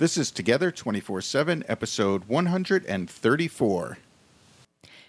This 0.00 0.16
is 0.16 0.30
Together 0.30 0.70
24 0.70 1.20
7, 1.20 1.62
episode 1.68 2.24
134. 2.24 3.98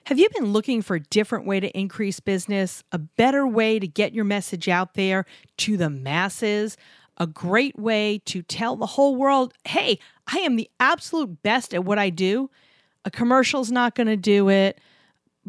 Have 0.04 0.20
you 0.20 0.28
been 0.36 0.52
looking 0.52 0.82
for 0.82 0.98
a 0.98 1.00
different 1.00 1.46
way 1.46 1.62
to 1.62 1.70
increase 1.70 2.20
business, 2.20 2.84
a 2.92 2.98
better 2.98 3.48
way 3.48 3.80
to 3.80 3.88
get 3.88 4.14
your 4.14 4.26
message 4.26 4.68
out 4.68 4.96
there 4.96 5.26
to 5.60 5.78
the 5.78 5.90
masses, 5.90 6.76
a 7.18 7.26
great 7.26 7.80
way 7.80 8.22
to 8.26 8.42
tell 8.42 8.76
the 8.76 8.86
whole 8.86 9.16
world, 9.16 9.54
hey, 9.64 9.98
I 10.28 10.40
am 10.40 10.58
the 10.58 10.70
absolute 10.78 11.42
best 11.42 11.74
at 11.74 11.86
what 11.86 11.98
I 11.98 12.10
do? 12.10 12.50
A 13.06 13.10
commercial's 13.10 13.72
not 13.72 13.96
going 13.96 14.08
to 14.08 14.18
do 14.18 14.50
it. 14.50 14.82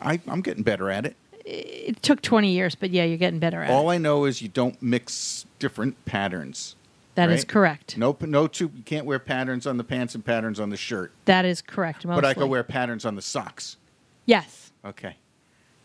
I, 0.00 0.20
I'm 0.26 0.42
getting 0.42 0.62
better 0.62 0.90
at 0.90 1.06
it. 1.06 1.16
It 1.44 2.02
took 2.02 2.22
20 2.22 2.50
years, 2.50 2.74
but 2.74 2.90
yeah, 2.90 3.04
you're 3.04 3.18
getting 3.18 3.40
better 3.40 3.62
at 3.62 3.70
it. 3.70 3.72
All 3.72 3.90
it. 3.90 3.94
I 3.94 3.98
know 3.98 4.24
is 4.24 4.42
you 4.42 4.48
don't 4.48 4.80
mix 4.80 5.44
different 5.58 6.02
patterns. 6.04 6.76
That 7.14 7.30
is 7.30 7.40
right? 7.40 7.48
correct. 7.48 7.98
No, 7.98 8.16
no 8.20 8.46
two. 8.46 8.70
You 8.74 8.82
can't 8.84 9.04
wear 9.04 9.18
patterns 9.18 9.66
on 9.66 9.76
the 9.76 9.84
pants 9.84 10.14
and 10.14 10.24
patterns 10.24 10.58
on 10.58 10.70
the 10.70 10.76
shirt, 10.76 11.12
That 11.26 11.44
is 11.44 11.60
correct. 11.60 12.06
Mostly. 12.06 12.20
but 12.22 12.24
I 12.26 12.32
can 12.34 12.48
wear 12.48 12.64
patterns 12.64 13.04
on 13.04 13.16
the 13.16 13.22
socks. 13.22 13.76
Yes. 14.24 14.72
Okay. 14.84 15.16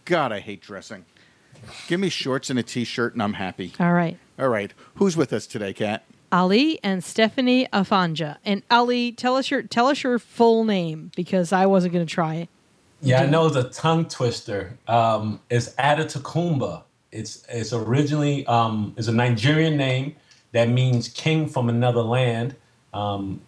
God, 0.05 0.31
I 0.31 0.39
hate 0.39 0.61
dressing. 0.61 1.05
Give 1.87 1.99
me 1.99 2.07
shorts 2.09 2.49
and 2.49 2.57
a 2.57 2.63
t-shirt, 2.63 3.13
and 3.13 3.21
I'm 3.21 3.33
happy. 3.33 3.73
All 3.79 3.91
right. 3.91 4.17
All 4.39 4.47
right, 4.47 4.73
who's 4.95 5.17
with 5.17 5.33
us 5.33 5.47
today, 5.47 5.73
Kat? 5.73 6.03
Ali 6.31 6.79
and 6.83 7.03
Stephanie 7.03 7.67
Afanja. 7.73 8.37
And 8.45 8.61
Ali, 8.69 9.11
tell 9.11 9.35
us 9.35 9.49
your 9.49 9.63
tell 9.63 9.87
us 9.87 10.03
your 10.03 10.19
full 10.19 10.63
name 10.63 11.11
because 11.15 11.51
I 11.51 11.65
wasn't 11.65 11.93
going 11.93 12.05
to 12.05 12.13
try 12.13 12.35
it. 12.35 12.49
Yeah, 13.01 13.21
I 13.21 13.25
know 13.27 13.45
it's 13.47 13.55
a 13.55 13.63
tongue 13.69 14.05
twister. 14.05 14.77
Um, 14.87 15.39
it's 15.49 15.69
Adatakumba. 15.75 16.83
It's 17.11 17.45
it's 17.49 17.71
originally 17.73 18.45
um, 18.47 18.93
is 18.97 19.07
a 19.07 19.11
Nigerian 19.13 19.77
name 19.77 20.15
that 20.51 20.69
means 20.69 21.07
king 21.07 21.47
from 21.47 21.69
another 21.69 22.01
land. 22.01 22.55
Um, 22.93 23.41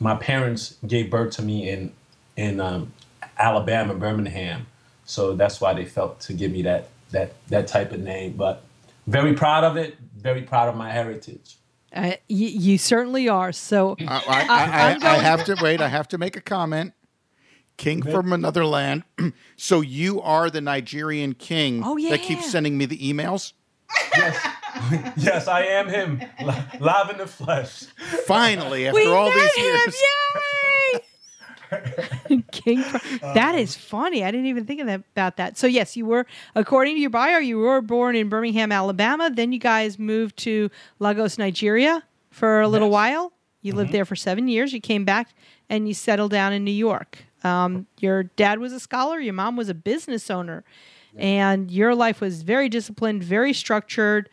my 0.00 0.14
parents 0.16 0.76
gave 0.86 1.10
birth 1.10 1.32
to 1.36 1.42
me 1.42 1.68
in 1.70 1.92
in 2.36 2.60
um, 2.60 2.92
Alabama, 3.38 3.94
Birmingham, 3.94 4.66
so 5.04 5.34
that's 5.34 5.60
why 5.60 5.72
they 5.74 5.84
felt 5.84 6.20
to 6.20 6.32
give 6.32 6.50
me 6.52 6.62
that 6.62 6.88
that 7.12 7.32
that 7.48 7.66
type 7.68 7.92
of 7.92 8.00
name. 8.00 8.32
But 8.36 8.62
very 9.06 9.34
proud 9.34 9.64
of 9.64 9.76
it. 9.76 9.96
Very 10.18 10.42
proud 10.42 10.68
of 10.68 10.74
my 10.76 10.90
heritage. 10.90 11.56
Uh, 11.94 12.02
y- 12.10 12.16
you 12.28 12.76
certainly 12.78 13.28
are. 13.28 13.52
So 13.52 13.96
I, 14.00 14.04
I, 14.06 14.08
I, 14.08 14.90
I'm 14.90 14.96
I, 14.96 14.98
going- 14.98 15.04
I 15.04 15.14
have 15.22 15.44
to 15.44 15.56
wait. 15.62 15.80
I 15.80 15.88
have 15.88 16.08
to 16.08 16.18
make 16.18 16.36
a 16.36 16.40
comment. 16.40 16.92
King 17.76 18.02
from 18.02 18.32
another 18.32 18.64
land. 18.64 19.04
so 19.56 19.80
you 19.80 20.20
are 20.22 20.50
the 20.50 20.60
Nigerian 20.60 21.34
king 21.34 21.82
Oh, 21.84 21.98
that 22.08 22.20
keeps 22.20 22.50
sending 22.50 22.78
me 22.78 22.86
the 22.86 22.98
emails. 22.98 23.52
Yes, 24.16 24.48
yes, 25.16 25.48
I 25.48 25.62
am 25.62 25.88
him, 25.88 26.20
li- 26.40 26.54
live 26.80 27.10
in 27.10 27.18
the 27.18 27.26
flesh. 27.26 27.84
Finally, 28.26 28.88
after 28.88 28.98
we 28.98 29.06
all 29.06 29.28
met 29.28 29.52
these 29.54 29.54
him! 29.56 29.64
years. 29.64 30.02
Yay! 30.92 31.00
King. 32.52 32.82
Pro- 32.82 33.34
that 33.34 33.54
is 33.54 33.76
uh-huh. 33.76 33.86
funny. 33.88 34.24
I 34.24 34.30
didn't 34.30 34.46
even 34.46 34.64
think 34.66 34.80
of 34.80 34.86
that, 34.86 35.00
about 35.12 35.36
that. 35.36 35.58
So 35.58 35.66
yes, 35.66 35.96
you 35.96 36.06
were, 36.06 36.26
according 36.54 36.96
to 36.96 37.00
your 37.00 37.10
bio, 37.10 37.38
you 37.38 37.58
were 37.58 37.80
born 37.80 38.16
in 38.16 38.28
Birmingham, 38.28 38.72
Alabama. 38.72 39.30
Then 39.32 39.52
you 39.52 39.58
guys 39.58 39.98
moved 39.98 40.36
to 40.38 40.70
Lagos, 40.98 41.38
Nigeria, 41.38 42.02
for 42.30 42.60
a 42.60 42.68
little 42.68 42.88
Yes. 42.88 42.92
while. 42.92 43.32
You 43.62 43.72
lived 43.72 43.88
mm-hmm. 43.88 43.96
there 43.96 44.04
for 44.04 44.16
seven 44.16 44.48
years. 44.48 44.72
You 44.72 44.80
came 44.80 45.04
back 45.04 45.34
and 45.68 45.88
you 45.88 45.94
settled 45.94 46.30
down 46.30 46.52
in 46.52 46.64
New 46.64 46.70
York. 46.70 47.24
Um, 47.46 47.86
your 48.00 48.24
dad 48.24 48.58
was 48.58 48.72
a 48.72 48.80
scholar. 48.80 49.18
Your 49.20 49.34
mom 49.34 49.56
was 49.56 49.68
a 49.68 49.74
business 49.74 50.30
owner, 50.30 50.64
and 51.16 51.70
your 51.70 51.94
life 51.94 52.20
was 52.20 52.42
very 52.42 52.68
disciplined, 52.68 53.22
very 53.22 53.52
structured. 53.52 54.28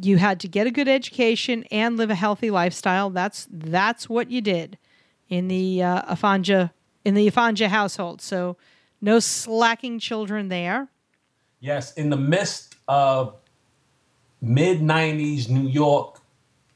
You 0.00 0.18
had 0.18 0.38
to 0.40 0.48
get 0.48 0.66
a 0.66 0.70
good 0.70 0.88
education 0.88 1.64
and 1.70 1.96
live 1.96 2.10
a 2.10 2.14
healthy 2.14 2.50
lifestyle. 2.50 3.10
That's 3.10 3.48
that's 3.50 4.08
what 4.08 4.30
you 4.30 4.40
did 4.40 4.78
in 5.28 5.48
the 5.48 5.82
uh, 5.82 6.14
Afanja 6.14 6.70
in 7.04 7.14
the 7.14 7.28
Afanja 7.28 7.66
household. 7.66 8.22
So 8.22 8.56
no 9.00 9.18
slacking 9.18 9.98
children 9.98 10.48
there. 10.48 10.88
Yes, 11.60 11.92
in 11.94 12.10
the 12.10 12.16
midst 12.16 12.76
of 12.86 13.34
mid 14.40 14.80
'90s 14.80 15.48
New 15.48 15.68
York, 15.68 16.20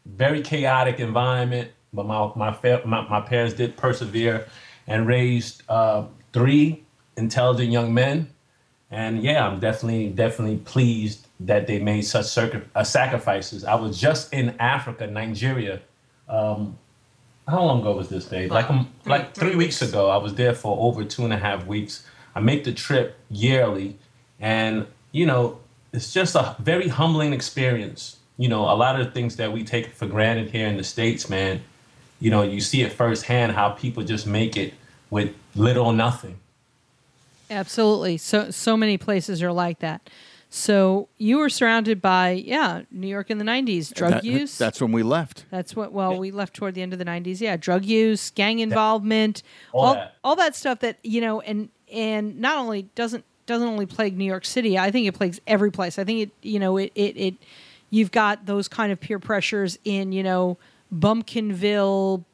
very 0.05 0.43
chaotic 0.43 0.99
environment, 0.99 1.71
but 1.93 2.07
my 2.07 2.33
my 2.35 2.51
my, 2.85 3.09
my 3.09 3.21
parents 3.21 3.55
did 3.55 3.77
persevere 3.77 4.49
and 4.87 5.07
raised 5.07 5.63
uh, 5.69 6.07
three 6.33 6.85
intelligent 7.17 7.71
young 7.71 7.93
men. 7.95 8.29
And 8.91 9.23
yeah, 9.23 9.47
I'm 9.47 9.59
definitely 9.59 10.09
definitely 10.11 10.59
pleased 10.59 11.27
that 11.41 11.67
they 11.67 11.79
made 11.79 12.03
such 12.03 12.27
circ- 12.27 12.67
uh, 12.75 12.85
sacrifices. 12.85 13.65
I 13.65 13.75
was 13.75 13.99
just 13.99 14.33
in 14.33 14.55
Africa, 14.59 15.07
Nigeria. 15.07 15.81
Um, 16.29 16.79
how 17.49 17.65
long 17.65 17.81
ago 17.81 17.97
was 17.97 18.09
this, 18.09 18.27
Dave? 18.27 18.51
Like 18.51 18.71
um, 18.71 18.93
like 19.07 19.35
three 19.35 19.57
weeks 19.57 19.83
ago. 19.83 20.09
I 20.11 20.19
was 20.19 20.35
there 20.35 20.55
for 20.55 20.77
over 20.79 21.05
two 21.05 21.25
and 21.25 21.33
a 21.33 21.39
half 21.39 21.67
weeks. 21.67 22.07
I 22.35 22.41
make 22.41 22.65
the 22.65 22.73
trip 22.73 23.17
yearly, 23.31 23.97
and 24.41 24.87
you 25.11 25.27
know, 25.27 25.59
it's 25.93 26.13
just 26.13 26.35
a 26.35 26.57
very 26.59 26.89
humbling 26.89 27.33
experience. 27.33 28.19
You 28.39 28.49
know, 28.49 28.63
a 28.63 28.77
lot 28.77 28.99
of 28.99 29.07
the 29.07 29.13
things 29.13 29.37
that 29.37 29.53
we 29.53 29.65
take 29.65 29.89
for 29.89 30.07
granted 30.07 30.51
here 30.51 30.67
in 30.67 30.77
the 30.77 30.85
states, 30.85 31.29
man. 31.29 31.63
You 32.23 32.31
know, 32.31 32.43
you 32.43 32.61
see 32.61 32.83
it 32.83 32.93
firsthand 32.93 33.51
how 33.51 33.71
people 33.71 34.05
just 34.05 34.29
make 34.29 34.57
it 34.57 34.75
with 35.11 35.35
little 35.57 35.87
or 35.87 35.93
nothing. 35.93 36.39
Absolutely. 37.51 38.17
So 38.17 38.53
so 38.53 38.77
many 38.77 38.97
places 38.97 39.43
are 39.43 39.51
like 39.51 39.81
that. 39.81 40.09
So 40.49 41.09
you 41.19 41.39
were 41.39 41.49
surrounded 41.49 42.01
by 42.01 42.31
yeah, 42.31 42.83
New 42.93 43.09
York 43.09 43.29
in 43.29 43.39
the 43.39 43.45
'90s, 43.45 43.93
drug 43.93 44.13
That- 44.13 44.25
use. 44.25 44.57
That's 44.57 44.81
when 44.81 44.93
we 44.93 45.03
left. 45.03 45.47
That's 45.51 45.75
what. 45.75 45.91
Well, 45.91 46.17
we 46.17 46.31
left 46.31 46.55
toward 46.55 46.77
the 46.77 46.83
end 46.83 46.93
of 46.93 47.01
the 47.01 47.05
'90s. 47.05 47.41
Yeah, 47.41 47.57
drug 47.57 47.85
use, 47.85 48.31
gang 48.31 48.61
involvement, 48.61 49.43
all 49.73 49.87
all 49.87 49.95
that. 49.95 50.15
all 50.23 50.37
that 50.37 50.55
stuff. 50.55 50.79
That 50.79 50.99
you 51.03 51.21
know, 51.21 51.41
and 51.41 51.71
and 51.93 52.39
not 52.39 52.57
only 52.57 52.83
doesn't 52.95 53.25
doesn't 53.47 53.67
only 53.67 53.87
plague 53.87 54.17
New 54.17 54.27
York 54.27 54.45
City. 54.45 54.79
I 54.79 54.93
think 54.93 55.09
it 55.09 55.13
plagues 55.15 55.41
every 55.49 55.73
place. 55.73 55.99
I 55.99 56.05
think 56.05 56.21
it. 56.21 56.31
You 56.43 56.61
know, 56.61 56.77
it 56.77 56.93
it, 56.95 57.17
it 57.17 57.35
you've 57.91 58.13
got 58.13 58.47
those 58.47 58.69
kind 58.69 58.93
of 58.93 59.01
peer 59.01 59.19
pressures 59.19 59.77
in 59.85 60.13
you 60.13 60.23
know 60.23 60.57
Bumpkinville, 60.93 62.25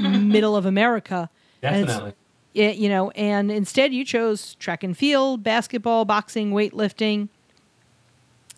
middle 0.00 0.56
of 0.56 0.66
America. 0.66 1.30
Definitely. 1.62 2.14
it, 2.54 2.76
you 2.76 2.88
know, 2.88 3.10
and 3.10 3.50
instead 3.50 3.92
you 3.92 4.04
chose 4.04 4.54
track 4.56 4.82
and 4.82 4.96
field, 4.96 5.42
basketball, 5.42 6.04
boxing, 6.04 6.52
weightlifting. 6.52 7.28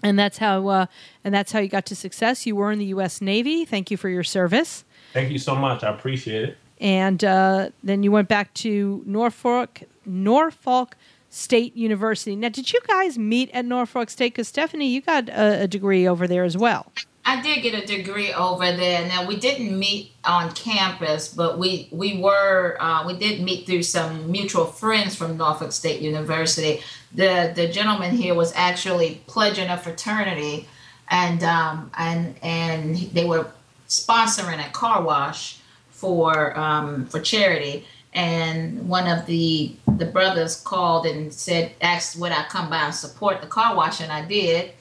and 0.02 0.18
that's 0.18 0.38
how 0.38 0.68
uh, 0.68 0.86
and 1.24 1.34
that's 1.34 1.52
how 1.52 1.58
you 1.58 1.68
got 1.68 1.86
to 1.86 1.96
success. 1.96 2.46
You 2.46 2.56
were 2.56 2.70
in 2.70 2.78
the 2.78 2.86
U.S. 2.86 3.20
Navy. 3.20 3.64
Thank 3.64 3.90
you 3.90 3.96
for 3.96 4.08
your 4.08 4.24
service. 4.24 4.84
Thank 5.12 5.30
you 5.30 5.38
so 5.38 5.54
much. 5.54 5.82
I 5.82 5.90
appreciate 5.90 6.48
it. 6.50 6.58
And 6.80 7.24
uh, 7.24 7.70
then 7.82 8.02
you 8.04 8.12
went 8.12 8.28
back 8.28 8.54
to 8.54 9.02
Norfolk 9.06 9.82
Norfolk 10.06 10.96
State 11.30 11.76
University. 11.76 12.36
Now, 12.36 12.48
did 12.50 12.72
you 12.72 12.80
guys 12.86 13.18
meet 13.18 13.50
at 13.52 13.64
Norfolk 13.64 14.10
State? 14.10 14.34
Because 14.34 14.48
Stephanie, 14.48 14.88
you 14.88 15.00
got 15.00 15.28
a, 15.28 15.62
a 15.62 15.68
degree 15.68 16.06
over 16.06 16.26
there 16.28 16.44
as 16.44 16.56
well. 16.56 16.92
I 17.28 17.42
did 17.42 17.62
get 17.62 17.74
a 17.74 17.84
degree 17.84 18.32
over 18.32 18.72
there. 18.72 19.06
Now 19.06 19.26
we 19.26 19.36
didn't 19.36 19.78
meet 19.78 20.12
on 20.24 20.50
campus, 20.52 21.28
but 21.28 21.58
we 21.58 21.86
we 21.90 22.16
were 22.16 22.78
uh, 22.80 23.06
we 23.06 23.18
did 23.18 23.42
meet 23.42 23.66
through 23.66 23.82
some 23.82 24.32
mutual 24.32 24.64
friends 24.64 25.14
from 25.14 25.36
Norfolk 25.36 25.72
State 25.72 26.00
University. 26.00 26.80
The 27.14 27.52
the 27.54 27.68
gentleman 27.68 28.16
here 28.16 28.34
was 28.34 28.54
actually 28.56 29.20
pledging 29.26 29.68
a 29.68 29.76
fraternity, 29.76 30.68
and 31.08 31.44
um, 31.44 31.90
and 31.98 32.34
and 32.42 32.96
they 32.96 33.26
were 33.26 33.46
sponsoring 33.90 34.66
a 34.66 34.70
car 34.70 35.02
wash 35.02 35.58
for 35.90 36.58
um, 36.58 37.04
for 37.08 37.20
charity. 37.20 37.86
And 38.14 38.88
one 38.88 39.06
of 39.06 39.26
the 39.26 39.76
the 39.98 40.06
brothers 40.06 40.58
called 40.58 41.04
and 41.04 41.30
said, 41.30 41.72
asked 41.82 42.18
would 42.18 42.32
I 42.32 42.44
come 42.44 42.70
by 42.70 42.84
and 42.86 42.94
support 42.94 43.42
the 43.42 43.48
car 43.48 43.76
wash, 43.76 44.00
and 44.00 44.10
I 44.10 44.24
did 44.24 44.72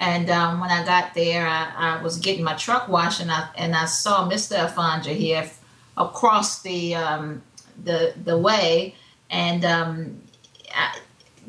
and 0.00 0.28
um, 0.30 0.60
when 0.60 0.70
I 0.70 0.84
got 0.84 1.14
there, 1.14 1.46
I, 1.46 1.72
I, 1.76 2.02
was 2.02 2.18
getting 2.18 2.44
my 2.44 2.54
truck 2.54 2.88
washed, 2.88 3.20
and 3.20 3.30
I 3.30 3.48
and 3.56 3.74
I 3.74 3.84
saw 3.84 4.28
Mr. 4.28 4.68
Afanja 4.68 5.14
here 5.14 5.48
across 5.96 6.62
the 6.62 6.96
um, 6.96 7.42
the 7.84 8.14
the 8.24 8.36
way, 8.36 8.96
and 9.30 9.64
um, 9.64 10.20
I, 10.74 10.98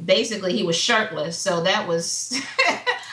basically 0.03 0.53
he 0.55 0.63
was 0.63 0.75
shirtless. 0.75 1.37
So 1.37 1.61
that 1.63 1.87
was. 1.87 2.39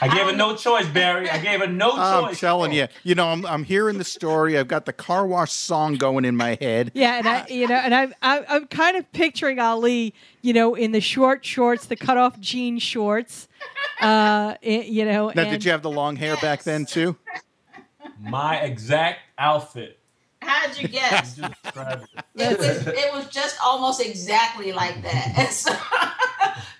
I 0.00 0.08
gave 0.08 0.26
her 0.30 0.36
no 0.36 0.56
choice, 0.56 0.86
Barry. 0.88 1.28
I 1.30 1.38
gave 1.38 1.60
her 1.60 1.66
no 1.66 1.92
I'm 1.92 2.24
choice. 2.24 2.40
telling 2.40 2.72
you, 2.72 2.88
you 3.04 3.14
know, 3.14 3.28
I'm, 3.28 3.46
I'm 3.46 3.64
hearing 3.64 3.98
the 3.98 4.04
story. 4.04 4.58
I've 4.58 4.68
got 4.68 4.84
the 4.86 4.92
car 4.92 5.26
wash 5.26 5.52
song 5.52 5.94
going 5.94 6.24
in 6.24 6.36
my 6.36 6.56
head. 6.60 6.90
Yeah, 6.94 7.18
and 7.18 7.28
I, 7.28 7.46
you 7.48 7.68
know, 7.68 7.76
and 7.76 7.94
I'm, 7.94 8.14
I'm 8.22 8.44
I'm 8.48 8.66
kind 8.66 8.96
of 8.96 9.10
picturing 9.12 9.58
Ali, 9.58 10.14
you 10.42 10.52
know, 10.52 10.74
in 10.74 10.92
the 10.92 11.00
short 11.00 11.44
shorts, 11.44 11.86
the 11.86 11.96
cut 11.96 12.16
off 12.16 12.38
jean 12.40 12.78
shorts, 12.78 13.48
uh, 14.00 14.54
it- 14.62 14.86
you 14.86 15.04
know. 15.04 15.32
Now, 15.34 15.42
and, 15.42 15.50
did 15.50 15.64
you 15.64 15.70
have 15.70 15.82
the 15.82 15.90
long 15.90 16.16
hair 16.16 16.36
back 16.38 16.62
then 16.64 16.84
too? 16.86 17.16
My 18.20 18.56
exact 18.60 19.20
outfit. 19.38 19.98
How'd 20.42 20.76
you 20.78 20.88
guess? 20.88 21.36
You 21.36 21.44
just 21.44 21.62
described 21.62 22.06
it. 22.14 22.24
it 22.36 22.58
was 22.58 22.86
it 22.86 23.12
was 23.12 23.26
just 23.28 23.56
almost 23.64 24.00
exactly 24.00 24.72
like 24.72 25.02
that. 25.02 25.50
So, 25.52 25.72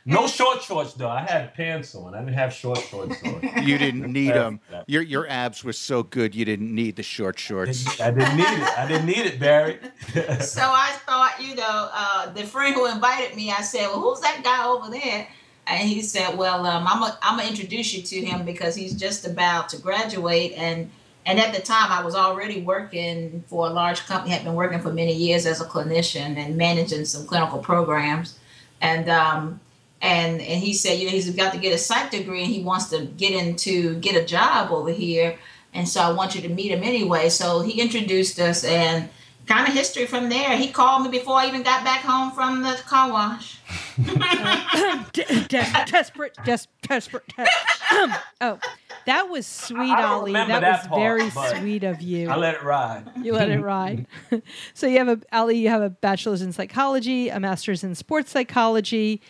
No 0.05 0.27
short 0.27 0.63
shorts 0.63 0.95
though. 0.95 1.09
I 1.09 1.21
had 1.21 1.55
pants 1.55 1.95
on. 1.95 2.15
I 2.15 2.19
didn't 2.21 2.35
have 2.35 2.53
short 2.53 2.81
shorts 2.81 3.23
on. 3.25 3.41
You 3.63 3.79
didn't 3.79 4.13
need 4.13 4.35
them. 4.35 4.61
Your 4.87 5.03
your 5.03 5.29
abs 5.29 5.63
were 5.63 5.73
so 5.73 6.03
good, 6.03 6.35
you 6.35 6.45
didn't 6.45 6.75
need 6.75 6.97
the 6.97 7.03
short 7.05 7.39
shorts. 7.39 8.01
I 8.01 8.11
didn't 8.11 8.37
need 8.37 8.43
it. 8.43 8.79
I 8.79 8.87
didn't 8.89 9.07
need 9.07 9.27
it, 9.27 9.39
Barry. 9.39 9.79
so 10.41 10.63
I 10.63 10.93
thought, 11.07 11.37
you 11.41 11.55
know, 11.55 11.89
uh, 11.93 12.33
the 12.33 12.43
friend 12.45 12.75
who 12.75 12.87
invited 12.87 13.37
me, 13.37 13.53
I 13.53 13.61
said, 13.63 13.87
well, 13.87 14.01
who's 14.01 14.21
that 14.21 14.43
guy 14.43 14.67
over 14.67 14.91
there? 14.91 15.29
And 15.69 15.89
he 15.89 16.03
said, 16.03 16.37
well, 16.37 16.67
um, 16.67 16.87
I'm 16.89 16.99
gonna 17.01 17.19
I'm 17.23 17.39
gonna 17.39 17.49
introduce 17.49 17.95
you 17.95 18.03
to 18.03 18.21
him 18.27 18.45
because 18.45 18.75
he's 18.75 18.95
just 18.95 19.27
about 19.27 19.69
to 19.71 19.79
graduate 19.79 20.53
and. 20.57 20.91
And 21.25 21.39
at 21.39 21.55
the 21.55 21.61
time, 21.61 21.93
I 21.93 22.05
was 22.05 22.15
already 22.15 22.63
working 22.63 23.45
for 23.47 23.67
a 23.67 23.71
large 23.71 24.01
company. 24.07 24.33
Had 24.33 24.45
been 24.45 24.55
working 24.55 24.81
for 24.81 24.93
many 24.93 25.15
years 25.15 25.47
as 25.47 25.61
a 25.61 25.65
clinician 25.65 26.37
and 26.37 26.57
managing 26.57 27.05
some 27.05 27.27
clinical 27.27 27.59
programs. 27.59 28.39
And 28.81 29.09
um, 29.09 29.61
and 30.01 30.41
and 30.41 30.61
he 30.61 30.75
said, 30.75 30.99
you 30.99 31.07
know, 31.07 31.13
he's 31.13 31.31
got 31.31 31.53
to 31.53 31.61
get 31.61 31.73
a 31.73 31.79
psych 31.79 32.11
degree 32.11 32.43
and 32.43 32.53
he 32.53 32.63
wants 32.63 32.91
to 32.91 33.05
get 33.05 33.33
into 33.33 33.95
get 34.01 34.17
a 34.17 34.25
job 34.25 34.73
over 34.73 34.91
here. 34.91 35.39
And 35.75 35.89
so 35.89 36.03
I 36.03 36.13
want 36.13 36.35
you 36.35 36.43
to 36.43 36.49
meet 36.49 36.73
him 36.73 36.83
anyway. 36.83 37.29
So 37.29 37.63
he 37.63 37.81
introduced 37.81 38.39
us 38.41 38.65
and 38.65 39.09
kind 39.47 39.67
of 39.69 39.75
history 39.75 40.07
from 40.07 40.29
there. 40.29 40.57
He 40.57 40.69
called 40.69 41.03
me 41.05 41.11
before 41.11 41.37
I 41.37 41.47
even 41.47 41.63
got 41.63 41.85
back 41.85 42.01
home 42.03 42.33
from 42.33 42.63
the 42.63 42.75
car 42.87 43.11
wash. 43.11 43.59
De- 45.13 45.45
des- 45.49 45.85
desperate, 45.87 46.35
des- 46.45 46.67
desperate. 46.89 47.25
des- 47.37 47.47
oh, 48.41 48.59
that 49.07 49.29
was 49.29 49.47
sweet, 49.47 49.91
I 49.91 50.01
don't 50.01 50.11
Ali. 50.11 50.33
That, 50.33 50.49
that 50.49 50.63
was 50.63 50.87
part, 50.87 51.01
very 51.01 51.31
sweet 51.59 51.85
of 51.85 52.01
you. 52.01 52.31
I 52.31 52.37
let 52.37 52.55
it 52.55 52.63
ride. 52.63 53.05
you 53.23 53.33
let 53.33 53.51
it 53.51 53.61
ride. 53.61 54.07
so 54.75 54.87
you 54.87 54.99
have 54.99 55.09
a 55.09 55.21
Ali. 55.33 55.59
You 55.59 55.69
have 55.69 55.83
a 55.83 55.91
bachelor's 55.91 56.41
in 56.43 56.53
psychology, 56.53 57.29
a 57.29 57.39
master's 57.41 57.85
in 57.85 57.95
sports 57.95 58.31
psychology, 58.31 59.21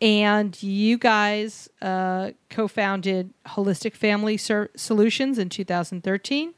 and 0.00 0.60
you 0.62 0.98
guys 0.98 1.68
uh, 1.82 2.30
co-founded 2.50 3.32
Holistic 3.48 3.94
Family 3.94 4.36
Ser- 4.36 4.70
Solutions 4.76 5.38
in 5.38 5.48
2013, 5.48 6.54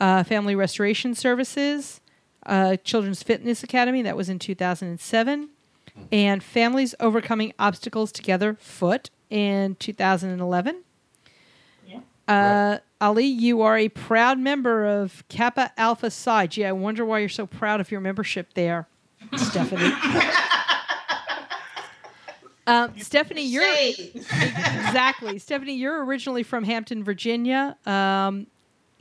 uh, 0.00 0.24
Family 0.24 0.54
Restoration 0.54 1.14
Services, 1.14 1.99
uh, 2.50 2.76
Children's 2.84 3.22
Fitness 3.22 3.62
Academy 3.62 4.02
that 4.02 4.16
was 4.16 4.28
in 4.28 4.38
2007, 4.38 5.48
and 6.12 6.42
Families 6.42 6.94
Overcoming 7.00 7.54
Obstacles 7.58 8.12
Together 8.12 8.58
Foot 8.60 9.08
in 9.30 9.76
2011. 9.76 10.82
Uh, 12.28 12.78
Ali, 13.00 13.24
you 13.24 13.60
are 13.62 13.76
a 13.76 13.88
proud 13.88 14.38
member 14.38 14.86
of 14.86 15.24
Kappa 15.28 15.72
Alpha 15.76 16.10
Psi. 16.12 16.46
Gee, 16.46 16.64
I 16.64 16.70
wonder 16.70 17.04
why 17.04 17.18
you're 17.18 17.28
so 17.28 17.44
proud 17.44 17.80
of 17.80 17.90
your 17.90 18.00
membership 18.00 18.54
there, 18.54 18.86
Stephanie. 19.36 19.92
Um, 22.68 22.96
Stephanie, 22.98 23.42
you're 23.42 23.64
exactly 23.64 25.40
Stephanie. 25.40 25.74
You're 25.74 26.04
originally 26.04 26.44
from 26.44 26.62
Hampton, 26.62 27.02
Virginia. 27.02 27.76
Um, 27.84 28.46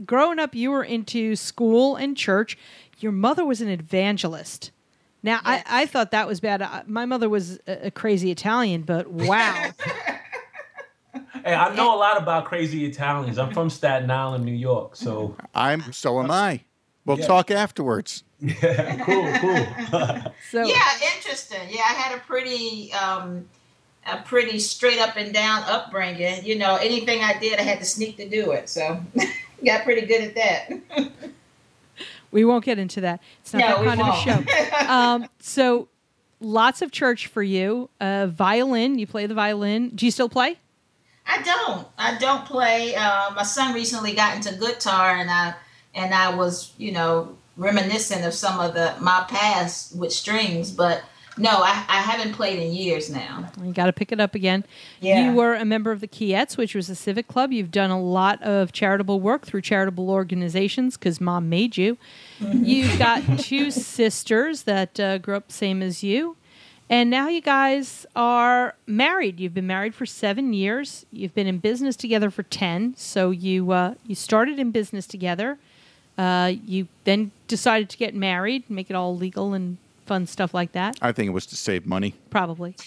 growing 0.03 0.39
up, 0.39 0.55
you 0.55 0.71
were 0.71 0.83
into 0.83 1.35
school 1.35 1.95
and 1.97 2.17
church. 2.17 2.57
Your 2.99 3.11
mother 3.11 3.45
was 3.45 3.61
an 3.61 3.69
evangelist. 3.69 4.71
Now, 5.21 5.39
Yes. 5.45 5.63
I, 5.67 5.81
I 5.83 5.85
thought 5.85 6.11
that 6.11 6.27
was 6.27 6.39
bad. 6.39 6.61
I, 6.61 6.83
my 6.87 7.05
mother 7.05 7.27
was 7.29 7.59
a, 7.67 7.87
a 7.87 7.91
crazy 7.91 8.31
Italian, 8.31 8.83
but 8.83 9.07
wow. 9.11 9.73
Hey, 11.43 11.53
I 11.53 11.73
know 11.75 11.95
a 11.95 11.97
lot 11.97 12.17
about 12.21 12.45
crazy 12.45 12.85
Italians. 12.85 13.37
I'm 13.37 13.53
from 13.53 13.69
Staten 13.69 14.09
Island, 14.11 14.45
New 14.45 14.51
York. 14.53 14.95
So 14.95 15.35
I'm 15.55 15.91
so 15.93 16.19
am 16.21 16.31
I. 16.31 16.61
We'll 17.05 17.17
Yeah. 17.19 17.27
talk 17.27 17.49
afterwards. 17.51 18.23
cool, 19.03 19.33
cool. 19.39 19.75
So 20.51 20.65
Yeah, 20.65 20.81
interesting. 21.15 21.67
Yeah, 21.69 21.81
I 21.81 21.93
had 21.93 22.17
a 22.17 22.21
pretty 22.21 22.91
um 22.93 23.47
a 24.05 24.17
pretty 24.17 24.59
straight 24.59 24.99
up 24.99 25.15
and 25.17 25.33
down 25.33 25.63
upbringing. 25.63 26.43
You 26.45 26.57
know, 26.57 26.75
anything 26.77 27.21
I 27.21 27.37
did 27.39 27.59
I 27.59 27.63
had 27.63 27.79
to 27.79 27.85
sneak 27.85 28.17
to 28.17 28.27
do 28.27 28.51
it. 28.51 28.69
So 28.69 29.01
got 29.65 29.83
pretty 29.83 30.05
good 30.07 30.21
at 30.21 30.35
that. 30.35 31.11
We 32.31 32.45
won't 32.45 32.63
get 32.65 32.79
into 32.79 33.01
that. 33.01 33.21
It's 33.41 33.53
not 33.53 33.59
No, 33.59 33.83
that 33.83 33.97
kind 33.97 34.01
of 34.01 34.07
a 34.07 34.83
show. 34.83 34.87
um, 34.87 35.27
so 35.39 35.87
lots 36.39 36.81
of 36.81 36.91
church 36.91 37.27
for 37.27 37.43
you. 37.43 37.89
Uh, 37.99 38.27
violin. 38.27 38.99
You 38.99 39.07
play 39.07 39.25
the 39.25 39.33
violin. 39.33 39.89
Do 39.95 40.05
you 40.05 40.11
still 40.11 40.29
play? 40.29 40.57
I 41.25 41.41
don't. 41.43 41.87
I 41.97 42.17
don't 42.17 42.45
play. 42.45 42.95
Uh, 42.95 43.31
my 43.35 43.43
son 43.43 43.73
recently 43.73 44.13
got 44.13 44.35
into 44.35 44.57
guitar, 44.57 45.15
and 45.17 45.29
I 45.29 45.53
and 45.93 46.13
I 46.13 46.35
was, 46.35 46.73
you 46.77 46.91
know, 46.91 47.35
reminiscent 47.57 48.25
of 48.25 48.33
some 48.33 48.59
of 48.59 48.73
the 48.73 48.95
my 48.99 49.25
past 49.29 49.95
with 49.95 50.11
strings. 50.11 50.71
But 50.71 51.03
no, 51.39 51.49
I, 51.49 51.85
I 51.87 52.01
haven't 52.01 52.33
played 52.33 52.59
in 52.59 52.73
years 52.73 53.09
now. 53.09 53.49
You 53.63 53.71
got 53.71 53.85
to 53.85 53.93
pick 53.93 54.11
it 54.11 54.19
up 54.19 54.35
again. 54.35 54.65
Yeah. 54.99 55.25
You 55.25 55.35
were 55.35 55.55
a 55.55 55.65
member 55.65 55.91
of 55.91 56.01
the 56.01 56.07
Keyettes, 56.07 56.57
which 56.57 56.75
was 56.75 56.89
a 56.89 56.95
civic 56.95 57.27
club. 57.27 57.51
You've 57.51 57.71
done 57.71 57.91
a 57.91 58.01
lot 58.01 58.41
of 58.43 58.71
charitable 58.71 59.19
work 59.19 59.45
through 59.45 59.61
charitable 59.61 60.09
organizations 60.09 60.97
because 60.97 61.21
mom 61.21 61.49
made 61.49 61.77
you. 61.77 61.97
You've 62.39 62.99
got 62.99 63.23
two 63.39 63.71
sisters 63.71 64.63
that 64.63 64.99
uh, 64.99 65.17
grew 65.19 65.35
up 65.35 65.51
same 65.51 65.81
as 65.81 66.03
you. 66.03 66.35
And 66.89 67.09
now 67.09 67.27
you 67.27 67.41
guys 67.41 68.05
are 68.15 68.75
married. 68.87 69.39
You've 69.39 69.53
been 69.53 69.67
married 69.67 69.93
for 69.93 70.07
seven 70.07 70.53
years. 70.53 71.05
You've 71.11 71.35
been 71.35 71.45
in 71.45 71.59
business 71.59 71.95
together 71.95 72.31
for 72.31 72.43
ten. 72.43 72.95
So 72.97 73.29
you 73.29 73.71
uh, 73.71 73.93
you 74.05 74.15
started 74.15 74.57
in 74.57 74.71
business 74.71 75.05
together. 75.05 75.59
Uh, 76.17 76.53
you 76.65 76.87
then 77.05 77.31
decided 77.47 77.89
to 77.89 77.97
get 77.97 78.13
married, 78.13 78.69
make 78.69 78.89
it 78.89 78.95
all 78.95 79.15
legal 79.15 79.53
and 79.53 79.77
fun 80.09 80.25
stuff 80.25 80.55
like 80.55 80.71
that. 80.71 80.97
I 81.03 81.11
think 81.11 81.27
it 81.27 81.33
was 81.33 81.45
to 81.45 81.55
save 81.55 81.85
money. 81.85 82.15
Probably. 82.31 82.75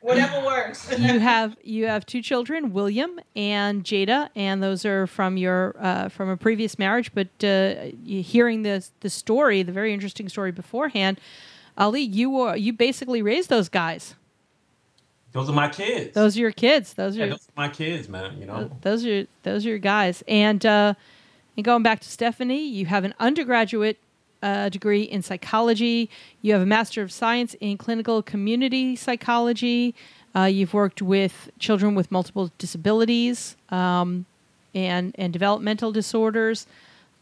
Whatever 0.00 0.46
works. 0.46 0.88
you 0.96 1.18
have 1.18 1.56
you 1.64 1.86
have 1.88 2.06
two 2.06 2.22
children, 2.22 2.72
William 2.72 3.18
and 3.34 3.82
Jada, 3.82 4.28
and 4.36 4.62
those 4.62 4.84
are 4.84 5.08
from 5.08 5.36
your 5.36 5.74
uh, 5.80 6.08
from 6.08 6.28
a 6.28 6.36
previous 6.36 6.78
marriage. 6.78 7.10
But 7.12 7.42
uh, 7.42 7.86
hearing 8.06 8.62
the 8.62 8.86
the 9.00 9.10
story, 9.10 9.64
the 9.64 9.72
very 9.72 9.92
interesting 9.92 10.28
story 10.28 10.52
beforehand, 10.52 11.20
Ali, 11.76 12.02
you 12.02 12.30
were 12.30 12.54
you 12.54 12.72
basically 12.72 13.20
raised 13.20 13.48
those 13.48 13.68
guys. 13.68 14.14
Those 15.32 15.50
are 15.50 15.54
my 15.54 15.68
kids. 15.68 16.14
Those 16.14 16.36
are 16.36 16.40
your 16.40 16.52
kids. 16.52 16.94
Those 16.94 17.16
yeah, 17.16 17.24
are 17.24 17.30
those 17.30 17.48
are 17.48 17.56
my 17.56 17.68
kids, 17.68 18.08
man. 18.08 18.38
You 18.38 18.46
know. 18.46 18.70
those 18.82 19.04
are 19.04 19.26
those 19.42 19.66
are 19.66 19.70
your 19.70 19.78
guys. 19.78 20.22
And 20.28 20.64
uh, 20.64 20.94
and 21.56 21.64
going 21.64 21.82
back 21.82 21.98
to 22.00 22.08
Stephanie, 22.08 22.64
you 22.68 22.86
have 22.86 23.02
an 23.02 23.14
undergraduate 23.18 23.98
uh, 24.42 24.68
degree 24.68 25.02
in 25.02 25.22
psychology. 25.22 26.10
You 26.42 26.52
have 26.52 26.62
a 26.62 26.66
master 26.66 27.02
of 27.02 27.10
science 27.12 27.54
in 27.60 27.78
clinical 27.78 28.22
community 28.22 28.96
psychology. 28.96 29.94
Uh, 30.34 30.44
you've 30.44 30.74
worked 30.74 31.00
with 31.00 31.50
children 31.58 31.94
with 31.94 32.10
multiple 32.10 32.50
disabilities 32.58 33.56
um, 33.70 34.26
and 34.74 35.14
and 35.16 35.32
developmental 35.32 35.92
disorders. 35.92 36.66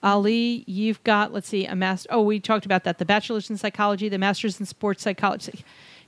Ali, 0.02 0.64
you've 0.66 1.02
got 1.04 1.32
let's 1.32 1.48
see 1.48 1.64
a 1.66 1.74
master. 1.74 2.08
Oh, 2.12 2.22
we 2.22 2.40
talked 2.40 2.66
about 2.66 2.84
that. 2.84 2.98
The 2.98 3.04
bachelor's 3.04 3.48
in 3.48 3.56
psychology, 3.56 4.08
the 4.08 4.18
master's 4.18 4.60
in 4.60 4.66
sports 4.66 5.02
psychology. 5.02 5.64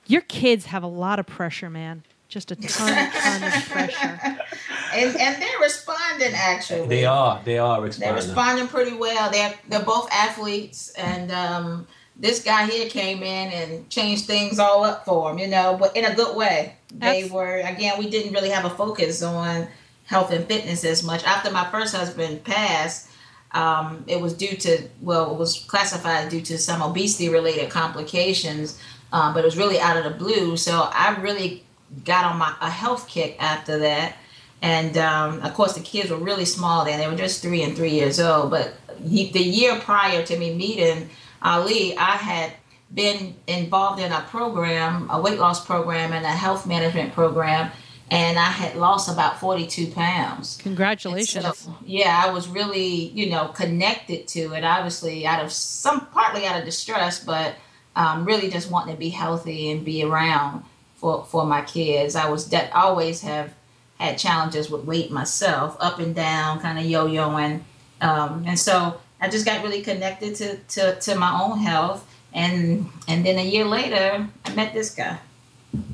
Your 0.06 0.22
kids 0.22 0.66
have 0.66 0.82
a 0.82 0.88
lot 0.88 1.18
of 1.18 1.26
pressure, 1.26 1.70
man. 1.70 2.02
Just 2.28 2.50
a 2.50 2.56
ton, 2.56 3.10
ton 3.12 3.42
of 3.44 3.68
pressure. 3.68 4.38
And, 4.94 5.16
and 5.16 5.42
they're 5.42 5.58
responding 5.60 6.32
actually. 6.32 6.86
They 6.86 7.04
are. 7.04 7.42
They 7.44 7.58
are 7.58 7.82
responding. 7.82 8.14
They're 8.14 8.24
responding 8.24 8.68
pretty 8.68 8.96
well. 8.96 9.30
They're 9.30 9.52
they're 9.68 9.82
both 9.82 10.08
athletes, 10.10 10.90
and 10.94 11.30
um, 11.32 11.86
this 12.16 12.42
guy 12.42 12.66
here 12.66 12.88
came 12.88 13.22
in 13.22 13.52
and 13.52 13.90
changed 13.90 14.24
things 14.24 14.58
all 14.58 14.84
up 14.84 15.04
for 15.04 15.28
them. 15.28 15.38
You 15.38 15.48
know, 15.48 15.76
but 15.78 15.94
in 15.96 16.04
a 16.04 16.14
good 16.14 16.34
way. 16.34 16.76
They 16.94 17.28
were 17.28 17.58
again. 17.58 17.98
We 17.98 18.08
didn't 18.08 18.32
really 18.32 18.48
have 18.48 18.64
a 18.64 18.70
focus 18.70 19.22
on 19.22 19.68
health 20.04 20.32
and 20.32 20.46
fitness 20.46 20.84
as 20.84 21.02
much. 21.02 21.24
After 21.24 21.50
my 21.50 21.68
first 21.70 21.94
husband 21.94 22.44
passed, 22.44 23.10
um, 23.52 24.04
it 24.06 24.20
was 24.20 24.32
due 24.34 24.56
to 24.56 24.88
well, 25.02 25.32
it 25.32 25.38
was 25.38 25.64
classified 25.64 26.30
due 26.30 26.42
to 26.42 26.58
some 26.58 26.80
obesity 26.80 27.28
related 27.28 27.70
complications, 27.70 28.80
um, 29.12 29.34
but 29.34 29.40
it 29.40 29.44
was 29.44 29.58
really 29.58 29.78
out 29.78 29.96
of 29.96 30.04
the 30.04 30.18
blue. 30.18 30.56
So 30.56 30.88
I 30.92 31.16
really 31.20 31.65
got 32.04 32.24
on 32.24 32.38
my 32.38 32.54
a 32.60 32.70
health 32.70 33.08
kick 33.08 33.36
after 33.40 33.78
that. 33.78 34.16
And 34.62 34.96
um, 34.96 35.42
of 35.42 35.52
course, 35.54 35.74
the 35.74 35.80
kids 35.80 36.10
were 36.10 36.16
really 36.16 36.46
small 36.46 36.84
then; 36.84 36.98
they 36.98 37.08
were 37.08 37.16
just 37.16 37.42
three 37.42 37.62
and 37.62 37.76
three 37.76 37.90
years 37.90 38.18
old. 38.18 38.50
But 38.50 38.72
he, 39.02 39.30
the 39.30 39.42
year 39.42 39.78
prior 39.80 40.24
to 40.24 40.38
me 40.38 40.54
meeting 40.54 41.10
Ali, 41.42 41.96
I 41.96 42.16
had 42.16 42.52
been 42.92 43.34
involved 43.46 44.00
in 44.00 44.12
a 44.12 44.22
program, 44.30 45.08
a 45.10 45.20
weight 45.20 45.38
loss 45.38 45.64
program, 45.64 46.12
and 46.12 46.24
a 46.24 46.30
health 46.30 46.66
management 46.66 47.12
program, 47.12 47.70
and 48.10 48.38
I 48.38 48.50
had 48.50 48.76
lost 48.76 49.10
about 49.12 49.38
forty-two 49.38 49.88
pounds. 49.88 50.58
Congratulations. 50.62 51.58
So, 51.58 51.76
yeah, 51.84 52.22
I 52.24 52.30
was 52.30 52.48
really, 52.48 53.08
you 53.10 53.28
know, 53.28 53.48
connected 53.48 54.26
to 54.28 54.54
it. 54.54 54.64
Obviously, 54.64 55.26
out 55.26 55.44
of 55.44 55.52
some, 55.52 56.06
partly 56.06 56.46
out 56.46 56.58
of 56.58 56.64
distress, 56.64 57.22
but 57.22 57.54
um, 57.94 58.24
really 58.24 58.48
just 58.48 58.70
wanting 58.70 58.94
to 58.94 58.98
be 58.98 59.10
healthy 59.10 59.70
and 59.70 59.84
be 59.84 60.02
around 60.02 60.64
for 60.96 61.24
for 61.24 61.46
my 61.46 61.62
kids. 61.62 62.16
I 62.16 62.28
was 62.28 62.46
de- 62.46 62.70
always 62.76 63.22
have 63.22 63.54
had 63.98 64.18
challenges 64.18 64.70
with 64.70 64.84
weight 64.84 65.10
myself, 65.10 65.76
up 65.80 65.98
and 65.98 66.14
down, 66.14 66.60
kind 66.60 66.78
of 66.78 66.84
yo-yoing, 66.84 67.62
um, 68.00 68.44
and 68.46 68.58
so 68.58 69.00
I 69.20 69.28
just 69.28 69.46
got 69.46 69.62
really 69.62 69.82
connected 69.82 70.34
to, 70.36 70.56
to 70.56 71.00
to 71.00 71.14
my 71.14 71.40
own 71.40 71.58
health. 71.58 72.06
And 72.34 72.90
and 73.08 73.24
then 73.24 73.38
a 73.38 73.44
year 73.44 73.64
later, 73.64 74.28
I 74.44 74.54
met 74.54 74.74
this 74.74 74.90
guy. 74.94 75.18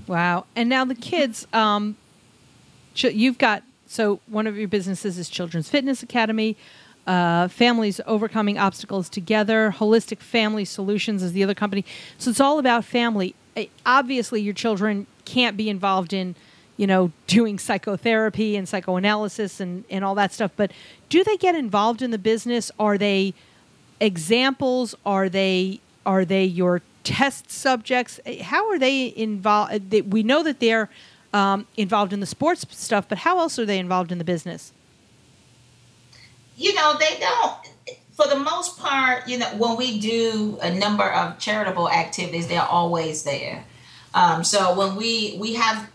Wow. 0.09 0.45
And 0.57 0.69
now 0.69 0.85
the 0.85 0.97
kids, 0.97 1.47
um, 1.53 1.97
you've 2.95 3.39
got, 3.39 3.63
so 3.87 4.19
one 4.27 4.49
of 4.49 4.57
your 4.57 4.67
businesses 4.67 5.19
is 5.19 5.29
Children's 5.29 5.69
Fitness 5.69 6.03
Academy, 6.03 6.57
uh, 7.07 7.47
Families 7.47 8.01
Overcoming 8.07 8.59
Obstacles 8.59 9.09
Together, 9.09 9.73
Holistic 9.77 10.19
Family 10.19 10.65
Solutions 10.65 11.23
is 11.23 11.33
the 11.33 11.45
other 11.45 11.55
company. 11.55 11.85
So 12.19 12.31
it's 12.31 12.41
all 12.41 12.59
about 12.59 12.85
family. 12.85 13.37
Eh, 13.57 13.67
Obviously, 13.85 14.41
your 14.41 14.55
children 14.55 15.07
can't 15.25 15.57
be 15.57 15.69
involved 15.69 16.13
in, 16.13 16.35
you 16.77 16.87
know, 16.87 17.13
doing 17.27 17.59
psychotherapy 17.59 18.57
and 18.57 18.69
psychoanalysis 18.69 19.61
and, 19.61 19.85
and 19.91 20.05
all 20.05 20.15
that 20.15 20.33
stuff, 20.33 20.51
but 20.57 20.71
do 21.09 21.23
they 21.25 21.37
get 21.37 21.55
involved 21.55 22.03
in 22.03 22.11
the 22.11 22.19
business? 22.19 22.71
Are 22.79 22.99
they 22.99 23.35
examples? 24.01 24.95
Are 25.07 25.29
they 25.29 25.81
are 26.05 26.25
they 26.25 26.45
your 26.45 26.83
test 27.05 27.51
subjects? 27.51 28.19
How 28.43 28.69
are 28.71 28.79
they 28.79 29.13
involved? 29.17 29.93
We 30.13 30.23
know 30.23 30.43
that 30.43 30.59
they're 30.59 30.89
um, 31.33 31.67
involved 31.77 32.13
in 32.13 32.21
the 32.21 32.27
sports 32.27 32.67
stuff, 32.71 33.09
but 33.09 33.19
how 33.19 33.39
else 33.39 33.59
are 33.59 33.67
they 33.67 33.79
involved 33.79 34.11
in 34.11 34.19
the 34.19 34.25
business? 34.25 34.73
you 36.57 36.75
know 36.75 36.95
they 36.99 37.19
don't 37.19 37.72
for 38.23 38.29
the 38.29 38.41
most 38.41 38.79
part 38.79 39.27
you 39.29 39.39
know 39.39 39.49
when 39.57 39.77
we 39.77 39.99
do 39.99 40.59
a 40.63 40.73
number 40.73 41.05
of 41.05 41.39
charitable 41.39 41.91
activities 41.91 42.47
they're 42.49 42.63
always 42.63 43.23
there. 43.25 43.65
Um, 44.15 44.45
so 44.45 44.77
when 44.77 44.97
we 44.97 45.37
we 45.39 45.55
have 45.55 45.89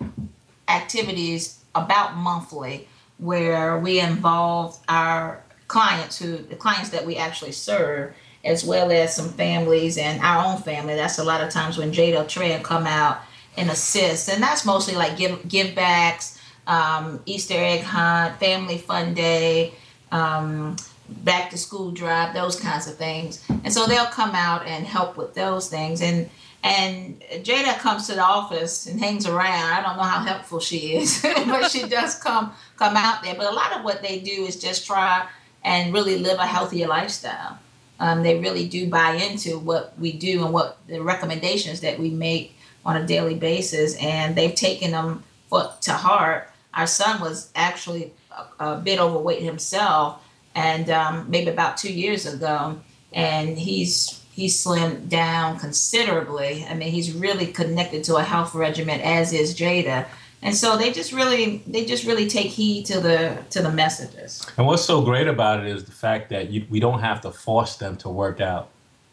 activities 0.67 1.63
about 1.75 2.15
monthly 2.15 2.87
where 3.19 3.77
we 3.77 3.99
involve 3.99 4.77
our 4.89 5.43
clients 5.67 6.17
who 6.19 6.37
the 6.37 6.55
clients 6.55 6.89
that 6.89 7.05
we 7.05 7.17
actually 7.17 7.51
serve 7.51 8.13
as 8.43 8.63
well 8.63 8.91
as 8.91 9.15
some 9.15 9.29
families 9.29 9.97
and 9.97 10.21
our 10.21 10.45
own 10.45 10.61
family. 10.61 10.95
That's 10.95 11.19
a 11.19 11.23
lot 11.23 11.41
of 11.41 11.49
times 11.49 11.77
when 11.77 11.91
jada 11.91 12.27
Trey 12.27 12.59
come 12.63 12.87
out 12.87 13.19
and 13.57 13.69
assist. 13.69 14.29
And 14.29 14.41
that's 14.41 14.65
mostly 14.65 14.95
like 14.95 15.17
give 15.17 15.47
give 15.47 15.75
backs 15.75 16.39
um, 16.65 17.21
easter 17.25 17.55
egg 17.55 17.81
hunt 17.81 18.39
family 18.39 18.77
fun 18.77 19.13
day 19.13 19.73
um, 20.11 20.75
back 21.09 21.49
to 21.51 21.57
school 21.57 21.91
drive, 21.91 22.33
those 22.33 22.59
kinds 22.59 22.87
of 22.87 22.95
things. 22.95 23.43
And 23.63 23.73
so 23.73 23.85
they'll 23.85 24.05
come 24.05 24.31
out 24.31 24.65
and 24.65 24.85
help 24.85 25.17
with 25.17 25.33
those 25.33 25.69
things. 25.69 26.01
And 26.01 26.29
and 26.63 27.21
Jada 27.43 27.77
comes 27.77 28.07
to 28.07 28.15
the 28.15 28.23
office 28.23 28.87
and 28.87 28.99
hangs 28.99 29.25
around. 29.27 29.71
I 29.71 29.81
don't 29.81 29.95
know 29.95 30.03
how 30.03 30.25
helpful 30.25 30.59
she 30.59 30.95
is, 30.95 31.21
but 31.45 31.71
she 31.71 31.87
does 31.87 32.15
come 32.15 32.51
come 32.77 32.97
out 32.97 33.23
there. 33.23 33.35
But 33.35 33.51
a 33.51 33.55
lot 33.55 33.73
of 33.73 33.83
what 33.83 34.01
they 34.01 34.19
do 34.19 34.45
is 34.45 34.59
just 34.59 34.85
try 34.85 35.27
and 35.63 35.93
really 35.93 36.17
live 36.17 36.39
a 36.39 36.45
healthier 36.45 36.87
lifestyle. 36.87 37.59
Um, 37.99 38.23
they 38.23 38.39
really 38.39 38.67
do 38.67 38.89
buy 38.89 39.13
into 39.13 39.57
what 39.57 39.97
we 39.97 40.11
do 40.11 40.43
and 40.43 40.53
what 40.53 40.77
the 40.87 41.01
recommendations 41.01 41.81
that 41.81 41.99
we 41.99 42.09
make 42.09 42.55
on 42.85 42.95
a 42.95 43.05
daily 43.05 43.35
basis, 43.35 43.95
and 43.97 44.35
they've 44.35 44.55
taken 44.55 44.91
them 44.91 45.23
for, 45.49 45.71
to 45.81 45.93
heart. 45.93 46.49
Our 46.73 46.87
son 46.87 47.19
was 47.21 47.51
actually 47.55 48.13
a, 48.59 48.73
a 48.73 48.77
bit 48.77 48.99
overweight 48.99 49.41
himself, 49.41 50.21
and 50.57 50.89
um, 50.89 51.29
maybe 51.29 51.51
about 51.51 51.77
two 51.77 51.93
years 51.93 52.25
ago, 52.25 52.79
and 53.13 53.59
he's 53.59 54.25
he's 54.31 54.61
slimmed 54.61 55.07
down 55.07 55.59
considerably. 55.59 56.65
I 56.67 56.73
mean, 56.73 56.91
he's 56.91 57.13
really 57.13 57.47
connected 57.47 58.03
to 58.05 58.15
a 58.15 58.23
health 58.23 58.55
regimen, 58.55 58.99
as 59.01 59.33
is 59.33 59.55
Jada. 59.55 60.07
And 60.41 60.55
so 60.55 60.75
they 60.75 60.91
just 60.91 61.13
really 61.13 61.63
they 61.67 61.85
just 61.85 62.05
really 62.05 62.27
take 62.27 62.47
heed 62.47 62.87
to 62.87 62.99
the 62.99 63.37
to 63.51 63.61
the 63.61 63.71
messages. 63.71 64.45
And 64.57 64.65
what's 64.65 64.83
so 64.83 65.01
great 65.03 65.27
about 65.27 65.59
it 65.59 65.67
is 65.67 65.85
the 65.85 65.91
fact 65.91 66.29
that 66.31 66.49
you, 66.49 66.65
we 66.69 66.79
don't 66.79 67.01
have 67.01 67.21
to 67.21 67.31
force 67.31 67.75
them 67.77 67.95
to 67.97 68.09
work 68.09 68.41
out. 68.41 68.69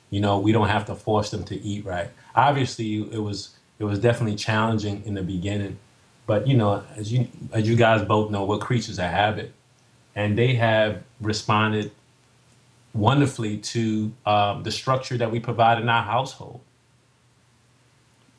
You 0.09 0.21
know, 0.21 0.39
we 0.39 0.51
don't 0.53 0.69
have 0.69 0.87
to 0.87 0.95
force 0.95 1.31
them 1.31 1.45
to 1.45 1.61
eat 1.61 1.85
right. 1.85 2.11
Obviously, 2.35 3.03
it 3.13 3.23
was 3.23 3.57
it 3.79 3.85
was 3.85 3.99
definitely 3.99 4.37
challenging 4.37 5.03
in 5.05 5.13
the 5.13 5.23
beginning, 5.23 5.79
but 6.27 6.47
you 6.47 6.57
know, 6.57 6.83
as 6.97 7.13
you 7.13 7.29
as 7.53 7.69
you 7.69 7.77
guys 7.77 8.03
both 8.03 8.31
know, 8.31 8.45
we're 8.47 8.59
creatures 8.59 8.99
of 8.99 9.07
habit, 9.07 9.53
and 10.15 10.39
they 10.39 10.55
have 10.55 11.03
responded 11.25 11.91
wonderfully 12.93 13.59
to 13.59 14.13
um, 14.25 14.63
the 14.63 14.71
structure 14.71 15.17
that 15.19 15.31
we 15.31 15.41
provide 15.41 15.81
in 15.81 15.89
our 15.89 16.03
household. 16.03 16.61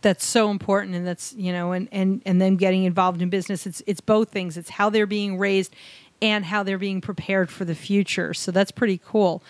That's 0.02 0.26
so 0.26 0.52
important, 0.52 0.96
and 0.96 1.06
that's 1.06 1.34
you 1.34 1.52
know, 1.52 1.72
and 1.72 1.90
and 1.92 2.22
and 2.26 2.40
then 2.40 2.58
getting 2.58 2.84
involved 2.84 3.22
in 3.22 3.30
business. 3.30 3.66
It's 3.66 3.82
it's 3.88 4.02
both 4.02 4.30
things. 4.30 4.56
It's 4.56 4.70
how 4.70 4.90
they're 4.90 5.08
being 5.08 5.40
raised, 5.40 5.76
and 6.22 6.46
how 6.46 6.62
they're 6.62 6.78
being 6.78 7.02
prepared 7.02 7.50
for 7.50 7.66
the 7.66 7.74
future. 7.74 8.34
So 8.34 8.52
that's 8.52 8.72
pretty 8.72 9.02
cool. 9.04 9.42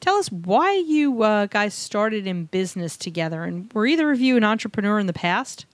Tell 0.00 0.16
us 0.16 0.30
why 0.30 0.74
you 0.74 1.22
uh, 1.22 1.46
guys 1.46 1.72
started 1.72 2.26
in 2.26 2.44
business 2.44 2.98
together, 2.98 3.44
and 3.44 3.72
were 3.72 3.86
either 3.86 4.10
of 4.10 4.20
you 4.20 4.36
an 4.36 4.44
entrepreneur 4.44 4.98
in 4.98 5.06
the 5.06 5.14
past? 5.14 5.64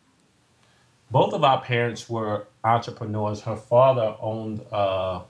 both 1.10 1.32
of 1.32 1.44
our 1.44 1.60
parents 1.60 2.08
were 2.08 2.46
entrepreneurs. 2.64 3.40
Her 3.42 3.56
father 3.56 4.14
owned 4.20 4.64
uh, 4.70 5.22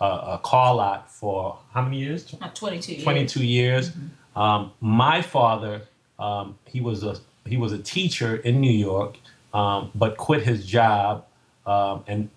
a, 0.00 0.04
a 0.04 0.40
car 0.42 0.74
lot 0.74 1.10
for 1.10 1.58
how 1.72 1.82
many 1.82 1.98
years? 1.98 2.32
About 2.32 2.54
22 2.54 2.92
years. 2.92 3.04
22 3.04 3.44
years. 3.44 3.92
Um, 4.36 4.72
my 4.80 5.22
father, 5.22 5.82
um, 6.18 6.58
he 6.64 6.80
was 6.80 7.02
a 7.02 7.16
he 7.46 7.56
was 7.56 7.72
a 7.72 7.78
teacher 7.78 8.36
in 8.36 8.60
New 8.60 8.72
York, 8.72 9.16
um, 9.54 9.90
but 9.94 10.16
quit 10.16 10.42
his 10.42 10.66
job 10.66 11.24
um, 11.66 12.04
and 12.06 12.28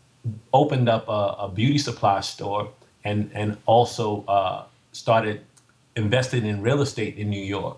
opened 0.53 0.87
up 0.87 1.07
a, 1.07 1.35
a 1.39 1.51
beauty 1.53 1.77
supply 1.77 2.21
store 2.21 2.69
and 3.03 3.29
and 3.33 3.57
also 3.65 4.23
uh, 4.27 4.63
started 4.91 5.41
investing 5.95 6.45
in 6.45 6.61
real 6.61 6.81
estate 6.81 7.17
in 7.17 7.29
New 7.29 7.43
York. 7.43 7.77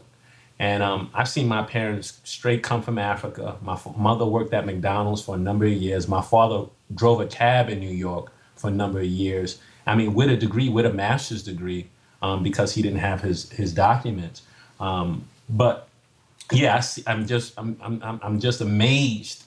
And 0.60 0.84
um, 0.84 1.10
I've 1.14 1.28
seen 1.28 1.48
my 1.48 1.64
parents 1.64 2.22
straight 2.24 2.62
come 2.64 2.82
from 2.82 2.98
Africa. 2.98 3.58
My 3.62 3.74
f- 3.74 3.98
mother 3.98 4.26
worked 4.26 4.54
at 4.54 4.66
McDonald's 4.66 5.22
for 5.22 5.36
a 5.36 5.38
number 5.38 5.66
of 5.66 5.74
years. 5.74 6.08
My 6.08 6.22
father 6.22 6.68
drove 6.94 7.20
a 7.20 7.26
cab 7.26 7.70
in 7.70 7.80
New 7.80 7.92
York 7.92 8.32
for 8.56 8.68
a 8.68 8.72
number 8.72 9.00
of 9.00 9.06
years. 9.06 9.60
I 9.86 9.96
mean, 9.96 10.14
with 10.14 10.30
a 10.30 10.38
degree, 10.38 10.70
with 10.70 10.86
a 10.86 10.94
master's 10.94 11.44
degree, 11.44 11.90
um, 12.22 12.44
because 12.44 12.74
he 12.74 12.82
didn't 12.82 13.00
have 13.00 13.22
his 13.22 13.52
his 13.52 13.74
documents. 13.74 14.44
Um, 14.80 15.26
but 15.50 15.88
yes, 16.52 17.00
I'm 17.08 17.26
just 17.28 17.54
I'm, 17.58 17.78
I'm 17.82 18.02
I'm- 18.04 18.40
just 18.40 18.62
amazed 18.62 19.44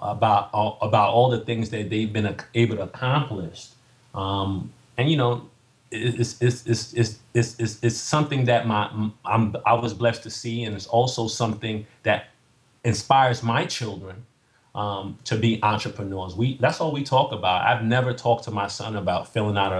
about 0.00 0.50
all, 0.52 0.78
about 0.82 1.10
all 1.10 1.30
the 1.30 1.40
things 1.40 1.70
that 1.70 1.90
they've 1.90 2.12
been 2.12 2.36
able 2.54 2.76
to 2.76 2.82
accomplish. 2.82 3.68
Um, 4.14 4.72
and 4.96 5.10
you 5.10 5.16
know, 5.16 5.48
it's 5.90 6.40
it's 6.42 6.66
it's 6.66 6.92
it's 6.94 7.18
it's, 7.34 7.58
it's, 7.58 7.78
it's 7.82 7.96
something 7.96 8.44
that 8.46 8.66
my 8.66 8.90
I'm 9.24 9.56
I 9.66 9.74
was 9.74 9.94
blessed 9.94 10.22
to 10.24 10.30
see, 10.30 10.64
and 10.64 10.74
it's 10.76 10.86
also 10.86 11.28
something 11.28 11.86
that 12.04 12.26
inspires 12.84 13.42
my 13.42 13.66
children 13.66 14.24
um, 14.78 15.18
to 15.24 15.36
be 15.36 15.58
entrepreneurs. 15.64 16.36
We 16.36 16.56
that's 16.58 16.80
all 16.80 16.92
we 16.92 17.02
talk 17.02 17.32
about. 17.32 17.66
I've 17.66 17.84
never 17.84 18.12
talked 18.14 18.44
to 18.44 18.52
my 18.52 18.68
son 18.68 18.94
about 18.94 19.32
filling 19.32 19.58
out 19.58 19.72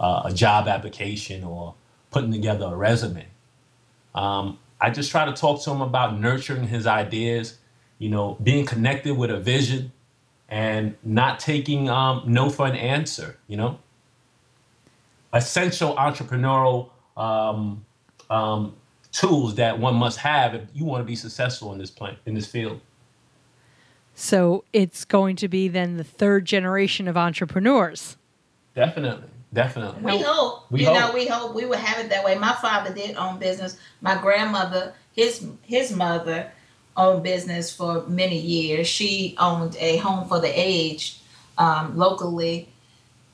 a, 0.00 0.04
a, 0.28 0.32
job 0.32 0.66
application 0.66 1.44
or 1.44 1.74
putting 2.10 2.32
together 2.32 2.64
a 2.64 2.74
resume. 2.74 3.26
Um, 4.14 4.58
I 4.80 4.88
just 4.88 5.10
try 5.10 5.26
to 5.26 5.34
talk 5.34 5.62
to 5.64 5.70
him 5.70 5.82
about 5.82 6.18
nurturing 6.18 6.66
his 6.68 6.86
ideas, 6.86 7.58
you 7.98 8.08
know, 8.08 8.38
being 8.42 8.64
connected 8.64 9.14
with 9.14 9.30
a 9.30 9.38
vision 9.38 9.92
and 10.48 10.96
not 11.04 11.38
taking 11.38 11.90
um, 11.90 12.22
no 12.26 12.48
for 12.48 12.66
an 12.66 12.76
answer, 12.76 13.36
you 13.48 13.58
know. 13.58 13.78
Essential 15.34 15.94
entrepreneurial 15.96 16.88
um, 17.18 17.84
um, 18.30 18.74
tools 19.12 19.56
that 19.56 19.78
one 19.78 19.96
must 19.96 20.16
have 20.20 20.54
if 20.54 20.62
you 20.72 20.86
want 20.86 21.02
to 21.02 21.06
be 21.06 21.16
successful 21.16 21.74
in 21.74 21.78
this 21.78 21.90
plan 21.90 22.16
in 22.24 22.32
this 22.32 22.46
field. 22.46 22.80
So 24.18 24.64
it's 24.72 25.04
going 25.04 25.36
to 25.36 25.48
be 25.48 25.68
then 25.68 25.98
the 25.98 26.04
third 26.04 26.46
generation 26.46 27.06
of 27.06 27.18
entrepreneurs. 27.18 28.16
Definitely, 28.74 29.28
definitely. 29.52 30.02
We 30.02 30.22
hope. 30.22 30.70
We 30.70 30.80
you 30.80 30.86
hope. 30.86 30.94
know, 30.94 31.12
we 31.12 31.26
hope 31.26 31.54
we 31.54 31.66
would 31.66 31.78
have 31.78 32.02
it 32.02 32.08
that 32.08 32.24
way. 32.24 32.34
My 32.36 32.54
father 32.54 32.94
did 32.94 33.14
own 33.16 33.38
business. 33.38 33.76
My 34.00 34.16
grandmother, 34.16 34.94
his 35.14 35.46
his 35.62 35.94
mother, 35.94 36.50
owned 36.96 37.24
business 37.24 37.70
for 37.70 38.06
many 38.06 38.38
years. 38.40 38.88
She 38.88 39.36
owned 39.38 39.76
a 39.78 39.98
home 39.98 40.26
for 40.26 40.40
the 40.40 40.48
aged 40.48 41.18
um, 41.58 41.98
locally 41.98 42.70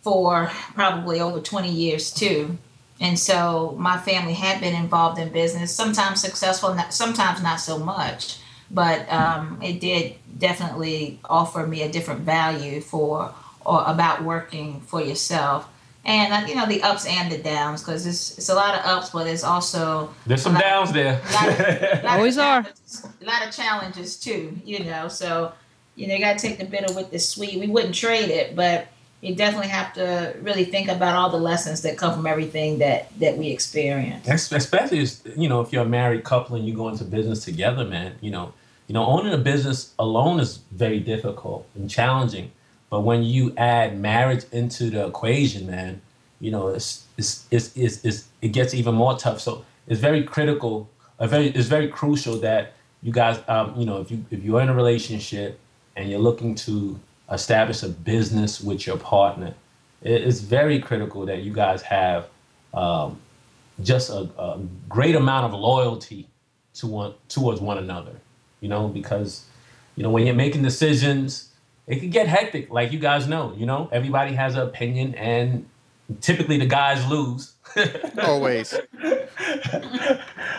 for 0.01 0.51
probably 0.75 1.21
over 1.21 1.39
20 1.39 1.71
years 1.71 2.13
too. 2.13 2.59
And 3.01 3.17
so 3.17 3.77
my 3.79 3.99
family 3.99 4.35
had 4.35 4.61
been 4.61 4.75
involved 4.75 5.21
in 5.21 5.29
business, 5.29 5.73
sometimes 5.73 6.21
successful, 6.21 6.77
sometimes 6.91 7.41
not 7.41 7.61
so 7.61 7.79
much. 7.79 8.39
But 8.73 9.11
um, 9.13 9.59
it 9.63 9.81
did 9.81 10.15
definitely 10.39 11.21
offer 11.29 11.67
me 11.67 11.83
a 11.83 11.91
different 11.93 12.21
value 12.23 12.81
for 12.81 13.33
or 13.65 13.85
about 13.87 14.25
working 14.25 14.81
for 14.81 15.01
yourself. 15.01 15.69
And 16.05 16.33
uh, 16.33 16.47
you 16.49 16.57
know 16.57 16.67
the 16.67 16.83
ups 16.83 17.07
and 17.07 17.31
the 17.31 17.39
downs 17.39 17.83
because 17.83 18.07
it's, 18.07 18.37
it's 18.39 18.49
a 18.49 18.55
lot 18.55 18.75
of 18.77 18.85
ups, 18.85 19.11
but 19.11 19.27
it's 19.29 19.45
also 19.45 20.13
There's 20.27 20.43
some 20.43 20.53
a 20.53 20.59
lot- 20.59 20.63
downs 20.65 20.93
there. 20.93 21.21
lot 21.33 21.49
of- 21.49 22.05
lot 22.05 22.17
Always 22.19 22.39
are. 22.39 22.67
A 23.21 23.25
lot 23.25 23.47
of 23.47 23.55
challenges 23.55 24.17
too, 24.19 24.59
you 24.65 24.83
know. 24.83 25.07
So, 25.09 25.53
you 25.95 26.09
know, 26.09 26.15
you 26.15 26.21
got 26.21 26.39
to 26.39 26.49
take 26.49 26.59
the 26.59 26.65
bitter 26.65 26.93
with 26.95 27.11
the 27.13 27.19
sweet. 27.21 27.61
We 27.61 27.69
wouldn't 27.69 27.95
trade 27.95 28.31
it, 28.31 28.57
but 28.57 28.89
you 29.21 29.37
definitely 29.37 29.69
have 29.69 29.93
to 29.95 30.35
really 30.41 30.65
think 30.65 30.89
about 30.89 31.15
all 31.15 31.31
the 31.31 31.37
lessons 31.37 31.83
that 31.83 31.97
come 31.97 32.13
from 32.15 32.27
everything 32.27 32.79
that 32.79 33.17
that 33.21 33.39
we 33.39 33.51
experience. 33.51 34.27
Especially, 34.27 35.07
you 35.41 35.49
know, 35.49 35.61
if 35.61 35.73
you're 35.73 35.85
a 35.85 35.89
married 35.89 36.25
couple 36.25 36.57
and 36.57 36.67
you 36.67 36.75
go 36.75 36.89
into 36.89 37.05
business 37.05 37.45
together, 37.45 37.85
man. 37.85 38.17
You 38.21 38.33
know, 38.33 38.53
you 38.93 38.99
know, 38.99 39.07
owning 39.07 39.33
a 39.33 39.39
business 39.39 39.95
alone 39.99 40.39
is 40.39 40.59
very 40.71 41.01
difficult 41.01 41.67
and 41.75 41.89
challenging. 41.89 42.53
But 42.91 43.01
when 43.01 43.23
you 43.23 43.55
add 43.57 43.99
marriage 43.99 44.45
into 44.53 44.91
the 44.91 45.07
equation, 45.07 45.67
man, 45.67 46.03
you 46.41 46.51
know, 46.51 46.69
it's 46.69 47.07
it's 47.17 47.47
it's, 47.51 47.75
it's, 47.75 48.05
it's 48.05 48.29
it 48.43 48.49
gets 48.49 48.75
even 48.75 48.95
more 48.95 49.17
tough. 49.17 49.41
So 49.41 49.65
it's 49.87 49.99
very 49.99 50.23
critical. 50.23 50.91
A 51.19 51.27
very 51.27 51.47
it's 51.47 51.69
very 51.69 51.89
crucial 51.89 52.37
that 52.41 52.75
you 53.03 53.13
guys, 53.13 53.41
um, 53.49 53.73
you 53.79 53.87
know, 53.87 53.99
if 54.03 54.11
you 54.11 54.27
if 54.31 54.45
you're 54.45 54.61
in 54.61 54.69
a 54.69 54.75
relationship 54.75 55.59
and 55.97 56.11
you're 56.11 56.21
looking 56.21 56.55
to 56.57 57.01
establish 57.31 57.83
a 57.83 57.89
business 57.89 58.61
with 58.61 58.87
your 58.87 58.99
partner, 58.99 59.55
it's 60.03 60.41
very 60.41 60.79
critical 60.79 61.25
that 61.25 61.39
you 61.45 61.55
guys 61.55 61.81
have 61.81 62.29
um, 62.75 63.19
just 63.83 64.11
a, 64.11 64.29
a 64.37 64.61
great 64.91 65.15
amount 65.15 65.47
of 65.47 65.59
loyalty 65.59 66.29
to 66.75 66.87
one 66.87 67.15
towards 67.31 67.59
one 67.59 67.79
another. 67.79 68.21
You 68.63 68.69
know, 68.69 68.89
because 68.89 69.45
you 69.97 70.03
know 70.03 70.09
when 70.09 70.25
you're 70.25 70.35
making 70.35 70.63
decisions, 70.63 71.53
it 71.87 72.01
can 72.01 72.09
get 72.09 72.27
hectic. 72.27 72.71
Like 72.71 72.93
you 72.93 72.99
guys 72.99 73.29
know, 73.29 73.55
you 73.57 73.67
know, 73.67 73.91
everybody 73.93 74.33
has 74.33 74.55
an 74.55 74.63
opinion, 74.63 75.15
and 75.17 75.69
typically 76.21 76.57
the 76.57 76.67
guys 76.67 77.07
lose. 77.07 77.53
Always. 78.23 78.75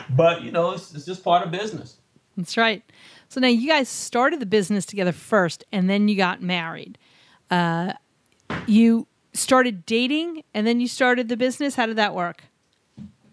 but 0.10 0.44
you 0.44 0.52
know, 0.52 0.72
it's, 0.72 0.94
it's 0.94 1.06
just 1.06 1.24
part 1.24 1.44
of 1.44 1.52
business. 1.52 1.98
That's 2.38 2.58
right. 2.58 2.84
So 3.30 3.40
now 3.40 3.48
you 3.48 3.68
guys 3.68 3.90
started 3.90 4.40
the 4.40 4.46
business 4.46 4.86
together 4.86 5.12
first, 5.12 5.64
and 5.72 5.90
then 5.90 6.08
you 6.08 6.16
got 6.16 6.42
married. 6.42 6.98
Uh, 7.50 7.94
you 8.68 9.08
started 9.34 9.86
dating, 9.86 10.44
and 10.54 10.68
then 10.68 10.80
you 10.80 10.88
started 10.88 11.30
the 11.30 11.38
business. 11.38 11.76
How 11.76 11.86
did 11.86 11.96
that 11.96 12.14
work? 12.14 12.44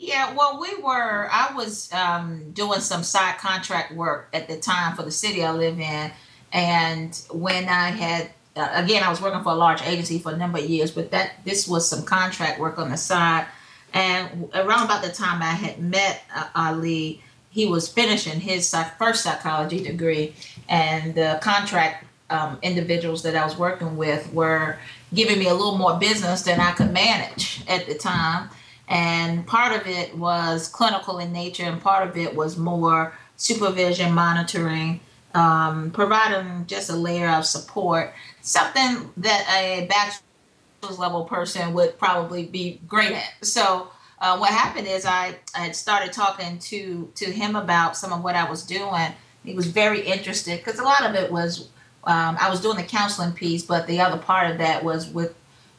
Yeah, 0.03 0.35
well, 0.35 0.59
we 0.59 0.75
were. 0.77 1.29
I 1.31 1.53
was 1.55 1.93
um, 1.93 2.53
doing 2.53 2.81
some 2.81 3.03
side 3.03 3.37
contract 3.37 3.95
work 3.95 4.31
at 4.33 4.49
the 4.49 4.57
time 4.57 4.97
for 4.97 5.03
the 5.03 5.11
city 5.11 5.45
I 5.45 5.53
live 5.53 5.79
in, 5.79 6.11
and 6.55 7.23
when 7.31 7.69
I 7.69 7.91
had 7.91 8.31
uh, 8.57 8.69
again, 8.73 9.03
I 9.03 9.11
was 9.11 9.21
working 9.21 9.43
for 9.43 9.53
a 9.53 9.57
large 9.57 9.83
agency 9.83 10.19
for 10.19 10.33
a 10.33 10.37
number 10.39 10.59
of 10.59 10.65
years, 10.65 10.91
but 10.91 11.11
that 11.11 11.45
this 11.45 11.69
was 11.69 11.89
some 11.89 12.03
contract 12.05 12.59
work 12.59 12.79
on 12.79 12.91
the 12.91 12.97
side. 12.97 13.47
And 13.93 14.49
around 14.55 14.87
about 14.87 15.03
the 15.03 15.11
time 15.11 15.43
I 15.43 15.53
had 15.53 15.79
met 15.83 16.23
uh, 16.35 16.49
Ali, 16.55 17.23
he 17.51 17.67
was 17.67 17.87
finishing 17.87 18.41
his 18.41 18.67
psych- 18.67 18.97
first 18.97 19.23
psychology 19.23 19.85
degree, 19.85 20.35
and 20.67 21.15
the 21.15 21.39
contract 21.43 22.07
um, 22.31 22.59
individuals 22.63 23.23
that 23.25 23.37
I 23.37 23.45
was 23.45 23.59
working 23.59 23.99
with 23.99 24.33
were 24.33 24.79
giving 25.13 25.39
me 25.39 25.49
a 25.49 25.53
little 25.53 25.77
more 25.77 25.99
business 25.99 26.41
than 26.41 26.59
I 26.59 26.71
could 26.73 26.91
manage 26.91 27.63
at 27.69 27.87
the 27.87 27.95
time. 27.95 28.49
And 28.91 29.47
part 29.47 29.73
of 29.81 29.87
it 29.87 30.17
was 30.17 30.67
clinical 30.67 31.19
in 31.19 31.33
nature, 31.33 31.63
and 31.63 31.81
part 31.81 32.09
of 32.09 32.17
it 32.17 32.35
was 32.35 32.59
more 32.59 33.15
supervision, 33.37 34.13
monitoring, 34.13 35.01
um, 35.33 35.93
providing 35.93 36.67
just 36.67 36.91
a 36.91 36.97
layer 36.97 37.29
of 37.31 37.47
support, 37.47 38.13
something 38.41 39.13
that 39.17 39.47
a 39.49 39.87
bachelor's 39.87 40.99
level 40.99 41.25
person 41.25 41.73
would 41.73 41.99
probably 42.01 42.45
be 42.47 42.81
great 42.89 43.13
at. 43.13 43.33
So 43.43 43.91
uh, 44.21 44.37
what 44.37 44.51
happened 44.51 44.89
is 44.89 45.07
I, 45.07 45.37
I 45.55 45.61
had 45.61 45.77
started 45.77 46.13
talking 46.13 46.59
to 46.59 47.11
to 47.15 47.27
him 47.27 47.55
about 47.55 47.97
some 47.97 48.13
of 48.13 48.25
what 48.25 48.35
I 48.35 48.51
was 48.51 48.65
doing. 48.65 49.13
He 49.45 49.55
was 49.55 49.69
very 49.69 50.01
interested 50.01 50.59
because 50.59 50.81
a 50.81 50.85
lot 50.85 51.05
of 51.05 51.15
it 51.15 51.31
was 51.31 51.69
um, 52.05 52.37
I 52.41 52.51
was 52.51 52.61
doing 52.61 52.77
the 52.77 52.83
counseling 52.83 53.33
piece, 53.33 53.63
but 53.63 53.87
the 53.87 54.01
other 54.01 54.19
part 54.19 54.51
of 54.51 54.59
that 54.59 54.83
was 54.83 55.07
with 55.07 55.35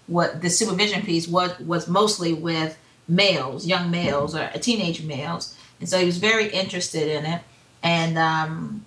what 0.08 0.41
the 0.41 0.50
supervision 0.50 1.02
piece 1.02 1.28
was 1.28 1.60
was 1.60 1.88
mostly 1.88 2.34
with 2.34 2.78
males, 3.12 3.67
young 3.67 3.91
males 3.91 4.34
or 4.34 4.50
teenage 4.60 5.04
males, 5.04 5.56
and 5.80 5.89
so 5.89 6.00
he 6.00 6.06
was 6.06 6.17
very 6.17 6.47
interested 6.47 7.08
in 7.08 7.26
it. 7.26 7.41
And 7.84 8.17
um, 8.17 8.86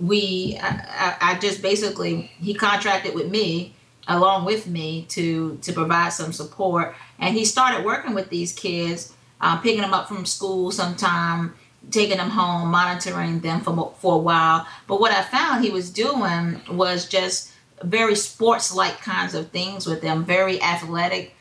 we, 0.00 0.58
I, 0.60 1.16
I 1.20 1.38
just 1.40 1.62
basically 1.62 2.30
he 2.38 2.54
contracted 2.54 3.14
with 3.14 3.30
me 3.30 3.74
along 4.06 4.44
with 4.44 4.66
me 4.66 5.06
to 5.08 5.58
to 5.62 5.72
provide 5.72 6.12
some 6.12 6.32
support, 6.32 6.94
and 7.18 7.34
he 7.34 7.44
started 7.44 7.84
working 7.84 8.14
with 8.14 8.28
these 8.28 8.52
kids, 8.52 9.12
uh, 9.40 9.56
picking 9.58 9.80
them 9.80 9.94
up 9.94 10.08
from 10.08 10.26
school 10.26 10.70
sometime, 10.70 11.54
taking 11.90 12.18
them 12.18 12.30
home, 12.30 12.70
monitoring 12.70 13.40
them 13.40 13.60
for 13.60 13.94
for 13.98 14.14
a 14.14 14.18
while. 14.18 14.66
But 14.86 15.00
what 15.00 15.12
I 15.12 15.22
found 15.22 15.64
he 15.64 15.70
was 15.70 15.90
doing 15.90 16.60
was 16.70 17.08
just 17.08 17.50
very 17.82 18.14
sports 18.14 18.74
like 18.74 19.00
kinds 19.00 19.34
of 19.34 19.50
things 19.50 19.86
with 19.86 20.02
them, 20.02 20.24
very 20.24 20.60
athletic 20.62 21.33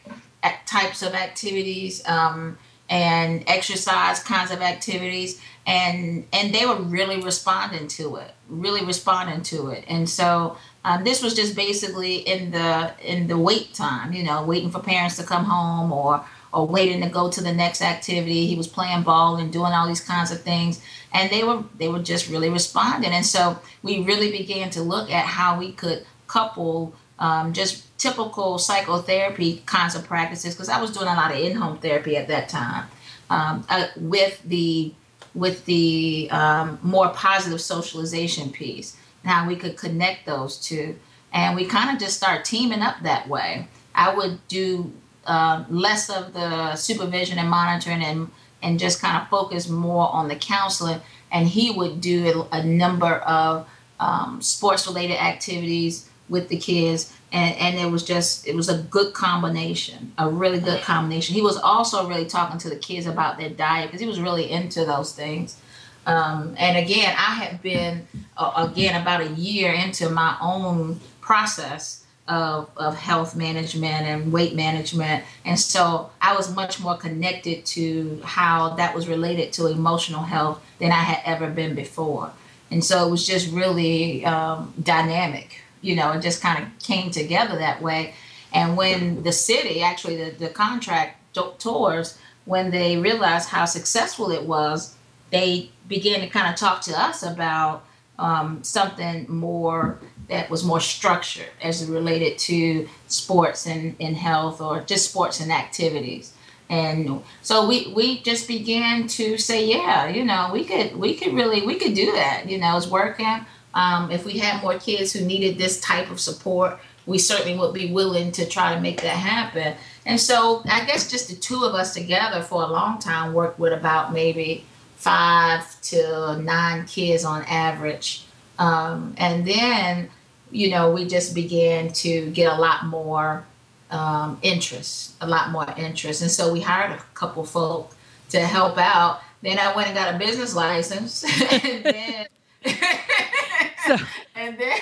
types 0.65 1.01
of 1.01 1.13
activities 1.13 2.07
um, 2.07 2.57
and 2.89 3.43
exercise 3.47 4.21
kinds 4.21 4.51
of 4.51 4.61
activities 4.61 5.41
and 5.65 6.27
and 6.33 6.53
they 6.53 6.65
were 6.65 6.75
really 6.75 7.21
responding 7.21 7.87
to 7.87 8.17
it 8.17 8.31
really 8.53 8.85
responding 8.85 9.41
to 9.41 9.69
it. 9.69 9.83
And 9.87 10.09
so 10.09 10.57
um, 10.85 11.03
this 11.03 11.23
was 11.23 11.33
just 11.33 11.55
basically 11.55 12.17
in 12.17 12.51
the 12.51 12.93
in 13.01 13.27
the 13.27 13.37
wait 13.37 13.73
time 13.73 14.13
you 14.13 14.23
know 14.23 14.43
waiting 14.43 14.71
for 14.71 14.79
parents 14.79 15.17
to 15.17 15.23
come 15.23 15.45
home 15.45 15.91
or 15.91 16.25
or 16.53 16.67
waiting 16.67 17.01
to 17.01 17.09
go 17.09 17.29
to 17.31 17.41
the 17.41 17.53
next 17.53 17.81
activity. 17.81 18.45
He 18.45 18.55
was 18.55 18.67
playing 18.67 19.03
ball 19.03 19.37
and 19.37 19.51
doing 19.51 19.71
all 19.73 19.87
these 19.87 20.01
kinds 20.01 20.31
of 20.31 20.41
things 20.41 20.81
and 21.13 21.29
they 21.31 21.43
were 21.43 21.63
they 21.77 21.87
were 21.87 22.01
just 22.01 22.29
really 22.29 22.49
responding. 22.49 23.11
And 23.11 23.25
so 23.25 23.59
we 23.81 24.03
really 24.03 24.31
began 24.31 24.69
to 24.71 24.81
look 24.81 25.09
at 25.09 25.25
how 25.25 25.57
we 25.57 25.71
could 25.71 26.05
couple 26.27 26.95
um, 27.19 27.53
just 27.53 27.97
typical 27.97 28.57
psychotherapy 28.57 29.63
kinds 29.65 29.95
of 29.95 30.03
practices 30.05 30.53
because 30.53 30.69
I 30.69 30.81
was 30.81 30.91
doing 30.91 31.07
a 31.07 31.13
lot 31.13 31.31
of 31.31 31.37
in-home 31.37 31.77
therapy 31.77 32.17
at 32.17 32.27
that 32.27 32.49
time. 32.49 32.87
Um, 33.29 33.65
uh, 33.69 33.87
with 33.95 34.41
the 34.43 34.93
with 35.33 35.65
the 35.65 36.29
um, 36.31 36.77
more 36.83 37.09
positive 37.09 37.61
socialization 37.61 38.51
piece 38.51 38.97
how 39.25 39.47
we 39.47 39.55
could 39.55 39.77
connect 39.77 40.25
those 40.25 40.57
two. 40.57 40.97
And 41.31 41.55
we 41.55 41.65
kind 41.65 41.89
of 41.89 41.99
just 41.99 42.17
start 42.17 42.45
teaming 42.45 42.81
up 42.81 42.97
that 43.03 43.27
way. 43.27 43.67
I 43.95 44.13
would 44.13 44.45
do 44.47 44.91
uh, 45.25 45.63
less 45.69 46.09
of 46.09 46.33
the 46.33 46.75
supervision 46.75 47.39
and 47.39 47.49
monitoring 47.49 48.03
and 48.03 48.29
and 48.61 48.79
just 48.79 49.01
kind 49.01 49.21
of 49.21 49.27
focus 49.27 49.67
more 49.67 50.09
on 50.13 50.29
the 50.29 50.35
counseling. 50.35 51.01
And 51.31 51.47
he 51.47 51.71
would 51.71 51.99
do 51.99 52.47
a, 52.51 52.59
a 52.59 52.63
number 52.63 53.15
of 53.15 53.67
um, 53.99 54.41
sports 54.41 54.87
related 54.87 55.21
activities 55.21 56.09
with 56.29 56.49
the 56.49 56.57
kids 56.57 57.13
and, 57.31 57.55
and 57.57 57.77
it 57.77 57.91
was 57.91 58.03
just 58.03 58.47
it 58.47 58.55
was 58.55 58.69
a 58.69 58.77
good 58.83 59.13
combination 59.13 60.13
a 60.17 60.29
really 60.29 60.59
good 60.59 60.81
combination 60.81 61.35
he 61.35 61.41
was 61.41 61.57
also 61.57 62.07
really 62.07 62.25
talking 62.25 62.59
to 62.59 62.69
the 62.69 62.75
kids 62.77 63.05
about 63.07 63.37
their 63.37 63.49
diet 63.49 63.87
because 63.87 64.01
he 64.01 64.07
was 64.07 64.19
really 64.19 64.49
into 64.51 64.85
those 64.85 65.13
things 65.13 65.57
Um, 66.05 66.55
and 66.57 66.77
again, 66.77 67.15
I 67.17 67.35
had 67.35 67.61
been 67.61 68.07
uh, 68.37 68.69
again 68.69 69.01
about 69.01 69.21
a 69.21 69.29
year 69.29 69.71
into 69.73 70.09
my 70.09 70.35
own 70.41 70.99
process 71.21 72.05
of, 72.27 72.69
of 72.77 72.95
health 72.95 73.35
management 73.35 74.05
and 74.05 74.31
weight 74.31 74.55
management. 74.55 75.23
And 75.45 75.59
so 75.59 76.11
I 76.21 76.35
was 76.35 76.53
much 76.53 76.79
more 76.79 76.97
connected 76.97 77.65
to 77.67 78.21
how 78.23 78.75
that 78.75 78.95
was 78.95 79.07
related 79.07 79.53
to 79.53 79.67
emotional 79.67 80.23
health 80.23 80.61
than 80.79 80.91
I 80.91 81.03
had 81.03 81.21
ever 81.25 81.49
been 81.49 81.75
before. 81.75 82.31
And 82.71 82.83
so 82.83 83.07
it 83.07 83.11
was 83.11 83.25
just 83.27 83.51
really 83.51 84.25
um, 84.25 84.73
dynamic, 84.81 85.62
you 85.83 85.95
know, 85.95 86.11
it 86.13 86.21
just 86.21 86.41
kind 86.41 86.63
of 86.63 86.79
came 86.79 87.11
together 87.11 87.57
that 87.57 87.81
way. 87.81 88.15
And 88.51 88.75
when 88.75 89.23
the 89.23 89.31
city, 89.31 89.83
actually, 89.83 90.15
the, 90.23 90.31
the 90.31 90.49
contract 90.49 91.17
tours, 91.59 92.17
when 92.45 92.71
they 92.71 92.97
realized 92.97 93.49
how 93.49 93.65
successful 93.65 94.31
it 94.31 94.43
was, 94.43 94.95
they 95.31 95.69
began 95.87 96.21
to 96.21 96.27
kind 96.27 96.51
of 96.51 96.55
talk 96.55 96.81
to 96.81 96.99
us 96.99 97.23
about 97.23 97.85
um, 98.17 98.63
something 98.63 99.25
more 99.27 99.99
that 100.29 100.49
was 100.49 100.63
more 100.63 100.79
structured 100.79 101.49
as 101.61 101.85
related 101.85 102.37
to 102.37 102.87
sports 103.07 103.67
and, 103.67 103.95
and 103.99 104.15
health 104.15 104.61
or 104.61 104.81
just 104.81 105.09
sports 105.09 105.39
and 105.39 105.51
activities 105.51 106.33
and 106.69 107.21
so 107.41 107.67
we 107.67 107.91
we 107.93 108.21
just 108.21 108.47
began 108.47 109.07
to 109.07 109.37
say 109.37 109.67
yeah 109.67 110.07
you 110.07 110.23
know 110.23 110.49
we 110.53 110.63
could 110.63 110.95
we 110.95 111.13
could 111.13 111.33
really 111.33 111.65
we 111.65 111.75
could 111.75 111.93
do 111.93 112.11
that 112.13 112.49
you 112.49 112.57
know 112.57 112.77
it's 112.77 112.87
working 112.87 113.45
um, 113.73 114.11
if 114.11 114.25
we 114.25 114.37
had 114.37 114.61
more 114.61 114.77
kids 114.77 115.13
who 115.13 115.21
needed 115.25 115.57
this 115.57 115.79
type 115.79 116.09
of 116.09 116.19
support 116.19 116.79
we 117.05 117.17
certainly 117.17 117.57
would 117.57 117.73
be 117.73 117.91
willing 117.91 118.31
to 118.31 118.45
try 118.45 118.73
to 118.73 118.81
make 118.81 119.01
that 119.01 119.17
happen 119.17 119.75
and 120.05 120.19
so 120.19 120.61
i 120.65 120.85
guess 120.85 121.09
just 121.09 121.29
the 121.29 121.35
two 121.35 121.63
of 121.63 121.73
us 121.73 121.93
together 121.93 122.41
for 122.41 122.63
a 122.63 122.67
long 122.67 122.99
time 122.99 123.33
worked 123.33 123.59
with 123.59 123.73
about 123.73 124.13
maybe 124.13 124.63
five 124.95 125.81
to 125.81 126.39
nine 126.41 126.85
kids 126.85 127.25
on 127.25 127.43
average 127.43 128.25
um, 128.59 129.15
and 129.17 129.45
then, 129.45 130.09
you 130.51 130.69
know, 130.69 130.91
we 130.91 131.07
just 131.07 131.33
began 131.33 131.91
to 131.93 132.29
get 132.31 132.51
a 132.51 132.55
lot 132.55 132.85
more 132.85 133.45
um, 133.89 134.39
interest, 134.41 135.15
a 135.21 135.27
lot 135.27 135.51
more 135.51 135.65
interest. 135.77 136.21
And 136.21 136.31
so 136.31 136.51
we 136.51 136.61
hired 136.61 136.91
a 136.91 137.03
couple 137.13 137.43
folk 137.43 137.95
to 138.29 138.41
help 138.41 138.77
out. 138.77 139.21
Then 139.41 139.59
I 139.59 139.75
went 139.75 139.89
and 139.89 139.97
got 139.97 140.15
a 140.15 140.17
business 140.17 140.55
license. 140.55 141.23
and 141.51 141.83
then. 141.83 142.27
So, 142.65 143.97
and 144.35 144.57
then 144.57 144.79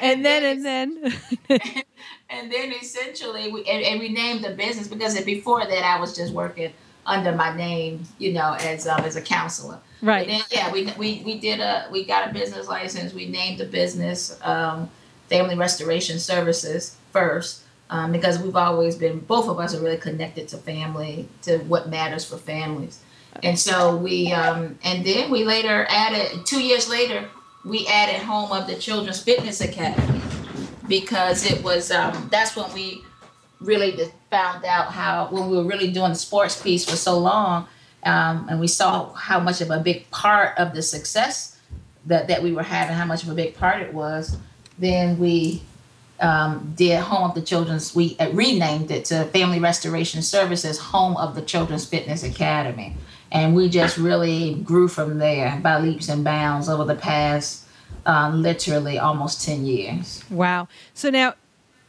and 0.00 0.24
then 0.24 0.44
and 0.44 0.64
then 1.48 1.82
and 2.30 2.52
then 2.52 2.72
essentially 2.72 3.50
we 3.50 3.64
and, 3.64 3.84
and 3.84 4.00
we 4.00 4.08
named 4.08 4.44
the 4.44 4.50
business 4.50 4.88
because 4.88 5.20
before 5.22 5.64
that 5.64 5.84
I 5.84 6.00
was 6.00 6.16
just 6.16 6.32
working 6.32 6.72
under 7.04 7.32
my 7.32 7.54
name, 7.56 8.04
you 8.18 8.32
know, 8.32 8.56
as 8.60 8.86
um, 8.86 9.00
as 9.00 9.16
a 9.16 9.22
counselor. 9.22 9.80
Right. 10.00 10.26
Then, 10.26 10.40
yeah, 10.50 10.72
we, 10.72 10.84
we 10.98 11.22
we 11.24 11.38
did 11.38 11.60
a 11.60 11.88
we 11.90 12.04
got 12.04 12.30
a 12.30 12.32
business 12.32 12.68
license. 12.68 13.12
We 13.12 13.26
named 13.26 13.58
the 13.58 13.66
business 13.66 14.38
um, 14.42 14.90
Family 15.28 15.56
Restoration 15.56 16.18
Services 16.18 16.96
first 17.12 17.62
um, 17.90 18.12
because 18.12 18.38
we've 18.38 18.56
always 18.56 18.96
been 18.96 19.20
both 19.20 19.48
of 19.48 19.58
us 19.58 19.74
are 19.74 19.80
really 19.80 19.98
connected 19.98 20.48
to 20.48 20.58
family 20.58 21.28
to 21.42 21.58
what 21.58 21.88
matters 21.88 22.24
for 22.24 22.36
families, 22.36 23.00
and 23.42 23.58
so 23.58 23.96
we 23.96 24.32
um, 24.32 24.78
and 24.84 25.04
then 25.04 25.30
we 25.30 25.44
later 25.44 25.86
added 25.88 26.44
two 26.46 26.62
years 26.62 26.88
later 26.88 27.28
we 27.64 27.86
added 27.86 28.20
Home 28.22 28.52
of 28.52 28.66
the 28.66 28.74
Children's 28.74 29.22
Fitness 29.22 29.60
Academy 29.60 30.20
because 30.88 31.50
it 31.50 31.62
was 31.62 31.90
um, 31.90 32.28
that's 32.30 32.56
when 32.56 32.72
we 32.72 33.02
really 33.60 33.96
found 34.30 34.64
out 34.64 34.92
how 34.92 35.28
when 35.30 35.48
we 35.48 35.56
were 35.56 35.64
really 35.64 35.90
doing 35.90 36.10
the 36.10 36.16
sports 36.16 36.60
piece 36.60 36.84
for 36.84 36.96
so 36.96 37.18
long 37.18 37.66
um, 38.04 38.46
and 38.50 38.58
we 38.58 38.66
saw 38.66 39.12
how 39.12 39.38
much 39.38 39.60
of 39.60 39.70
a 39.70 39.78
big 39.78 40.10
part 40.10 40.58
of 40.58 40.74
the 40.74 40.82
success 40.82 41.60
that, 42.06 42.28
that 42.28 42.42
we 42.42 42.52
were 42.52 42.62
having, 42.62 42.96
how 42.96 43.04
much 43.04 43.22
of 43.22 43.28
a 43.28 43.34
big 43.34 43.54
part 43.54 43.80
it 43.80 43.94
was, 43.94 44.36
then 44.78 45.18
we 45.18 45.62
um, 46.20 46.72
did 46.76 47.00
Home 47.00 47.30
of 47.30 47.34
the 47.34 47.42
Children's, 47.42 47.94
we 47.94 48.16
uh, 48.18 48.30
renamed 48.30 48.90
it 48.90 49.04
to 49.06 49.24
Family 49.26 49.60
Restoration 49.60 50.22
Services, 50.22 50.78
Home 50.78 51.16
of 51.16 51.34
the 51.34 51.42
Children's 51.42 51.86
Fitness 51.86 52.22
Academy. 52.24 52.96
And 53.32 53.56
we 53.56 53.68
just 53.68 53.96
really 53.96 54.54
grew 54.56 54.86
from 54.86 55.18
there 55.18 55.58
by 55.62 55.80
leaps 55.80 56.08
and 56.08 56.22
bounds 56.22 56.68
over 56.68 56.84
the 56.84 56.94
past 56.94 57.66
um, 58.06 58.42
literally 58.42 58.98
almost 58.98 59.44
10 59.44 59.66
years. 59.66 60.22
Wow. 60.30 60.68
So 60.94 61.10
now 61.10 61.34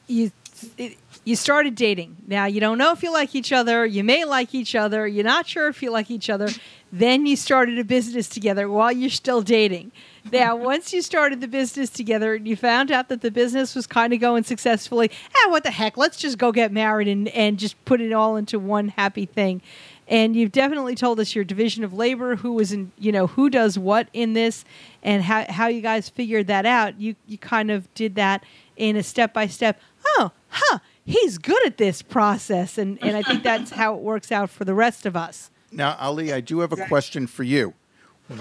you. 0.07 0.31
It, 0.77 0.97
you 1.25 1.35
started 1.35 1.75
dating. 1.75 2.17
Now 2.27 2.45
you 2.45 2.59
don't 2.59 2.77
know 2.77 2.91
if 2.91 3.01
you 3.01 3.11
like 3.11 3.33
each 3.33 3.53
other. 3.53 3.85
You 3.85 4.03
may 4.03 4.25
like 4.25 4.53
each 4.53 4.75
other. 4.75 5.07
You're 5.07 5.23
not 5.23 5.47
sure 5.47 5.67
if 5.67 5.81
you 5.81 5.89
like 5.89 6.11
each 6.11 6.29
other. 6.29 6.49
Then 6.91 7.25
you 7.25 7.35
started 7.35 7.79
a 7.79 7.83
business 7.83 8.27
together 8.27 8.69
while 8.69 8.91
you're 8.91 9.09
still 9.09 9.41
dating. 9.41 9.91
Now, 10.31 10.55
once 10.71 10.93
you 10.93 11.01
started 11.01 11.41
the 11.41 11.47
business 11.47 11.89
together 11.89 12.35
and 12.35 12.47
you 12.47 12.55
found 12.55 12.91
out 12.91 13.09
that 13.09 13.21
the 13.21 13.31
business 13.31 13.73
was 13.73 13.87
kind 13.87 14.13
of 14.13 14.19
going 14.19 14.43
successfully, 14.43 15.09
ah, 15.35 15.49
what 15.49 15.63
the 15.63 15.71
heck? 15.71 15.97
Let's 15.97 16.17
just 16.17 16.37
go 16.37 16.51
get 16.51 16.71
married 16.71 17.07
and, 17.07 17.29
and 17.29 17.57
just 17.57 17.83
put 17.85 18.01
it 18.01 18.11
all 18.11 18.35
into 18.35 18.59
one 18.59 18.89
happy 18.89 19.25
thing. 19.25 19.61
And 20.07 20.35
you've 20.35 20.51
definitely 20.51 20.95
told 20.95 21.19
us 21.19 21.33
your 21.33 21.43
division 21.43 21.83
of 21.83 21.93
labor, 21.93 22.35
who 22.35 22.53
was 22.53 22.71
in, 22.71 22.91
you 22.99 23.11
know, 23.11 23.27
who 23.27 23.49
does 23.49 23.79
what 23.79 24.09
in 24.13 24.33
this, 24.33 24.65
and 25.01 25.23
how, 25.23 25.45
how 25.49 25.67
you 25.67 25.81
guys 25.81 26.09
figured 26.09 26.47
that 26.47 26.65
out. 26.65 26.99
You 26.99 27.15
you 27.27 27.37
kind 27.37 27.71
of 27.71 27.93
did 27.93 28.15
that 28.15 28.43
in 28.75 28.95
a 28.95 29.03
step 29.03 29.33
by 29.33 29.47
step. 29.47 29.79
Oh, 30.05 30.31
huh 30.49 30.79
he's 31.05 31.37
good 31.37 31.65
at 31.65 31.77
this 31.77 32.01
process. 32.01 32.77
And, 32.77 32.97
and 33.01 33.15
I 33.15 33.21
think 33.21 33.43
that's 33.43 33.71
how 33.71 33.95
it 33.95 34.01
works 34.01 34.31
out 34.31 34.49
for 34.49 34.65
the 34.65 34.73
rest 34.73 35.05
of 35.05 35.15
us. 35.15 35.49
Now, 35.71 35.95
Ali, 35.99 36.31
I 36.31 36.39
do 36.39 36.59
have 36.59 36.71
a 36.71 36.85
question 36.87 37.27
for 37.27 37.43
you. 37.43 37.73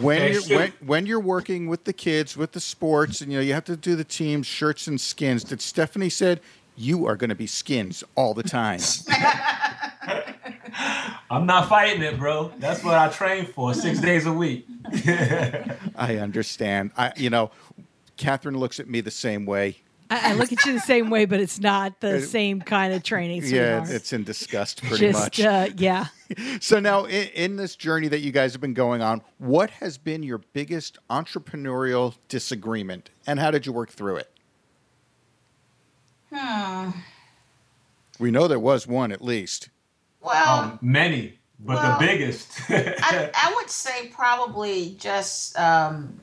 When 0.01 0.33
you're 0.33 0.42
when, 0.59 0.72
when 0.85 1.07
you're 1.07 1.20
working 1.20 1.66
with 1.66 1.85
the 1.85 1.92
kids, 1.92 2.37
with 2.37 2.53
the 2.53 2.61
sports, 2.61 3.20
and 3.20 3.33
you 3.33 3.38
know 3.38 3.42
you 3.42 3.53
have 3.53 3.64
to 3.64 3.77
do 3.77 3.96
the 3.96 4.05
teams, 4.05 4.46
shirts 4.46 4.87
and 4.87 5.01
skins. 5.01 5.42
Did 5.42 5.61
Stephanie 5.61 6.09
said 6.09 6.40
you 6.77 7.05
are 7.07 7.16
going 7.16 7.31
to 7.31 7.37
be 7.37 7.48
skins 7.48 8.05
all 8.14 8.33
the 8.33 8.44
time? 8.44 8.79
I'm 11.31 11.47
not 11.47 11.69
fighting 11.69 12.03
it, 12.03 12.19
bro. 12.19 12.53
That's 12.59 12.83
what 12.85 12.95
I 12.95 13.09
train 13.09 13.47
for 13.47 13.75
six 13.75 14.01
days 14.01 14.27
a 14.27 14.33
week. 14.33 14.67
I 15.97 16.19
understand. 16.21 16.91
I 16.97 17.12
you 17.17 17.31
know, 17.31 17.51
Catherine 18.17 18.59
looks 18.59 18.81
at 18.81 18.88
me 18.88 19.01
the 19.01 19.11
same 19.11 19.47
way. 19.47 19.79
I, 20.11 20.33
I 20.33 20.35
look 20.35 20.53
at 20.53 20.62
you 20.67 20.75
the 20.75 20.81
same 20.81 21.09
way, 21.09 21.25
but 21.25 21.41
it's 21.41 21.59
not 21.59 22.01
the 22.01 22.17
It- 22.17 22.27
same 22.27 22.61
kind 22.61 22.93
of 22.93 23.03
training. 23.03 23.43
Yeah, 23.43 23.81
sweetheart. 23.81 23.91
it's 23.91 24.12
in 24.12 24.25
disgust 24.25 24.83
pretty 24.83 24.99
just 25.07 25.19
much. 25.19 25.41
Uh, 25.41 25.69
yeah. 25.77 26.07
So 26.61 26.81
now, 26.81 27.05
in, 27.05 27.29
in 27.29 27.57
this 27.57 27.77
journey 27.77 28.09
that 28.09 28.21
you 28.21 28.31
guys 28.33 28.53
have 28.53 28.61
been 28.61 28.75
going 28.75 29.01
on, 29.03 29.23
what 29.38 29.71
has 29.71 29.97
been 29.99 30.23
your 30.23 30.38
biggest 30.53 30.99
entrepreneurial 31.09 32.15
disagreement, 32.29 33.11
and 33.27 33.38
how 33.38 33.51
did 33.51 33.65
you 33.67 33.73
work 33.73 33.91
through 33.91 34.17
it? 34.17 34.31
Hmm. 36.33 36.91
We 38.19 38.31
know 38.31 38.49
there 38.49 38.59
was 38.59 38.87
one 38.87 39.12
at 39.12 39.23
least. 39.23 39.69
Well, 40.23 40.61
Um, 40.61 40.79
many, 40.81 41.39
but 41.61 41.77
Well, 41.77 41.99
the 41.99 42.07
biggest. 42.07 42.61
I, 42.71 43.31
I 43.35 43.53
would 43.57 43.71
say 43.71 44.09
probably 44.09 44.97
just 44.99 45.59
um, 45.59 46.21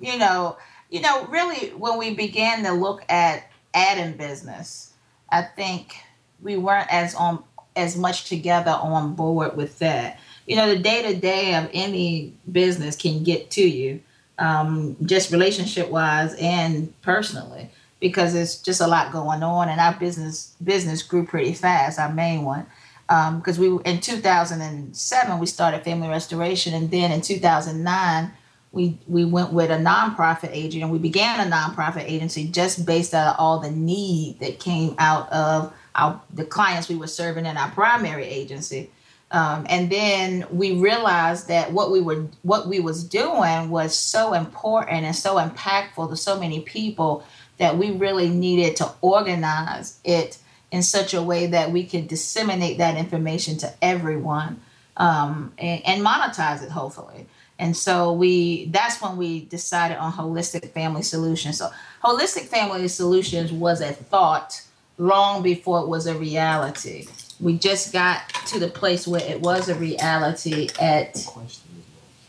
you 0.00 0.18
know 0.18 0.56
you 0.90 1.00
know 1.00 1.26
really 1.26 1.70
when 1.70 1.98
we 1.98 2.14
began 2.14 2.64
to 2.64 2.72
look 2.72 3.04
at 3.08 3.50
adding 3.74 4.16
business 4.16 4.92
i 5.30 5.42
think 5.42 5.96
we 6.40 6.56
weren't 6.56 6.92
as 6.92 7.14
on 7.14 7.42
as 7.76 7.96
much 7.96 8.24
together 8.28 8.70
on 8.70 9.14
board 9.14 9.56
with 9.56 9.78
that 9.78 10.18
you 10.46 10.56
know 10.56 10.68
the 10.68 10.78
day 10.78 11.02
to 11.02 11.18
day 11.18 11.54
of 11.54 11.68
any 11.72 12.32
business 12.50 12.96
can 12.96 13.22
get 13.22 13.50
to 13.50 13.62
you 13.62 14.00
um, 14.40 14.96
just 15.02 15.32
relationship 15.32 15.90
wise 15.90 16.32
and 16.34 16.92
personally 17.02 17.68
because 17.98 18.32
there's 18.32 18.62
just 18.62 18.80
a 18.80 18.86
lot 18.86 19.12
going 19.12 19.42
on 19.42 19.68
and 19.68 19.80
our 19.80 19.94
business 19.94 20.54
business 20.62 21.02
grew 21.02 21.26
pretty 21.26 21.52
fast 21.52 21.98
our 21.98 22.12
main 22.12 22.44
one 22.44 22.64
because 23.08 23.58
we 23.58 23.68
in 23.84 24.00
2007 24.00 25.38
we 25.38 25.46
started 25.46 25.82
family 25.82 26.08
restoration 26.08 26.74
and 26.74 26.90
then 26.90 27.10
in 27.10 27.20
2009 27.20 28.30
we 28.72 28.98
we 29.06 29.24
went 29.24 29.52
with 29.52 29.70
a 29.70 29.76
nonprofit 29.76 30.50
agent 30.52 30.82
and 30.82 30.92
we 30.92 30.98
began 30.98 31.46
a 31.46 31.50
nonprofit 31.50 32.04
agency 32.04 32.46
just 32.48 32.84
based 32.84 33.14
out 33.14 33.34
of 33.34 33.36
all 33.38 33.58
the 33.60 33.70
need 33.70 34.38
that 34.40 34.60
came 34.60 34.94
out 34.98 35.30
of 35.32 35.72
our 35.94 36.20
the 36.32 36.44
clients 36.44 36.88
we 36.88 36.96
were 36.96 37.06
serving 37.06 37.46
in 37.46 37.56
our 37.56 37.70
primary 37.70 38.24
agency. 38.24 38.90
Um, 39.30 39.66
and 39.68 39.90
then 39.92 40.46
we 40.50 40.72
realized 40.72 41.48
that 41.48 41.72
what 41.72 41.90
we 41.90 42.00
were 42.00 42.26
what 42.42 42.66
we 42.66 42.80
was 42.80 43.04
doing 43.04 43.68
was 43.68 43.94
so 43.94 44.32
important 44.32 45.04
and 45.04 45.14
so 45.14 45.36
impactful 45.36 46.08
to 46.08 46.16
so 46.16 46.38
many 46.40 46.60
people 46.60 47.24
that 47.58 47.76
we 47.76 47.90
really 47.90 48.30
needed 48.30 48.76
to 48.76 48.90
organize 49.02 49.98
it 50.04 50.38
in 50.70 50.82
such 50.82 51.14
a 51.14 51.22
way 51.22 51.46
that 51.46 51.72
we 51.72 51.84
can 51.84 52.06
disseminate 52.06 52.78
that 52.78 52.96
information 52.96 53.56
to 53.58 53.72
everyone 53.82 54.60
um, 54.96 55.52
and, 55.58 55.84
and 55.86 56.04
monetize 56.04 56.62
it 56.62 56.70
hopefully. 56.70 57.26
And 57.58 57.76
so 57.76 58.12
we 58.12 58.66
that's 58.66 59.02
when 59.02 59.16
we 59.16 59.40
decided 59.40 59.96
on 59.96 60.12
holistic 60.12 60.70
family 60.70 61.02
solutions. 61.02 61.58
So 61.58 61.70
holistic 62.04 62.42
family 62.42 62.86
solutions 62.88 63.52
was 63.52 63.80
a 63.80 63.92
thought 63.92 64.62
long 64.96 65.42
before 65.42 65.80
it 65.80 65.88
was 65.88 66.06
a 66.06 66.14
reality. 66.14 67.06
We 67.40 67.58
just 67.58 67.92
got 67.92 68.28
to 68.46 68.58
the 68.58 68.68
place 68.68 69.06
where 69.06 69.22
it 69.22 69.40
was 69.40 69.68
a 69.68 69.74
reality 69.74 70.68
at 70.78 71.26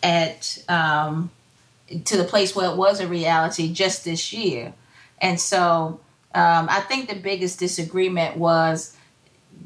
at 0.02 0.64
um, 0.68 1.30
to 2.06 2.18
the 2.18 2.24
place 2.24 2.56
where 2.56 2.72
it 2.72 2.78
was 2.78 3.00
a 3.00 3.08
reality 3.08 3.72
just 3.72 4.06
this 4.06 4.34
year. 4.34 4.74
And 5.22 5.40
so 5.40 6.00
um, 6.34 6.68
I 6.70 6.82
think 6.82 7.10
the 7.10 7.16
biggest 7.16 7.60
disagreement 7.60 8.38
was 8.38 8.96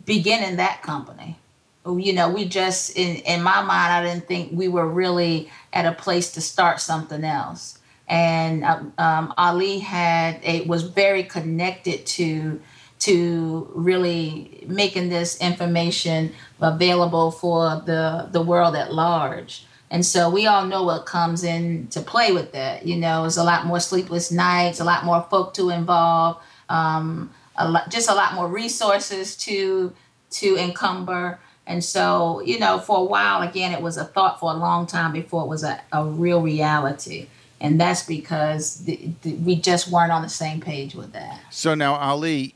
beginning 0.05 0.57
that 0.57 0.81
company. 0.81 1.37
You 1.85 2.13
know, 2.13 2.29
we 2.29 2.45
just 2.45 2.95
in 2.95 3.17
in 3.17 3.43
my 3.43 3.61
mind, 3.61 3.93
I 3.93 4.03
didn't 4.03 4.27
think 4.27 4.51
we 4.53 4.69
were 4.69 4.87
really 4.87 5.51
at 5.73 5.85
a 5.85 5.91
place 5.91 6.31
to 6.33 6.41
start 6.41 6.79
something 6.79 7.25
else. 7.25 7.79
And 8.07 8.63
um, 8.63 8.93
um 8.97 9.33
Ali 9.37 9.79
had 9.79 10.39
a 10.43 10.61
was 10.61 10.83
very 10.83 11.23
connected 11.23 12.05
to 12.05 12.61
to 12.99 13.69
really 13.75 14.63
making 14.65 15.09
this 15.09 15.37
information 15.41 16.31
available 16.61 17.31
for 17.31 17.81
the 17.85 18.29
the 18.31 18.41
world 18.41 18.77
at 18.77 18.93
large. 18.93 19.65
And 19.91 20.05
so 20.05 20.29
we 20.29 20.47
all 20.47 20.65
know 20.65 20.83
what 20.83 21.05
comes 21.05 21.43
into 21.43 22.01
play 22.01 22.31
with 22.31 22.53
that. 22.53 22.87
You 22.87 22.95
know, 22.95 23.25
it's 23.25 23.37
a 23.37 23.43
lot 23.43 23.65
more 23.65 23.79
sleepless 23.81 24.31
nights, 24.31 24.79
a 24.79 24.85
lot 24.85 25.03
more 25.05 25.27
folk 25.29 25.53
to 25.55 25.69
involve, 25.69 26.41
um, 26.69 27.31
a 27.55 27.69
lot, 27.69 27.89
just 27.89 28.09
a 28.09 28.13
lot 28.13 28.33
more 28.33 28.47
resources 28.47 29.35
to 29.37 29.93
to 30.31 30.57
encumber. 30.57 31.39
And 31.65 31.83
so, 31.83 32.41
you 32.41 32.59
know, 32.59 32.79
for 32.79 32.97
a 32.97 33.03
while, 33.03 33.41
again, 33.47 33.71
it 33.71 33.81
was 33.81 33.97
a 33.97 34.03
thought 34.03 34.39
for 34.39 34.51
a 34.51 34.55
long 34.55 34.85
time 34.85 35.13
before 35.13 35.43
it 35.43 35.47
was 35.47 35.63
a, 35.63 35.79
a 35.93 36.03
real 36.03 36.41
reality. 36.41 37.27
And 37.61 37.79
that's 37.79 38.05
because 38.05 38.83
the, 38.83 39.11
the, 39.21 39.33
we 39.35 39.55
just 39.55 39.89
weren't 39.89 40.11
on 40.11 40.23
the 40.23 40.29
same 40.29 40.59
page 40.59 40.93
with 40.93 41.13
that. 41.13 41.39
So 41.51 41.73
now, 41.73 41.93
Ali, 41.93 42.53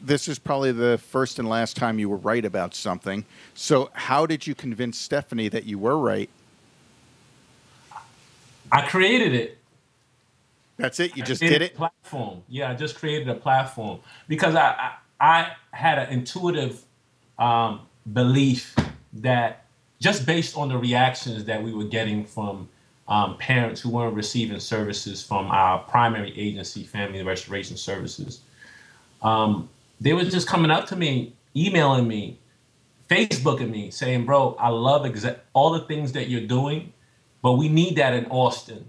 this 0.00 0.28
is 0.28 0.38
probably 0.38 0.70
the 0.70 0.98
first 0.98 1.40
and 1.40 1.48
last 1.48 1.76
time 1.76 1.98
you 1.98 2.08
were 2.08 2.18
right 2.18 2.44
about 2.44 2.76
something. 2.76 3.24
So, 3.54 3.90
how 3.94 4.26
did 4.26 4.46
you 4.46 4.54
convince 4.54 4.98
Stephanie 4.98 5.48
that 5.48 5.64
you 5.64 5.78
were 5.78 5.98
right 5.98 6.30
I 8.74 8.82
created 8.82 9.34
it. 9.34 9.58
That's 10.76 10.98
it. 11.00 11.16
You 11.16 11.22
just 11.22 11.40
did 11.40 11.62
it. 11.62 11.74
Platform. 11.74 12.42
Yeah, 12.48 12.70
I 12.70 12.74
just 12.74 12.96
created 12.96 13.28
a 13.28 13.34
platform 13.34 14.00
because 14.28 14.54
I 14.54 14.92
I, 15.20 15.52
I 15.72 15.76
had 15.76 15.98
an 15.98 16.10
intuitive 16.10 16.82
um, 17.38 17.80
belief 18.12 18.74
that 19.14 19.64
just 20.00 20.26
based 20.26 20.56
on 20.56 20.68
the 20.68 20.76
reactions 20.76 21.44
that 21.44 21.62
we 21.62 21.72
were 21.72 21.84
getting 21.84 22.24
from 22.24 22.68
um, 23.06 23.36
parents 23.38 23.80
who 23.80 23.90
weren't 23.90 24.14
receiving 24.14 24.58
services 24.58 25.22
from 25.22 25.46
our 25.46 25.78
primary 25.80 26.38
agency, 26.38 26.84
Family 26.84 27.22
Restoration 27.22 27.76
Services, 27.76 28.40
um, 29.22 29.68
they 30.00 30.12
were 30.12 30.24
just 30.24 30.48
coming 30.48 30.70
up 30.70 30.86
to 30.88 30.96
me, 30.96 31.34
emailing 31.56 32.08
me, 32.08 32.38
Facebooking 33.08 33.70
me, 33.70 33.90
saying, 33.90 34.24
"Bro, 34.24 34.56
I 34.58 34.68
love 34.68 35.02
exa- 35.02 35.38
all 35.52 35.70
the 35.70 35.80
things 35.80 36.12
that 36.12 36.28
you're 36.28 36.46
doing." 36.46 36.92
But 37.42 37.52
we 37.52 37.68
need 37.68 37.96
that 37.96 38.14
in 38.14 38.26
Austin. 38.26 38.88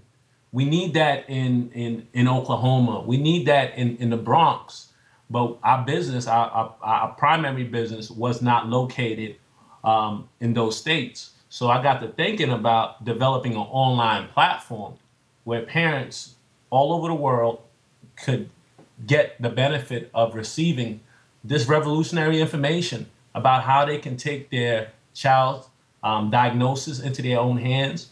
We 0.52 0.64
need 0.64 0.94
that 0.94 1.28
in 1.28 1.70
in 1.72 2.08
in 2.12 2.28
Oklahoma. 2.28 3.02
We 3.06 3.16
need 3.16 3.46
that 3.46 3.76
in 3.76 3.96
in 3.96 4.10
the 4.10 4.16
Bronx. 4.16 4.88
But 5.28 5.58
our 5.62 5.84
business, 5.84 6.26
our 6.26 6.48
our, 6.50 6.74
our 6.82 7.08
primary 7.14 7.64
business, 7.64 8.10
was 8.10 8.42
not 8.42 8.68
located 8.68 9.36
um, 9.84 10.28
in 10.40 10.54
those 10.54 10.76
states. 10.76 11.30
So 11.48 11.68
I 11.68 11.82
got 11.82 12.00
to 12.00 12.08
thinking 12.08 12.50
about 12.50 13.04
developing 13.04 13.52
an 13.52 13.60
online 13.60 14.28
platform 14.28 14.94
where 15.44 15.62
parents 15.62 16.34
all 16.70 16.92
over 16.92 17.08
the 17.08 17.14
world 17.14 17.60
could 18.16 18.50
get 19.06 19.40
the 19.40 19.48
benefit 19.48 20.10
of 20.12 20.34
receiving 20.34 21.00
this 21.44 21.66
revolutionary 21.68 22.40
information 22.40 23.06
about 23.34 23.62
how 23.62 23.84
they 23.84 23.98
can 23.98 24.16
take 24.16 24.50
their 24.50 24.90
child's 25.14 25.68
um, 26.02 26.30
diagnosis 26.30 27.00
into 27.00 27.22
their 27.22 27.38
own 27.38 27.58
hands 27.58 28.10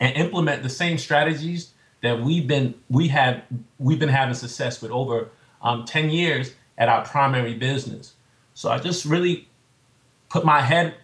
and 0.00 0.16
implement 0.16 0.62
the 0.62 0.68
same 0.68 0.98
strategies 0.98 1.72
that 2.02 2.20
we've 2.20 2.48
been 2.48 2.74
we 2.88 3.08
have 3.08 3.42
we've 3.78 3.98
been 3.98 4.08
having 4.08 4.34
success 4.34 4.80
with 4.80 4.90
over 4.90 5.28
um, 5.62 5.84
10 5.84 6.10
years 6.10 6.54
at 6.78 6.88
our 6.88 7.04
primary 7.04 7.54
business. 7.54 8.14
So 8.54 8.70
i 8.70 8.78
just 8.78 9.04
really 9.04 9.48
put 10.30 10.44
my 10.44 10.62
head 10.62 10.94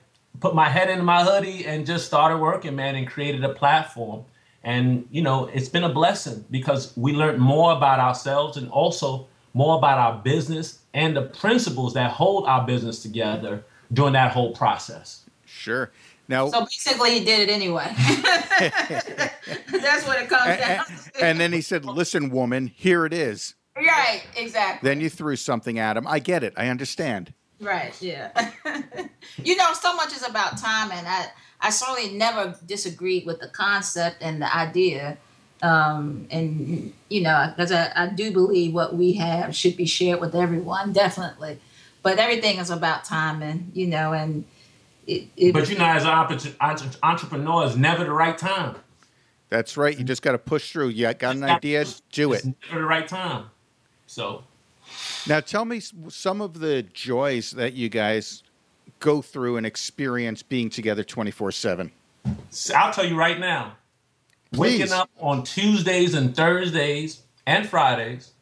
put 0.41 0.55
my 0.55 0.69
head 0.69 0.91
in 0.91 1.05
my 1.05 1.23
hoodie 1.23 1.65
and 1.65 1.87
just 1.87 2.07
started 2.07 2.39
working 2.39 2.77
man 2.77 2.95
and 2.97 3.07
created 3.07 3.45
a 3.45 3.51
platform. 3.51 4.25
And 4.65 5.07
you 5.11 5.23
know 5.23 5.47
it's 5.53 5.69
been 5.69 5.85
a 5.85 5.93
blessing 5.93 6.45
because 6.51 6.97
we 6.97 7.13
learned 7.13 7.39
more 7.39 7.73
about 7.73 8.01
ourselves 8.01 8.57
and 8.57 8.71
also 8.71 9.29
more 9.53 9.77
about 9.77 9.99
our 9.99 10.23
business 10.23 10.81
and 10.93 11.17
the 11.17 11.23
principles 11.23 11.95
that 11.95 12.11
hold 12.11 12.47
our 12.47 12.67
business 12.67 13.03
together 13.03 13.65
during 13.93 14.15
that 14.15 14.33
whole 14.33 14.53
process. 14.53 15.23
Sure 15.45 15.91
now, 16.29 16.49
so 16.49 16.61
basically, 16.61 17.19
he 17.19 17.25
did 17.25 17.49
it 17.49 17.53
anyway. 17.53 17.87
That's 19.71 20.07
what 20.07 20.21
it 20.21 20.29
comes 20.29 20.51
and, 20.51 20.61
down 20.61 20.87
to. 20.87 21.25
And 21.25 21.41
then 21.41 21.53
he 21.53 21.61
said, 21.61 21.85
"Listen, 21.85 22.31
woman, 22.31 22.67
here 22.67 23.07
it 23.07 23.12
is." 23.12 23.55
Right. 23.77 24.23
Exactly. 24.37 24.89
Then 24.89 25.01
you 25.01 25.11
threw 25.11 25.37
something 25.37 25.79
at 25.79 25.97
him. 25.97 26.07
I 26.07 26.19
get 26.19 26.43
it. 26.43 26.55
I 26.57 26.69
understand. 26.69 27.33
Right. 27.61 27.95
Yeah. 28.01 28.31
you 29.43 29.57
know, 29.57 29.73
so 29.75 29.95
much 29.95 30.12
is 30.15 30.27
about 30.27 30.59
time, 30.59 30.91
and 30.93 31.07
I 31.07 31.27
I 31.61 31.71
certainly 31.71 32.12
never 32.12 32.55
disagreed 32.67 33.27
with 33.27 33.41
the 33.41 33.49
concept 33.49 34.17
and 34.21 34.41
the 34.41 34.55
idea. 34.55 35.19
Um, 35.62 36.27
and 36.31 36.93
you 37.09 37.23
know, 37.23 37.53
because 37.55 37.73
I, 37.73 37.91
I 37.95 38.07
do 38.09 38.31
believe 38.31 38.75
what 38.75 38.95
we 38.95 39.15
have 39.15 39.55
should 39.55 39.77
be 39.77 39.87
shared 39.87 40.21
with 40.21 40.35
everyone, 40.35 40.93
definitely. 40.93 41.59
But 42.03 42.19
everything 42.19 42.59
is 42.59 42.71
about 42.71 43.05
timing, 43.05 43.73
you 43.75 43.87
know, 43.87 44.12
and 44.12 44.45
it, 45.07 45.29
it, 45.37 45.53
but 45.53 45.69
you 45.69 45.79
know, 45.79 45.85
as 45.85 46.05
an 46.05 46.90
entrepreneur, 47.03 47.77
never 47.77 48.05
the 48.05 48.12
right 48.12 48.37
time. 48.37 48.77
That's 49.49 49.77
right. 49.77 49.97
You 49.97 50.05
just 50.05 50.23
got 50.23 50.33
to 50.33 50.38
push 50.38 50.73
through. 50.73 50.88
You 50.88 51.12
got 51.14 51.37
an 51.37 51.45
idea, 51.45 51.85
do 52.11 52.33
it. 52.33 52.45
never 52.45 52.81
the 52.81 52.87
right 52.87 53.07
time. 53.07 53.47
So, 54.07 54.42
now 55.29 55.40
tell 55.40 55.64
me 55.64 55.81
some 56.09 56.40
of 56.40 56.59
the 56.59 56.83
joys 56.83 57.53
that 57.53 57.75
you 57.75 57.88
guys 57.88 58.42
go 59.01 59.23
through 59.23 59.57
and 59.57 59.66
experience 59.66 60.42
being 60.42 60.71
together 60.71 61.05
twenty 61.05 61.31
four 61.31 61.53
seven. 61.53 61.92
I'll 62.75 62.92
tell 62.92 63.07
you 63.07 63.16
right 63.16 63.38
now. 63.38 63.77
Please. 64.53 64.81
Waking 64.81 64.95
up 64.95 65.11
on 65.21 65.42
Tuesdays 65.45 66.14
and 66.14 66.35
Thursdays 66.35 67.23
and 67.47 67.69
Fridays, 67.69 68.33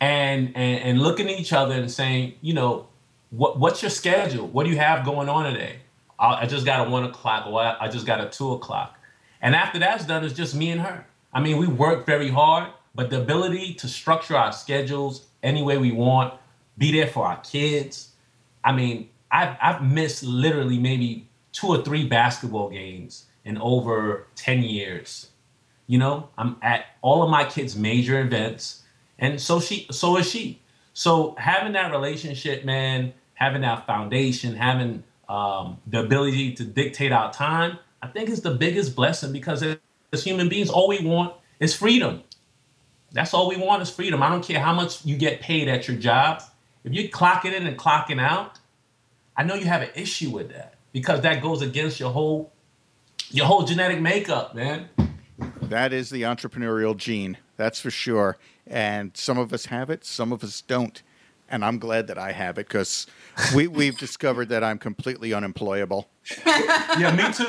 and 0.00 0.48
and, 0.54 0.80
and 0.80 1.00
looking 1.00 1.28
at 1.28 1.38
each 1.38 1.52
other 1.52 1.74
and 1.74 1.90
saying, 1.90 2.34
you 2.40 2.54
know, 2.54 2.87
what 3.30 3.58
what's 3.58 3.82
your 3.82 3.90
schedule? 3.90 4.46
What 4.46 4.64
do 4.64 4.70
you 4.70 4.78
have 4.78 5.04
going 5.04 5.28
on 5.28 5.52
today? 5.52 5.76
I, 6.18 6.42
I 6.42 6.46
just 6.46 6.64
got 6.64 6.86
a 6.86 6.90
one 6.90 7.04
o'clock, 7.04 7.46
or 7.46 7.60
I, 7.60 7.76
I 7.80 7.88
just 7.88 8.06
got 8.06 8.20
a 8.20 8.28
two 8.28 8.52
o'clock, 8.52 8.98
and 9.40 9.54
after 9.54 9.78
that's 9.78 10.04
done, 10.06 10.24
it's 10.24 10.34
just 10.34 10.54
me 10.54 10.70
and 10.70 10.80
her. 10.80 11.06
I 11.32 11.40
mean, 11.40 11.58
we 11.58 11.66
work 11.66 12.06
very 12.06 12.30
hard, 12.30 12.70
but 12.94 13.10
the 13.10 13.20
ability 13.20 13.74
to 13.74 13.88
structure 13.88 14.36
our 14.36 14.52
schedules 14.52 15.26
any 15.42 15.62
way 15.62 15.78
we 15.78 15.92
want, 15.92 16.34
be 16.76 16.92
there 16.92 17.06
for 17.06 17.26
our 17.26 17.40
kids. 17.40 18.12
I 18.64 18.72
mean, 18.72 19.10
I've 19.30 19.56
I've 19.60 19.82
missed 19.82 20.22
literally 20.22 20.78
maybe 20.78 21.28
two 21.52 21.68
or 21.68 21.82
three 21.82 22.06
basketball 22.06 22.70
games 22.70 23.26
in 23.44 23.58
over 23.58 24.26
ten 24.34 24.62
years. 24.62 25.30
You 25.86 25.98
know, 25.98 26.28
I'm 26.36 26.56
at 26.62 26.86
all 27.02 27.22
of 27.22 27.30
my 27.30 27.44
kids' 27.44 27.76
major 27.76 28.20
events, 28.20 28.82
and 29.18 29.40
so 29.40 29.60
she, 29.60 29.86
so 29.90 30.16
is 30.18 30.30
she. 30.30 30.60
So 30.92 31.36
having 31.38 31.72
that 31.74 31.92
relationship, 31.92 32.64
man, 32.64 33.14
having 33.38 33.62
that 33.62 33.86
foundation, 33.86 34.56
having 34.56 35.04
um, 35.28 35.78
the 35.86 36.00
ability 36.00 36.52
to 36.54 36.64
dictate 36.64 37.12
our 37.12 37.32
time, 37.32 37.78
I 38.02 38.08
think 38.08 38.28
is 38.30 38.40
the 38.40 38.50
biggest 38.50 38.96
blessing 38.96 39.32
because 39.32 39.62
as 39.62 40.24
human 40.24 40.48
beings, 40.48 40.70
all 40.70 40.88
we 40.88 41.00
want 41.04 41.34
is 41.60 41.72
freedom. 41.72 42.24
That's 43.12 43.32
all 43.32 43.48
we 43.48 43.56
want 43.56 43.80
is 43.80 43.90
freedom. 43.90 44.24
I 44.24 44.28
don't 44.28 44.44
care 44.44 44.58
how 44.58 44.74
much 44.74 45.04
you 45.04 45.16
get 45.16 45.40
paid 45.40 45.68
at 45.68 45.86
your 45.86 45.96
job. 45.96 46.42
If 46.82 46.92
you're 46.92 47.08
clocking 47.10 47.54
in 47.54 47.64
and 47.64 47.78
clocking 47.78 48.20
out, 48.20 48.58
I 49.36 49.44
know 49.44 49.54
you 49.54 49.66
have 49.66 49.82
an 49.82 49.90
issue 49.94 50.30
with 50.30 50.50
that 50.50 50.74
because 50.92 51.20
that 51.20 51.40
goes 51.40 51.62
against 51.62 52.00
your 52.00 52.10
whole 52.10 52.52
your 53.30 53.46
whole 53.46 53.62
genetic 53.62 54.00
makeup, 54.00 54.54
man. 54.54 54.88
That 55.62 55.92
is 55.92 56.10
the 56.10 56.22
entrepreneurial 56.22 56.96
gene, 56.96 57.38
that's 57.56 57.80
for 57.80 57.90
sure. 57.90 58.36
And 58.66 59.16
some 59.16 59.38
of 59.38 59.52
us 59.52 59.66
have 59.66 59.90
it, 59.90 60.04
some 60.04 60.32
of 60.32 60.42
us 60.42 60.60
don't 60.60 61.02
and 61.48 61.64
I'm 61.64 61.78
glad 61.78 62.06
that 62.08 62.18
I 62.18 62.32
have 62.32 62.58
it 62.58 62.68
because 62.68 63.06
we 63.54 63.68
we've 63.68 63.96
discovered 63.96 64.48
that 64.50 64.62
I'm 64.62 64.78
completely 64.78 65.32
unemployable. 65.32 66.08
yeah, 66.46 67.14
me 67.16 67.32
too. 67.32 67.46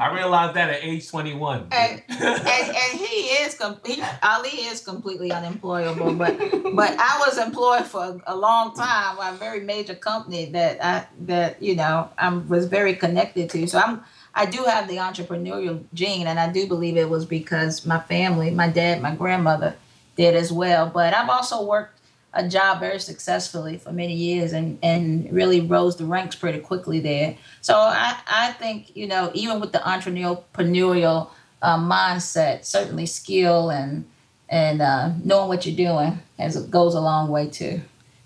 I 0.00 0.12
realized 0.14 0.54
that 0.54 0.70
at 0.70 0.82
age 0.82 1.08
21. 1.08 1.68
And, 1.70 2.02
and, 2.08 2.20
and 2.20 2.98
he 2.98 3.26
is 3.44 3.56
he, 3.86 4.02
Ali 4.22 4.48
is 4.48 4.80
completely 4.80 5.30
unemployable, 5.30 6.14
but 6.14 6.36
but 6.74 6.96
I 6.98 7.22
was 7.26 7.38
employed 7.38 7.86
for 7.86 8.20
a 8.26 8.36
long 8.36 8.74
time 8.74 9.16
by 9.16 9.30
a 9.30 9.34
very 9.34 9.60
major 9.60 9.94
company 9.94 10.46
that 10.46 10.84
I 10.84 11.06
that 11.22 11.62
you 11.62 11.76
know 11.76 12.10
I 12.18 12.28
was 12.30 12.66
very 12.66 12.94
connected 12.94 13.50
to. 13.50 13.66
So 13.66 13.78
I'm 13.78 14.02
I 14.34 14.46
do 14.46 14.64
have 14.64 14.88
the 14.88 14.96
entrepreneurial 14.96 15.84
gene, 15.94 16.26
and 16.26 16.40
I 16.40 16.50
do 16.50 16.66
believe 16.66 16.96
it 16.96 17.08
was 17.08 17.24
because 17.24 17.86
my 17.86 18.00
family, 18.00 18.50
my 18.50 18.68
dad, 18.68 19.00
my 19.00 19.14
grandmother 19.14 19.76
did 20.16 20.34
as 20.34 20.50
well. 20.52 20.90
But 20.92 21.14
I've 21.14 21.28
also 21.28 21.64
worked 21.64 21.93
a 22.34 22.46
job 22.48 22.80
very 22.80 22.98
successfully 22.98 23.78
for 23.78 23.92
many 23.92 24.14
years 24.14 24.52
and, 24.52 24.78
and 24.82 25.32
really 25.32 25.60
rose 25.60 25.96
the 25.96 26.04
ranks 26.04 26.36
pretty 26.36 26.58
quickly 26.58 27.00
there. 27.00 27.36
So 27.60 27.74
I, 27.76 28.18
I 28.26 28.52
think, 28.52 28.94
you 28.96 29.06
know, 29.06 29.30
even 29.34 29.60
with 29.60 29.72
the 29.72 29.78
entrepreneurial 29.78 31.30
uh, 31.62 31.78
mindset, 31.78 32.64
certainly 32.64 33.06
skill 33.06 33.70
and 33.70 34.04
and 34.50 34.82
uh, 34.82 35.10
knowing 35.24 35.48
what 35.48 35.64
you're 35.64 35.74
doing 35.74 36.20
as 36.38 36.54
it 36.54 36.70
goes 36.70 36.94
a 36.94 37.00
long 37.00 37.30
way 37.30 37.48
too. 37.48 37.80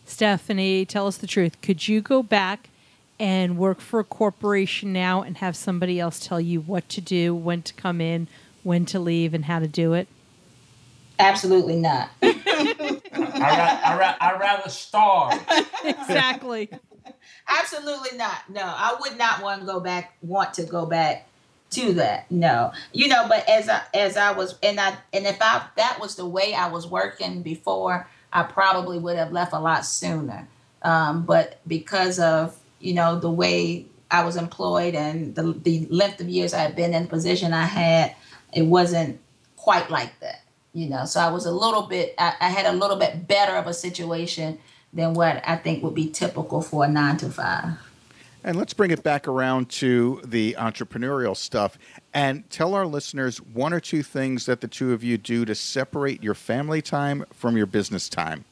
Stephanie, 0.04 0.84
tell 0.84 1.06
us 1.06 1.16
the 1.16 1.28
truth. 1.28 1.60
Could 1.62 1.86
you 1.86 2.00
go 2.00 2.22
back 2.22 2.70
and 3.20 3.56
work 3.56 3.80
for 3.80 4.00
a 4.00 4.04
corporation 4.04 4.92
now 4.92 5.22
and 5.22 5.38
have 5.38 5.56
somebody 5.56 6.00
else 6.00 6.18
tell 6.18 6.40
you 6.40 6.60
what 6.60 6.88
to 6.88 7.00
do, 7.00 7.34
when 7.34 7.62
to 7.62 7.72
come 7.74 8.00
in, 8.00 8.28
when 8.62 8.84
to 8.86 8.98
leave, 8.98 9.32
and 9.32 9.44
how 9.44 9.58
to 9.58 9.68
do 9.68 9.92
it? 9.94 10.08
Absolutely 11.18 11.76
not. 11.76 12.10
I, 13.40 13.50
I, 13.84 14.16
I, 14.20 14.32
I 14.32 14.38
rather 14.38 14.68
starve. 14.68 15.40
exactly. 15.84 16.70
Absolutely 17.48 18.18
not. 18.18 18.50
No, 18.50 18.62
I 18.62 18.96
would 19.00 19.16
not 19.16 19.42
want 19.42 19.60
to 19.60 19.66
go 19.66 19.80
back. 19.80 20.14
Want 20.22 20.54
to 20.54 20.64
go 20.64 20.86
back 20.86 21.28
to 21.70 21.94
that? 21.94 22.30
No. 22.30 22.72
You 22.92 23.08
know, 23.08 23.26
but 23.28 23.48
as 23.48 23.68
I 23.68 23.82
as 23.94 24.16
I 24.16 24.32
was, 24.32 24.56
and 24.62 24.78
I 24.78 24.96
and 25.12 25.26
if 25.26 25.38
I 25.40 25.66
that 25.76 25.98
was 26.00 26.16
the 26.16 26.26
way 26.26 26.54
I 26.54 26.68
was 26.68 26.86
working 26.86 27.42
before, 27.42 28.08
I 28.32 28.42
probably 28.42 28.98
would 28.98 29.16
have 29.16 29.32
left 29.32 29.52
a 29.52 29.60
lot 29.60 29.84
sooner. 29.84 30.48
Um, 30.82 31.24
but 31.24 31.60
because 31.66 32.18
of 32.18 32.56
you 32.80 32.94
know 32.94 33.18
the 33.18 33.30
way 33.30 33.86
I 34.10 34.24
was 34.24 34.36
employed 34.36 34.94
and 34.94 35.34
the 35.34 35.52
the 35.52 35.86
length 35.90 36.20
of 36.20 36.28
years 36.28 36.52
I 36.52 36.60
had 36.60 36.76
been 36.76 36.94
in 36.94 37.04
the 37.04 37.08
position 37.08 37.52
I 37.52 37.64
had, 37.64 38.14
it 38.52 38.62
wasn't 38.62 39.20
quite 39.56 39.90
like 39.90 40.18
that 40.20 40.42
you 40.78 40.88
know 40.88 41.04
so 41.04 41.20
i 41.20 41.28
was 41.28 41.46
a 41.46 41.50
little 41.50 41.82
bit 41.82 42.14
I, 42.18 42.34
I, 42.40 42.48
had 42.50 42.66
a 42.66 42.72
little 42.72 42.96
bit 42.96 43.26
better 43.26 43.56
of 43.56 43.66
a 43.66 43.74
situation 43.74 44.58
than 44.92 45.14
what 45.14 45.42
i 45.46 45.56
think 45.56 45.82
would 45.82 45.94
be 45.94 46.08
typical 46.08 46.62
for 46.62 46.84
a 46.84 46.88
nine 46.88 47.16
to 47.18 47.30
five. 47.30 47.78
And 48.44 48.56
let's 48.56 48.72
bring 48.72 48.92
it 48.92 49.02
back 49.02 49.26
around 49.26 49.68
to 49.70 50.22
the 50.24 50.56
entrepreneurial 50.58 51.36
stuff 51.36 51.76
and 52.14 52.48
tell 52.50 52.74
our 52.74 52.86
listeners 52.86 53.38
one 53.42 53.72
or 53.72 53.80
two 53.80 54.02
things 54.02 54.46
that 54.46 54.60
the 54.60 54.68
two 54.68 54.92
of 54.92 55.02
you 55.02 55.18
do 55.18 55.44
to 55.44 55.54
separate 55.54 56.22
your 56.22 56.34
family 56.34 56.80
time 56.80 57.24
from 57.32 57.56
your 57.56 57.66
business 57.66 58.08
time. 58.08 58.44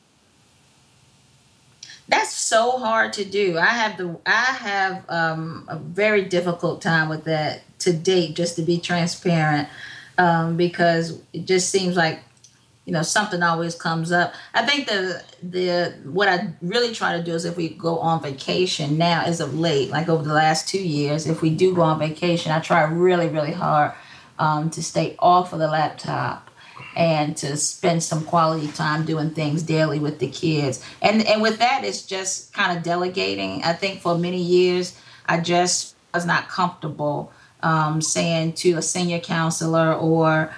That's 2.09 2.33
so 2.33 2.73
hard 2.73 3.13
to 3.15 3.25
do. 3.25 3.59
I 3.59 3.67
have 3.67 3.97
the 3.97 4.19
i 4.27 4.31
have 4.31 5.05
um, 5.09 5.65
a 5.69 5.77
very 5.77 6.25
difficult 6.25 6.83
time 6.83 7.09
with 7.09 7.25
that 7.25 7.63
to 7.81 7.93
date 7.93 8.35
just 8.35 8.57
to 8.57 8.63
be 8.63 8.79
transparent 8.79 9.69
um, 10.19 10.57
because 10.57 11.21
it 11.33 11.47
just 11.47 11.71
seems 11.71 11.97
like 11.97 12.21
you 12.85 12.93
know 12.93 13.03
something 13.03 13.43
always 13.43 13.75
comes 13.75 14.13
up. 14.13 14.33
I 14.55 14.65
think 14.65 14.87
the 14.87 15.23
the 15.43 15.95
what 16.11 16.29
i 16.29 16.49
really 16.63 16.95
try 16.95 17.17
to 17.17 17.23
do 17.23 17.35
is 17.35 17.45
if 17.45 17.57
we 17.57 17.69
go 17.69 17.99
on 17.99 18.23
vacation 18.23 18.97
now 18.97 19.23
as 19.25 19.41
of 19.41 19.59
late 19.59 19.91
like 19.91 20.09
over 20.09 20.23
the 20.23 20.33
last 20.33 20.67
two 20.67 20.83
years 20.83 21.27
if 21.27 21.43
we 21.43 21.51
do 21.51 21.75
go 21.75 21.83
on 21.83 21.99
vacation 21.99 22.51
i 22.53 22.59
try 22.59 22.83
really 22.85 23.29
really 23.29 23.53
hard 23.53 23.93
um, 24.39 24.71
to 24.71 24.83
stay 24.83 25.15
off 25.19 25.53
of 25.53 25.59
the 25.59 25.69
laptop 25.69 26.51
and 26.95 27.37
to 27.37 27.57
spend 27.57 28.03
some 28.03 28.25
quality 28.25 28.69
time 28.69 29.05
doing 29.05 29.31
things 29.31 29.63
daily 29.63 29.99
with 29.99 30.19
the 30.19 30.29
kids. 30.29 30.85
And 31.03 31.27
and 31.27 31.43
with 31.43 31.59
that 31.59 31.85
it's 31.85 32.03
just 32.03 32.53
kind 32.53 32.77
of 32.77 32.83
delegating. 32.83 33.63
I 33.63 33.73
think 33.75 34.01
for 34.01 34.17
many 34.17 34.41
years 34.41 34.99
i 35.27 35.39
just 35.41 35.95
was 36.15 36.27
not 36.27 36.49
comfortable 36.49 37.33
um, 37.67 38.01
saying 38.01 38.53
to 38.53 38.75
a 38.75 38.83
senior 38.83 39.19
counselor 39.19 39.93
or 39.93 40.55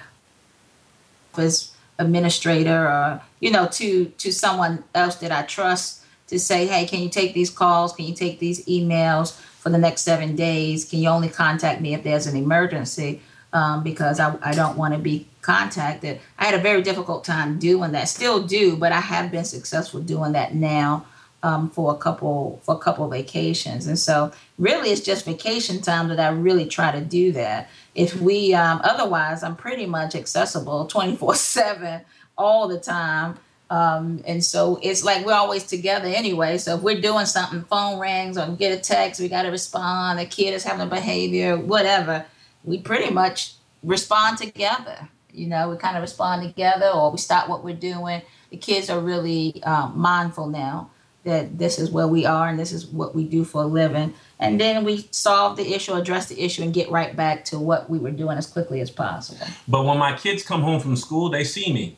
office 1.33 1.75
administrator 1.97 2.87
or 2.87 3.21
you 3.39 3.49
know 3.51 3.67
to 3.67 4.05
to 4.23 4.31
someone 4.31 4.83
else 4.93 5.15
that 5.15 5.31
I 5.31 5.41
trust 5.41 6.03
to 6.27 6.37
say, 6.37 6.67
hey, 6.67 6.85
can 6.85 6.99
you 7.01 7.09
take 7.09 7.33
these 7.33 7.49
calls? 7.49 7.91
Can 7.93 8.05
you 8.05 8.13
take 8.13 8.37
these 8.37 8.63
emails 8.67 9.35
for 9.35 9.69
the 9.71 9.79
next 9.79 10.03
seven 10.03 10.35
days? 10.35 10.85
Can 10.85 10.99
you 10.99 11.09
only 11.09 11.29
contact 11.29 11.81
me 11.81 11.95
if 11.95 12.03
there's 12.03 12.27
an 12.27 12.35
emergency? 12.35 13.21
Um, 13.51 13.81
because 13.81 14.19
I, 14.19 14.37
I 14.43 14.53
don't 14.53 14.77
want 14.77 14.93
to 14.93 14.99
be 14.99 15.27
contacted. 15.41 16.19
I 16.37 16.45
had 16.45 16.53
a 16.53 16.61
very 16.61 16.83
difficult 16.83 17.23
time 17.23 17.57
doing 17.57 17.93
that. 17.93 18.07
Still 18.07 18.43
do, 18.43 18.75
but 18.75 18.91
I 18.91 18.99
have 18.99 19.31
been 19.31 19.45
successful 19.45 20.01
doing 20.01 20.33
that 20.33 20.53
now 20.53 21.07
um, 21.43 21.69
for 21.69 21.93
a 21.93 21.97
couple 21.97 22.59
for 22.63 22.75
a 22.75 22.79
couple 22.79 23.07
vacations, 23.09 23.87
and 23.87 23.97
so 23.97 24.31
really 24.57 24.89
it's 24.89 25.01
just 25.01 25.25
vacation 25.25 25.81
time 25.81 26.09
that 26.09 26.19
I 26.19 26.29
really 26.29 26.65
try 26.65 26.91
to 26.91 27.01
do 27.01 27.31
that. 27.33 27.69
If 27.95 28.19
we 28.19 28.53
um, 28.53 28.81
otherwise, 28.83 29.43
I'm 29.43 29.55
pretty 29.55 29.85
much 29.85 30.15
accessible 30.15 30.85
24 30.85 31.35
seven 31.35 32.01
all 32.37 32.67
the 32.67 32.79
time. 32.79 33.37
Um, 33.69 34.23
and 34.25 34.43
so 34.43 34.79
it's 34.81 35.03
like 35.03 35.25
we're 35.25 35.33
always 35.33 35.63
together 35.63 36.07
anyway. 36.07 36.57
So 36.57 36.75
if 36.75 36.81
we're 36.81 36.99
doing 36.99 37.27
something, 37.27 37.61
phone 37.63 37.99
rings 37.99 38.35
or 38.37 38.47
get 38.55 38.77
a 38.77 38.81
text, 38.81 39.21
we 39.21 39.29
got 39.29 39.43
to 39.43 39.49
respond. 39.49 40.17
The 40.17 40.25
kid 40.25 40.55
is 40.55 40.63
having 40.63 40.81
a 40.81 40.89
behavior, 40.89 41.55
whatever. 41.55 42.25
We 42.63 42.79
pretty 42.79 43.13
much 43.13 43.53
respond 43.83 44.39
together. 44.39 45.07
You 45.31 45.47
know, 45.47 45.69
we 45.69 45.77
kind 45.77 45.95
of 45.95 46.01
respond 46.01 46.41
together, 46.41 46.87
or 46.87 47.11
we 47.11 47.19
stop 47.19 47.47
what 47.47 47.63
we're 47.63 47.75
doing. 47.75 48.23
The 48.49 48.57
kids 48.57 48.89
are 48.89 48.99
really 48.99 49.61
um, 49.63 49.93
mindful 49.95 50.47
now 50.47 50.89
that 51.23 51.57
this 51.57 51.77
is 51.77 51.91
where 51.91 52.07
we 52.07 52.25
are 52.25 52.47
and 52.47 52.57
this 52.57 52.71
is 52.71 52.87
what 52.87 53.13
we 53.13 53.23
do 53.23 53.43
for 53.43 53.63
a 53.63 53.65
living. 53.65 54.13
And 54.39 54.59
then 54.59 54.85
we 54.85 55.07
solve 55.11 55.57
the 55.57 55.73
issue, 55.73 55.93
address 55.93 56.27
the 56.27 56.39
issue, 56.41 56.63
and 56.63 56.73
get 56.73 56.89
right 56.89 57.15
back 57.15 57.43
to 57.45 57.59
what 57.59 57.89
we 57.89 57.99
were 57.99 58.11
doing 58.11 58.37
as 58.37 58.47
quickly 58.47 58.79
as 58.79 58.89
possible. 58.89 59.45
But 59.67 59.83
when 59.83 59.97
my 59.97 60.15
kids 60.17 60.43
come 60.43 60.61
home 60.61 60.79
from 60.79 60.95
school, 60.95 61.29
they 61.29 61.43
see 61.43 61.73
me. 61.73 61.97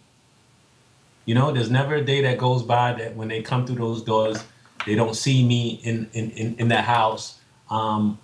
You 1.25 1.35
know, 1.35 1.51
there's 1.51 1.69
never 1.69 1.95
a 1.95 2.03
day 2.03 2.21
that 2.23 2.39
goes 2.39 2.63
by 2.63 2.93
that 2.93 3.15
when 3.15 3.27
they 3.27 3.41
come 3.43 3.65
through 3.65 3.75
those 3.75 4.01
doors, 4.01 4.43
they 4.87 4.95
don't 4.95 5.15
see 5.15 5.45
me 5.45 5.79
in 5.83 6.09
in, 6.13 6.31
in, 6.31 6.55
in 6.55 6.67
the 6.67 6.81
house. 6.81 7.39
Um, 7.69 8.17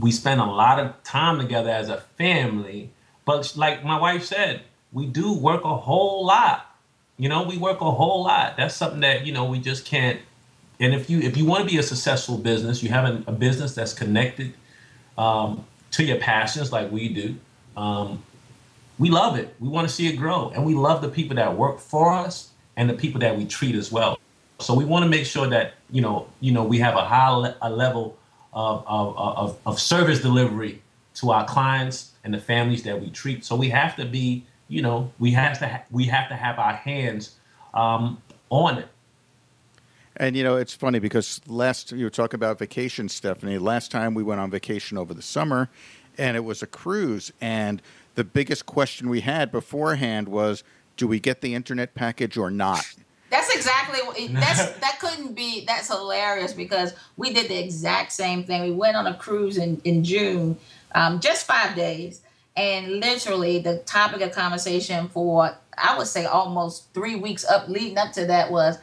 we 0.00 0.10
spend 0.10 0.40
a 0.40 0.44
lot 0.44 0.80
of 0.80 1.02
time 1.04 1.38
together 1.38 1.70
as 1.70 1.88
a 1.88 1.98
family. 2.18 2.90
But 3.24 3.56
like 3.56 3.84
my 3.84 3.98
wife 3.98 4.24
said, 4.24 4.62
we 4.92 5.06
do 5.06 5.32
work 5.32 5.64
a 5.64 5.76
whole 5.76 6.26
lot 6.26 6.69
you 7.20 7.28
know, 7.28 7.42
we 7.42 7.58
work 7.58 7.82
a 7.82 7.90
whole 7.90 8.24
lot. 8.24 8.56
That's 8.56 8.74
something 8.74 9.00
that 9.00 9.26
you 9.26 9.32
know 9.34 9.44
we 9.44 9.60
just 9.60 9.84
can't. 9.84 10.18
And 10.80 10.94
if 10.94 11.10
you 11.10 11.20
if 11.20 11.36
you 11.36 11.44
want 11.44 11.62
to 11.62 11.70
be 11.70 11.76
a 11.76 11.82
successful 11.82 12.38
business, 12.38 12.82
you 12.82 12.88
have 12.88 13.04
a, 13.04 13.22
a 13.26 13.32
business 13.32 13.74
that's 13.74 13.92
connected 13.92 14.54
um, 15.18 15.66
to 15.90 16.02
your 16.02 16.16
passions, 16.16 16.72
like 16.72 16.90
we 16.90 17.10
do. 17.10 17.36
Um, 17.76 18.22
we 18.98 19.10
love 19.10 19.36
it. 19.38 19.54
We 19.60 19.68
want 19.68 19.86
to 19.86 19.94
see 19.94 20.06
it 20.06 20.16
grow, 20.16 20.50
and 20.54 20.64
we 20.64 20.74
love 20.74 21.02
the 21.02 21.10
people 21.10 21.36
that 21.36 21.58
work 21.58 21.78
for 21.78 22.10
us 22.10 22.52
and 22.78 22.88
the 22.88 22.94
people 22.94 23.20
that 23.20 23.36
we 23.36 23.44
treat 23.44 23.74
as 23.74 23.92
well. 23.92 24.18
So 24.58 24.72
we 24.72 24.86
want 24.86 25.02
to 25.02 25.10
make 25.10 25.26
sure 25.26 25.46
that 25.46 25.74
you 25.90 26.00
know, 26.00 26.26
you 26.40 26.52
know, 26.52 26.64
we 26.64 26.78
have 26.78 26.94
a 26.94 27.04
high 27.04 27.28
le- 27.28 27.56
a 27.60 27.68
level 27.68 28.16
of, 28.54 28.82
of, 28.86 29.18
of, 29.18 29.58
of 29.66 29.78
service 29.78 30.22
delivery 30.22 30.80
to 31.16 31.32
our 31.32 31.44
clients 31.44 32.12
and 32.24 32.32
the 32.32 32.40
families 32.40 32.82
that 32.84 32.98
we 32.98 33.10
treat. 33.10 33.44
So 33.44 33.56
we 33.56 33.68
have 33.68 33.94
to 33.96 34.06
be 34.06 34.46
you 34.70 34.80
know, 34.80 35.12
we 35.18 35.32
have 35.32 35.58
to 35.58 35.68
ha- 35.68 35.82
we 35.90 36.04
have 36.04 36.28
to 36.28 36.36
have 36.36 36.58
our 36.58 36.74
hands 36.74 37.36
um, 37.74 38.22
on 38.48 38.78
it. 38.78 38.88
And 40.16 40.36
you 40.36 40.44
know, 40.44 40.56
it's 40.56 40.74
funny 40.74 41.00
because 41.00 41.40
last 41.46 41.92
you 41.92 42.04
were 42.04 42.10
talking 42.10 42.38
about 42.38 42.58
vacation, 42.58 43.08
Stephanie. 43.08 43.58
Last 43.58 43.90
time 43.90 44.14
we 44.14 44.22
went 44.22 44.40
on 44.40 44.50
vacation 44.50 44.96
over 44.96 45.12
the 45.12 45.22
summer, 45.22 45.68
and 46.16 46.36
it 46.36 46.44
was 46.44 46.62
a 46.62 46.66
cruise. 46.66 47.32
And 47.40 47.82
the 48.14 48.24
biggest 48.24 48.66
question 48.66 49.10
we 49.10 49.20
had 49.20 49.50
beforehand 49.50 50.28
was, 50.28 50.62
do 50.96 51.08
we 51.08 51.18
get 51.18 51.40
the 51.40 51.54
internet 51.54 51.94
package 51.94 52.36
or 52.36 52.50
not? 52.50 52.84
That's 53.30 53.54
exactly 53.54 54.28
that's 54.28 54.70
that 54.78 54.98
couldn't 55.00 55.34
be 55.34 55.64
that's 55.64 55.88
hilarious 55.88 56.52
because 56.52 56.94
we 57.16 57.32
did 57.32 57.50
the 57.50 57.58
exact 57.58 58.12
same 58.12 58.44
thing. 58.44 58.62
We 58.62 58.72
went 58.72 58.96
on 58.96 59.08
a 59.08 59.14
cruise 59.14 59.58
in 59.58 59.80
in 59.84 60.04
June, 60.04 60.58
um, 60.94 61.18
just 61.18 61.46
five 61.46 61.74
days, 61.74 62.20
and 62.60 63.00
literally, 63.00 63.58
the 63.58 63.78
topic 63.78 64.20
of 64.20 64.32
conversation 64.32 65.08
for 65.08 65.56
I 65.78 65.96
would 65.96 66.06
say 66.06 66.26
almost 66.26 66.92
three 66.92 67.16
weeks 67.16 67.44
up 67.44 67.68
leading 67.68 67.96
up 67.96 68.12
to 68.12 68.26
that 68.26 68.50
was, 68.50 68.76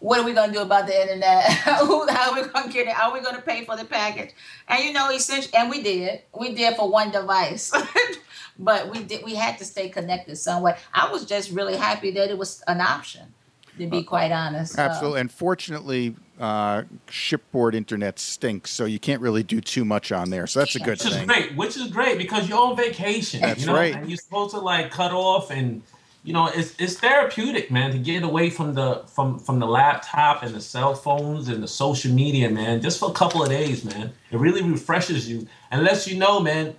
what 0.00 0.18
are 0.18 0.24
we 0.24 0.32
going 0.32 0.48
to 0.48 0.54
do 0.56 0.62
about 0.62 0.86
the 0.86 1.00
internet? 1.00 1.44
How 1.44 1.84
are 1.84 2.34
we 2.34 2.48
going 2.48 2.66
to 2.66 2.72
get 2.72 2.88
it? 2.88 2.98
Are 2.98 3.12
we 3.12 3.20
going 3.20 3.36
to 3.36 3.42
pay 3.42 3.64
for 3.64 3.76
the 3.76 3.84
package? 3.84 4.30
And 4.66 4.82
you 4.82 4.92
know, 4.92 5.10
essentially, 5.10 5.54
and 5.54 5.70
we 5.70 5.82
did. 5.82 6.22
We 6.36 6.54
did 6.54 6.74
for 6.74 6.90
one 6.90 7.12
device. 7.12 7.72
but 8.58 8.90
we 8.90 9.04
did 9.04 9.24
we 9.24 9.34
had 9.34 9.58
to 9.58 9.64
stay 9.64 9.88
connected 9.88 10.36
somewhere. 10.36 10.76
I 10.92 11.10
was 11.12 11.24
just 11.24 11.52
really 11.52 11.76
happy 11.76 12.10
that 12.12 12.30
it 12.30 12.38
was 12.38 12.62
an 12.66 12.80
option, 12.80 13.32
to 13.78 13.86
be 13.86 13.98
uh, 13.98 14.02
quite 14.02 14.32
honest. 14.32 14.78
Absolutely. 14.78 15.20
and 15.20 15.30
fortunately, 15.30 16.16
uh, 16.40 16.84
shipboard 17.10 17.74
internet 17.74 18.18
stinks, 18.18 18.70
so 18.70 18.86
you 18.86 18.98
can't 18.98 19.20
really 19.20 19.42
do 19.42 19.60
too 19.60 19.84
much 19.84 20.10
on 20.10 20.30
there. 20.30 20.46
So 20.46 20.60
that's 20.60 20.74
a 20.74 20.78
good 20.78 20.98
which 20.98 21.02
thing. 21.02 21.12
Which 21.12 21.20
is 21.20 21.26
great. 21.26 21.56
Which 21.56 21.76
is 21.76 21.86
great 21.88 22.18
because 22.18 22.48
you're 22.48 22.58
on 22.58 22.76
vacation. 22.76 23.42
That's 23.42 23.60
you 23.60 23.66
know? 23.66 23.74
right. 23.74 23.94
And 23.94 24.08
you're 24.08 24.16
supposed 24.16 24.54
to 24.54 24.60
like 24.60 24.90
cut 24.90 25.12
off 25.12 25.50
and 25.50 25.82
you 26.24 26.32
know 26.32 26.46
it's 26.46 26.74
it's 26.78 26.98
therapeutic, 26.98 27.70
man, 27.70 27.92
to 27.92 27.98
get 27.98 28.22
away 28.22 28.48
from 28.48 28.72
the 28.72 29.04
from 29.06 29.38
from 29.38 29.58
the 29.58 29.66
laptop 29.66 30.42
and 30.42 30.54
the 30.54 30.62
cell 30.62 30.94
phones 30.94 31.48
and 31.48 31.62
the 31.62 31.68
social 31.68 32.10
media, 32.10 32.48
man, 32.48 32.80
just 32.80 32.98
for 32.98 33.10
a 33.10 33.14
couple 33.14 33.42
of 33.42 33.50
days, 33.50 33.84
man. 33.84 34.10
It 34.30 34.38
really 34.38 34.62
refreshes 34.62 35.28
you 35.28 35.46
and 35.70 35.84
lets 35.84 36.08
you 36.08 36.18
know, 36.18 36.40
man, 36.40 36.74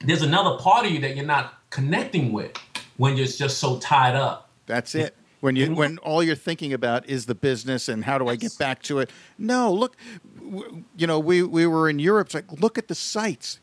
there's 0.00 0.22
another 0.22 0.58
part 0.58 0.86
of 0.86 0.90
you 0.90 1.00
that 1.00 1.14
you're 1.14 1.24
not 1.24 1.54
connecting 1.70 2.32
with 2.32 2.50
when 2.96 3.16
you're 3.16 3.26
just 3.26 3.58
so 3.58 3.78
tied 3.78 4.16
up. 4.16 4.50
That's 4.66 4.96
it 4.96 5.14
when 5.40 5.56
you 5.56 5.66
mm-hmm. 5.66 5.74
when 5.74 5.98
all 5.98 6.22
you're 6.22 6.34
thinking 6.36 6.72
about 6.72 7.08
is 7.08 7.26
the 7.26 7.34
business 7.34 7.88
and 7.88 8.04
how 8.04 8.18
do 8.18 8.28
I 8.28 8.36
get 8.36 8.56
back 8.58 8.82
to 8.84 9.00
it. 9.00 9.10
No, 9.38 9.72
look, 9.72 9.96
w- 10.38 10.84
you 10.96 11.06
know, 11.06 11.18
we 11.18 11.42
we 11.42 11.66
were 11.66 11.88
in 11.88 11.98
Europe. 11.98 12.28
It's 12.28 12.34
like 12.34 12.60
look 12.60 12.78
at 12.78 12.88
the 12.88 12.94
sights. 12.94 13.60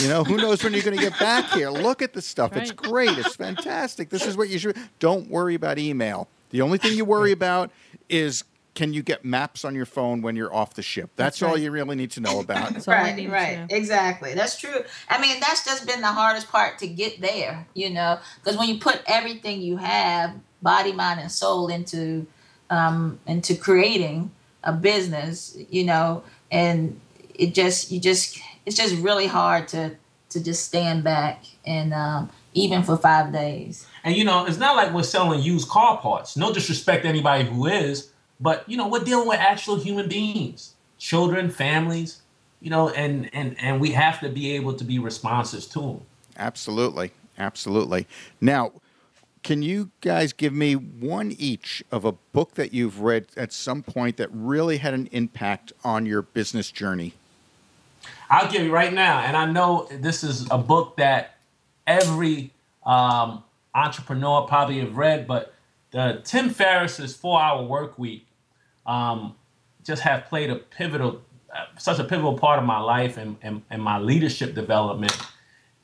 You 0.00 0.08
know, 0.08 0.24
who 0.24 0.36
knows 0.36 0.64
when 0.64 0.72
you're 0.72 0.82
going 0.82 0.96
to 0.96 1.02
get 1.02 1.16
back 1.20 1.50
here? 1.52 1.70
Look 1.70 2.02
at 2.02 2.12
the 2.12 2.20
stuff. 2.20 2.56
It's 2.56 2.72
great. 2.72 3.16
It's 3.18 3.36
fantastic. 3.36 4.10
This 4.10 4.26
is 4.26 4.36
what 4.36 4.48
you 4.48 4.58
should. 4.58 4.76
Don't 4.98 5.30
worry 5.30 5.54
about 5.54 5.78
email. 5.78 6.28
The 6.50 6.60
only 6.60 6.78
thing 6.78 6.96
you 6.96 7.04
worry 7.16 7.30
about 7.30 7.70
is 8.08 8.42
can 8.76 8.92
you 8.92 9.02
get 9.02 9.24
maps 9.24 9.64
on 9.64 9.74
your 9.74 9.86
phone 9.86 10.22
when 10.22 10.36
you're 10.36 10.54
off 10.54 10.74
the 10.74 10.82
ship. 10.82 11.10
That's, 11.16 11.40
That's 11.40 11.42
all 11.42 11.54
right. 11.54 11.62
you 11.62 11.70
really 11.70 11.96
need 11.96 12.12
to 12.12 12.20
know 12.20 12.40
about. 12.40 12.74
That's 12.74 12.86
all 12.86 12.94
I 12.94 12.98
right, 12.98 13.16
to 13.16 13.28
right, 13.28 13.58
know. 13.58 13.66
exactly. 13.70 14.34
That's 14.34 14.60
true. 14.60 14.82
I 15.08 15.20
mean, 15.20 15.40
that's 15.40 15.64
just 15.64 15.86
been 15.86 16.02
the 16.02 16.08
hardest 16.08 16.48
part 16.48 16.78
to 16.80 16.86
get 16.86 17.20
there, 17.20 17.66
you 17.74 17.90
know, 17.90 18.18
because 18.36 18.58
when 18.58 18.68
you 18.68 18.78
put 18.78 19.02
everything 19.06 19.62
you 19.62 19.78
have, 19.78 20.34
body, 20.66 20.92
mind, 20.92 21.20
and 21.20 21.30
soul, 21.30 21.68
into 21.68 22.26
um, 22.70 23.20
into 23.26 23.54
creating 23.54 24.32
a 24.64 24.72
business, 24.72 25.56
you 25.70 25.84
know, 25.84 26.24
and 26.50 27.00
it 27.34 27.54
just 27.54 27.92
you 27.92 28.00
just 28.00 28.38
it's 28.66 28.76
just 28.76 28.96
really 28.96 29.28
hard 29.28 29.68
to 29.68 29.96
to 30.30 30.42
just 30.42 30.64
stand 30.64 31.04
back 31.04 31.44
and 31.64 31.94
um, 31.94 32.28
even 32.52 32.82
for 32.82 32.96
five 32.96 33.32
days. 33.32 33.86
And 34.02 34.16
you 34.16 34.24
know, 34.24 34.44
it's 34.44 34.58
not 34.58 34.74
like 34.74 34.92
we're 34.92 35.04
selling 35.04 35.40
used 35.40 35.68
car 35.68 35.98
parts. 35.98 36.36
No 36.36 36.52
disrespect 36.52 37.04
to 37.04 37.08
anybody 37.08 37.44
who 37.44 37.66
is, 37.66 38.10
but 38.40 38.68
you 38.68 38.76
know, 38.76 38.88
we're 38.88 39.04
dealing 39.04 39.28
with 39.28 39.38
actual 39.38 39.76
human 39.76 40.08
beings, 40.08 40.74
children, 40.98 41.48
families, 41.48 42.22
you 42.60 42.70
know, 42.70 42.88
and 42.90 43.30
and 43.32 43.54
and 43.60 43.80
we 43.80 43.92
have 43.92 44.18
to 44.20 44.28
be 44.28 44.56
able 44.56 44.74
to 44.74 44.84
be 44.84 44.98
responsive 44.98 45.70
to 45.70 45.80
them. 45.80 46.00
Absolutely. 46.36 47.12
Absolutely. 47.38 48.06
Now, 48.40 48.72
can 49.46 49.62
you 49.62 49.92
guys 50.00 50.32
give 50.32 50.52
me 50.52 50.74
one 50.74 51.30
each 51.38 51.80
of 51.92 52.04
a 52.04 52.10
book 52.10 52.54
that 52.54 52.74
you've 52.74 52.98
read 53.00 53.28
at 53.36 53.52
some 53.52 53.80
point 53.80 54.16
that 54.16 54.28
really 54.32 54.78
had 54.78 54.92
an 54.92 55.08
impact 55.12 55.72
on 55.84 56.04
your 56.04 56.20
business 56.20 56.72
journey? 56.72 57.12
I'll 58.28 58.50
give 58.50 58.62
you 58.62 58.72
right 58.72 58.92
now, 58.92 59.20
and 59.20 59.36
I 59.36 59.46
know 59.46 59.86
this 59.88 60.24
is 60.24 60.48
a 60.50 60.58
book 60.58 60.96
that 60.96 61.36
every 61.86 62.50
um, 62.84 63.44
entrepreneur 63.72 64.42
probably 64.48 64.80
have 64.80 64.96
read, 64.96 65.28
but 65.28 65.54
the 65.92 66.20
Tim 66.24 66.50
Ferriss's 66.50 67.14
Four 67.14 67.40
Hour 67.40 67.62
Work 67.62 68.00
Week 68.00 68.26
um, 68.84 69.36
just 69.84 70.02
have 70.02 70.24
played 70.24 70.50
a 70.50 70.56
pivotal, 70.56 71.22
uh, 71.54 71.66
such 71.78 72.00
a 72.00 72.04
pivotal 72.04 72.36
part 72.36 72.58
of 72.58 72.64
my 72.64 72.80
life 72.80 73.16
and, 73.16 73.36
and, 73.42 73.62
and 73.70 73.80
my 73.80 74.00
leadership 74.00 74.56
development 74.56 75.16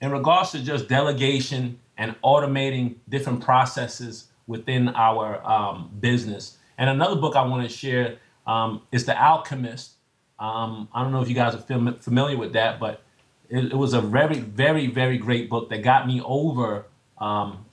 in 0.00 0.10
regards 0.10 0.50
to 0.50 0.58
just 0.58 0.88
delegation 0.88 1.78
and 1.98 2.14
automating 2.22 2.96
different 3.08 3.42
processes 3.42 4.26
within 4.46 4.88
our 4.88 5.44
um, 5.46 5.90
business. 6.00 6.58
And 6.78 6.90
another 6.90 7.16
book 7.16 7.36
I 7.36 7.42
want 7.42 7.68
to 7.68 7.74
share 7.74 8.18
um, 8.46 8.82
is 8.90 9.04
The 9.04 9.20
Alchemist. 9.20 9.92
Um, 10.38 10.88
I 10.92 11.02
don't 11.02 11.12
know 11.12 11.22
if 11.22 11.28
you 11.28 11.34
guys 11.34 11.54
are 11.54 11.58
fam- 11.58 11.98
familiar 12.00 12.36
with 12.36 12.52
that, 12.54 12.80
but 12.80 13.02
it, 13.48 13.66
it 13.66 13.76
was 13.76 13.94
a 13.94 14.00
very, 14.00 14.40
very, 14.40 14.86
very 14.86 15.18
great 15.18 15.48
book 15.48 15.68
that 15.70 15.82
got 15.82 16.06
me 16.06 16.20
over, 16.24 16.86
um, 17.18 17.64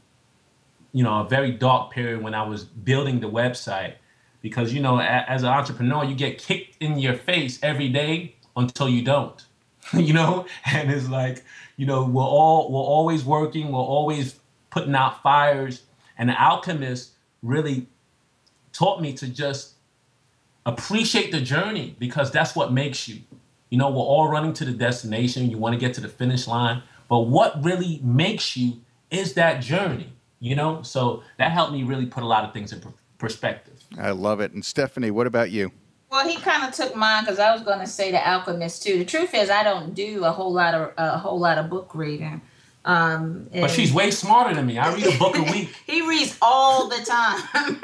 you 0.91 1.03
know, 1.03 1.21
a 1.21 1.27
very 1.27 1.51
dark 1.51 1.91
period 1.91 2.21
when 2.21 2.33
I 2.33 2.47
was 2.47 2.65
building 2.65 3.19
the 3.19 3.29
website. 3.29 3.95
Because 4.41 4.73
you 4.73 4.81
know, 4.81 4.99
as 4.99 5.43
an 5.43 5.49
entrepreneur, 5.49 6.05
you 6.05 6.15
get 6.15 6.37
kicked 6.37 6.81
in 6.81 6.97
your 6.97 7.15
face 7.15 7.59
every 7.61 7.89
day 7.89 8.35
until 8.55 8.87
you 8.87 9.01
don't. 9.01 9.43
you 9.93 10.13
know, 10.13 10.45
and 10.65 10.91
it's 10.91 11.09
like, 11.09 11.43
you 11.79 11.85
know, 11.85 12.03
we're 12.03 12.21
all 12.21 12.69
we're 12.69 12.81
always 12.81 13.23
working, 13.23 13.71
we're 13.71 13.79
always 13.79 14.37
putting 14.69 14.93
out 14.93 15.23
fires, 15.23 15.83
and 16.17 16.27
the 16.27 16.39
alchemist 16.39 17.11
really 17.41 17.87
taught 18.73 19.01
me 19.01 19.13
to 19.13 19.29
just 19.29 19.75
appreciate 20.65 21.31
the 21.31 21.39
journey 21.39 21.95
because 21.97 22.31
that's 22.31 22.53
what 22.53 22.73
makes 22.73 23.07
you. 23.07 23.21
You 23.69 23.77
know, 23.77 23.89
we're 23.89 24.01
all 24.01 24.29
running 24.29 24.51
to 24.55 24.65
the 24.65 24.73
destination. 24.73 25.49
You 25.49 25.57
want 25.57 25.71
to 25.73 25.79
get 25.79 25.93
to 25.93 26.01
the 26.01 26.09
finish 26.09 26.47
line, 26.47 26.83
but 27.07 27.19
what 27.19 27.63
really 27.63 28.01
makes 28.03 28.57
you 28.57 28.81
is 29.09 29.35
that 29.35 29.61
journey. 29.61 30.11
You 30.41 30.57
know, 30.57 30.81
so 30.81 31.23
that 31.37 31.53
helped 31.53 31.71
me 31.71 31.83
really 31.83 32.07
put 32.07 32.23
a 32.23 32.27
lot 32.27 32.43
of 32.43 32.51
things 32.51 32.73
in 32.73 32.83
perspective. 33.17 33.81
I 33.97 34.11
love 34.11 34.41
it. 34.41 34.51
And 34.51 34.65
Stephanie, 34.65 35.11
what 35.11 35.27
about 35.27 35.49
you? 35.49 35.71
Well, 36.11 36.27
he 36.27 36.37
kind 36.37 36.63
of 36.63 36.73
took 36.73 36.95
mine 36.95 37.23
because 37.23 37.39
I 37.39 37.53
was 37.53 37.61
going 37.61 37.79
to 37.79 37.87
say 37.87 38.11
the 38.11 38.27
Alchemist 38.27 38.81
too. 38.81 38.97
The 38.97 39.05
truth 39.05 39.33
is, 39.33 39.49
I 39.49 39.63
don't 39.63 39.93
do 39.93 40.23
a 40.23 40.31
whole 40.31 40.51
lot 40.51 40.73
of 40.73 40.93
a 40.97 41.17
whole 41.17 41.39
lot 41.39 41.57
of 41.57 41.69
book 41.69 41.93
reading. 41.93 42.41
Um, 42.85 43.47
But 43.53 43.69
she's 43.69 43.93
way 43.93 44.09
smarter 44.09 44.55
than 44.55 44.65
me. 44.65 44.77
I 44.77 44.93
read 44.93 45.05
a 45.05 45.17
book 45.19 45.37
a 45.37 45.43
week. 45.43 45.75
he 45.85 46.07
reads 46.07 46.37
all 46.41 46.87
the 46.87 46.95
time. 46.95 47.77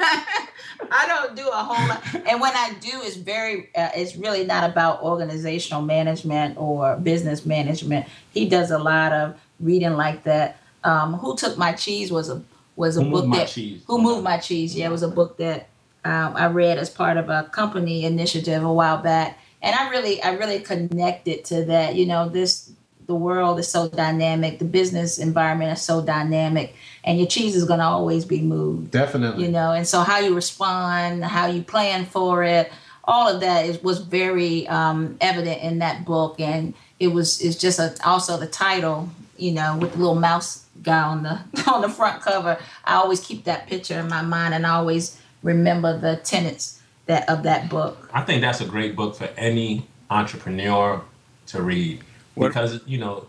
I 0.90 1.06
don't 1.06 1.36
do 1.36 1.46
a 1.48 1.52
whole 1.52 1.88
lot, 1.88 2.02
and 2.28 2.40
when 2.40 2.54
I 2.54 2.74
do, 2.80 2.90
it's 3.02 3.16
very. 3.16 3.70
Uh, 3.76 3.90
it's 3.94 4.16
really 4.16 4.44
not 4.44 4.68
about 4.68 5.02
organizational 5.02 5.82
management 5.82 6.56
or 6.58 6.96
business 6.96 7.46
management. 7.46 8.06
He 8.32 8.48
does 8.48 8.70
a 8.70 8.78
lot 8.78 9.12
of 9.12 9.38
reading 9.60 9.92
like 9.92 10.24
that. 10.24 10.58
Um, 10.82 11.14
Who 11.14 11.36
took 11.36 11.56
my 11.56 11.72
cheese 11.72 12.10
was 12.10 12.28
a 12.28 12.42
was 12.74 12.96
a 12.96 13.02
Who 13.02 13.10
book 13.10 13.24
Moved 13.24 13.28
My 13.28 13.38
that 13.38 13.48
Cheese? 13.48 13.82
Who 13.86 14.02
moved 14.02 14.24
my 14.24 14.38
cheese? 14.38 14.74
Yeah, 14.74 14.86
it 14.86 14.92
was 14.92 15.02
a 15.02 15.08
book 15.08 15.38
that 15.38 15.68
um, 16.06 16.36
I 16.36 16.46
read 16.46 16.78
as 16.78 16.88
part 16.88 17.16
of 17.16 17.28
a 17.28 17.44
company 17.50 18.04
initiative 18.04 18.62
a 18.62 18.72
while 18.72 18.98
back, 18.98 19.38
and 19.60 19.74
I 19.74 19.90
really 19.90 20.22
I 20.22 20.34
really 20.34 20.60
connected 20.60 21.44
to 21.46 21.64
that. 21.64 21.96
You 21.96 22.06
know, 22.06 22.28
this 22.28 22.70
the 23.06 23.14
world 23.14 23.58
is 23.58 23.68
so 23.68 23.88
dynamic, 23.88 24.58
the 24.58 24.64
business 24.64 25.18
environment 25.18 25.72
is 25.72 25.82
so 25.82 26.04
dynamic, 26.04 26.76
and 27.02 27.18
your 27.18 27.26
cheese 27.26 27.56
is 27.56 27.64
going 27.64 27.80
to 27.80 27.86
always 27.86 28.24
be 28.24 28.40
moved. 28.40 28.92
Definitely. 28.92 29.46
You 29.46 29.50
know, 29.50 29.72
and 29.72 29.86
so 29.86 30.00
how 30.00 30.20
you 30.20 30.34
respond, 30.34 31.24
how 31.24 31.46
you 31.46 31.62
plan 31.62 32.06
for 32.06 32.44
it, 32.44 32.70
all 33.02 33.28
of 33.28 33.40
that 33.40 33.66
is 33.66 33.82
was 33.82 33.98
very 33.98 34.68
um, 34.68 35.16
evident 35.20 35.60
in 35.62 35.80
that 35.80 36.04
book, 36.04 36.38
and 36.38 36.72
it 37.00 37.08
was 37.08 37.40
it's 37.40 37.56
just 37.56 37.80
a, 37.80 37.94
also 38.04 38.36
the 38.36 38.46
title. 38.46 39.08
You 39.38 39.52
know, 39.52 39.76
with 39.76 39.92
the 39.92 39.98
little 39.98 40.14
mouse 40.14 40.64
guy 40.82 41.02
on 41.02 41.22
the 41.24 41.40
on 41.70 41.82
the 41.82 41.88
front 41.88 42.22
cover. 42.22 42.58
I 42.84 42.94
always 42.94 43.20
keep 43.20 43.44
that 43.44 43.66
picture 43.66 43.98
in 43.98 44.08
my 44.08 44.22
mind, 44.22 44.54
and 44.54 44.64
I 44.66 44.70
always 44.70 45.20
remember 45.50 45.96
the 45.98 46.16
tenets 46.16 46.82
that 47.06 47.28
of 47.30 47.44
that 47.44 47.70
book. 47.70 48.10
I 48.12 48.22
think 48.22 48.42
that's 48.42 48.60
a 48.60 48.66
great 48.66 48.96
book 48.96 49.14
for 49.14 49.28
any 49.38 49.86
entrepreneur 50.10 51.00
to 51.46 51.62
read 51.62 52.02
What- 52.34 52.48
because 52.48 52.80
you 52.86 52.98
know 52.98 53.26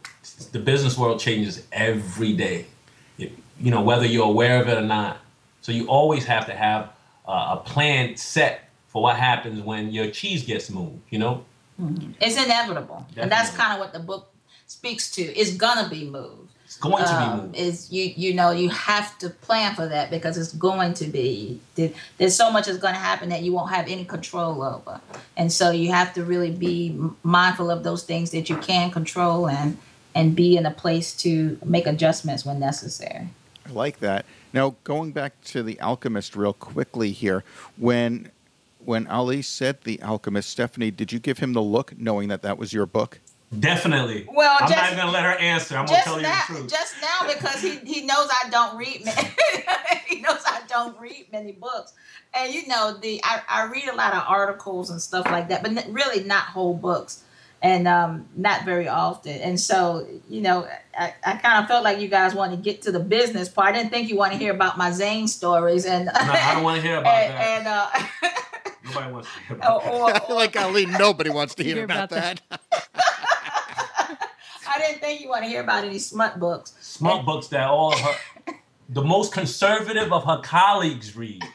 the 0.51 0.59
business 0.59 0.97
world 0.97 1.20
changes 1.20 1.63
every 1.72 2.34
day. 2.34 2.65
It- 3.20 3.38
you 3.59 3.72
know 3.72 3.82
whether 3.82 4.05
you're 4.05 4.26
aware 4.26 4.59
of 4.61 4.68
it 4.68 4.78
or 4.78 4.82
not. 4.99 5.18
So 5.61 5.72
you 5.72 5.88
always 5.88 6.26
have 6.26 6.45
to 6.47 6.53
have 6.55 6.89
uh, 7.28 7.57
a 7.57 7.70
plan 7.70 8.15
set 8.15 8.70
for 8.88 9.01
what 9.03 9.18
happens 9.18 9.61
when 9.61 9.91
your 9.91 10.09
cheese 10.11 10.43
gets 10.43 10.70
moved. 10.70 11.01
You 11.09 11.20
know, 11.20 11.45
It's 12.22 12.38
inevitable, 12.43 13.05
and 13.18 13.32
that's 13.32 13.51
kind 13.55 13.74
of 13.74 13.80
what 13.80 13.93
the 13.93 13.99
book 13.99 14.32
speaks 14.65 15.11
to. 15.11 15.22
It's 15.22 15.51
gonna 15.55 15.88
be 15.89 16.09
moved. 16.09 16.49
It's 16.68 16.76
going 16.76 17.01
to 17.01 17.09
be 17.09 17.15
um, 17.15 17.41
moved. 17.43 17.55
is 17.55 17.89
you 17.93 18.03
you 18.18 18.34
know 18.34 18.51
you 18.51 18.68
have 18.68 19.18
to 19.18 19.30
plan 19.30 19.74
for 19.74 19.88
that 19.88 20.11
because 20.11 20.38
it's 20.38 20.51
going 20.51 20.93
to 20.93 21.05
be 21.05 21.59
there's 22.18 22.36
so 22.36 22.51
much 22.51 22.68
is 22.68 22.78
going 22.78 22.93
to 22.93 22.99
happen 22.99 23.30
that 23.30 23.41
you 23.41 23.53
won't 23.53 23.72
have 23.72 23.88
any 23.88 24.03
control 24.03 24.61
over 24.61 24.99
and 25.38 25.49
so 25.49 25.72
you 25.72 25.93
have 25.93 26.13
to 26.13 26.26
really 26.26 26.51
be 26.51 26.99
mindful 27.24 27.72
of 27.72 27.84
those 27.84 28.03
things 28.03 28.32
that 28.32 28.49
you 28.49 28.57
can 28.57 28.91
control 28.91 29.47
and 29.47 29.78
and 30.13 30.36
be 30.36 30.57
in 30.57 30.65
a 30.65 30.72
place 30.72 31.15
to 31.15 31.57
make 31.63 31.88
adjustments 31.88 32.45
when 32.45 32.59
necessary 32.59 33.30
I 33.65 33.72
like 33.72 33.99
that. 33.99 34.26
Now, 34.53 34.76
going 34.86 35.11
back 35.11 35.41
to 35.45 35.61
the 35.61 35.80
Alchemist 35.82 36.36
real 36.36 36.53
quickly 36.53 37.11
here, 37.11 37.43
when 37.76 38.32
when 38.80 39.05
Ali 39.07 39.41
said 39.41 39.82
the 39.82 40.01
Alchemist, 40.01 40.49
Stephanie, 40.49 40.91
did 40.91 41.11
you 41.11 41.20
give 41.20 41.39
him 41.39 41.51
the 41.51 41.61
look, 41.61 41.97
knowing 41.99 42.30
that 42.30 42.41
that 42.43 42.57
was 42.57 42.72
your 42.72 42.86
book? 42.86 43.20
Definitely. 43.57 44.27
Well, 44.31 44.57
I'm 44.59 44.67
just- 44.67 44.75
not 44.77 44.85
even 44.87 44.97
gonna 44.97 45.11
let 45.11 45.23
her 45.23 45.37
answer. 45.39 45.77
I'm 45.77 45.85
gonna 45.85 46.01
tell 46.03 46.17
you 46.17 46.23
now, 46.23 46.41
the 46.49 46.53
truth. 46.55 46.69
just 46.71 46.95
now 47.01 47.27
because 47.33 47.61
he, 47.61 47.77
he 47.77 48.05
knows 48.05 48.27
I 48.43 48.49
don't 48.49 48.77
read 48.77 49.05
many, 49.05 49.29
he 50.07 50.19
knows 50.21 50.41
I 50.45 50.61
don't 50.67 50.99
read 50.99 51.27
many 51.31 51.53
books, 51.53 51.93
and 52.33 52.53
you 52.53 52.67
know 52.67 52.97
the 53.01 53.21
I, 53.23 53.41
I 53.47 53.65
read 53.71 53.87
a 53.87 53.95
lot 53.95 54.13
of 54.13 54.23
articles 54.27 54.89
and 54.89 55.01
stuff 55.01 55.25
like 55.27 55.47
that, 55.49 55.63
but 55.63 55.77
n- 55.77 55.93
really 55.93 56.25
not 56.25 56.43
whole 56.43 56.73
books, 56.73 57.23
and 57.61 57.87
um, 57.87 58.27
not 58.35 58.65
very 58.65 58.89
often. 58.89 59.37
And 59.39 59.57
so 59.57 60.05
you 60.29 60.41
know 60.41 60.67
I, 60.99 61.13
I 61.25 61.37
kind 61.37 61.63
of 61.63 61.69
felt 61.69 61.85
like 61.85 62.01
you 62.01 62.09
guys 62.09 62.35
want 62.35 62.51
to 62.51 62.57
get 62.57 62.81
to 62.81 62.91
the 62.91 62.99
business 62.99 63.47
part. 63.47 63.69
I 63.69 63.77
didn't 63.77 63.91
think 63.91 64.09
you 64.09 64.17
want 64.17 64.33
to 64.33 64.37
hear 64.37 64.53
about 64.53 64.77
my 64.77 64.91
Zane 64.91 65.29
stories 65.29 65.85
and 65.85 66.07
no, 66.07 66.11
I 66.13 66.53
don't 66.53 66.63
want 66.63 66.81
to 66.81 66.85
hear 66.85 66.97
about 66.99 67.13
and, 67.15 67.65
that. 67.65 68.21
and 68.23 68.29
uh, 68.29 68.29
Nobody 68.83 69.11
wants 69.13 69.29
to 69.33 69.39
hear 69.47 69.55
about 69.57 69.85
or, 69.85 70.11
that. 70.11 70.23
or, 70.23 70.31
or 70.31 70.35
like 70.35 70.55
Ali, 70.57 70.85
nobody 70.85 71.29
wants 71.29 71.55
to 71.55 71.63
hear 71.63 71.75
Hear 71.75 71.83
about, 71.85 72.11
about 72.11 72.39
that. 72.49 72.61
I 74.78 74.88
didn't 74.88 75.01
think 75.01 75.21
you 75.21 75.30
want 75.30 75.43
to 75.43 75.49
hear 75.49 75.61
about 75.61 75.84
any 75.84 75.99
smut 75.99 76.39
books. 76.39 76.73
Smart 76.82 77.25
books 77.25 77.47
that 77.47 77.67
all 77.69 77.97
her, 77.97 78.15
the 78.89 79.03
most 79.03 79.34
conservative 79.34 80.13
of 80.13 80.23
her 80.25 80.39
colleagues 80.43 81.15
read. 81.15 81.43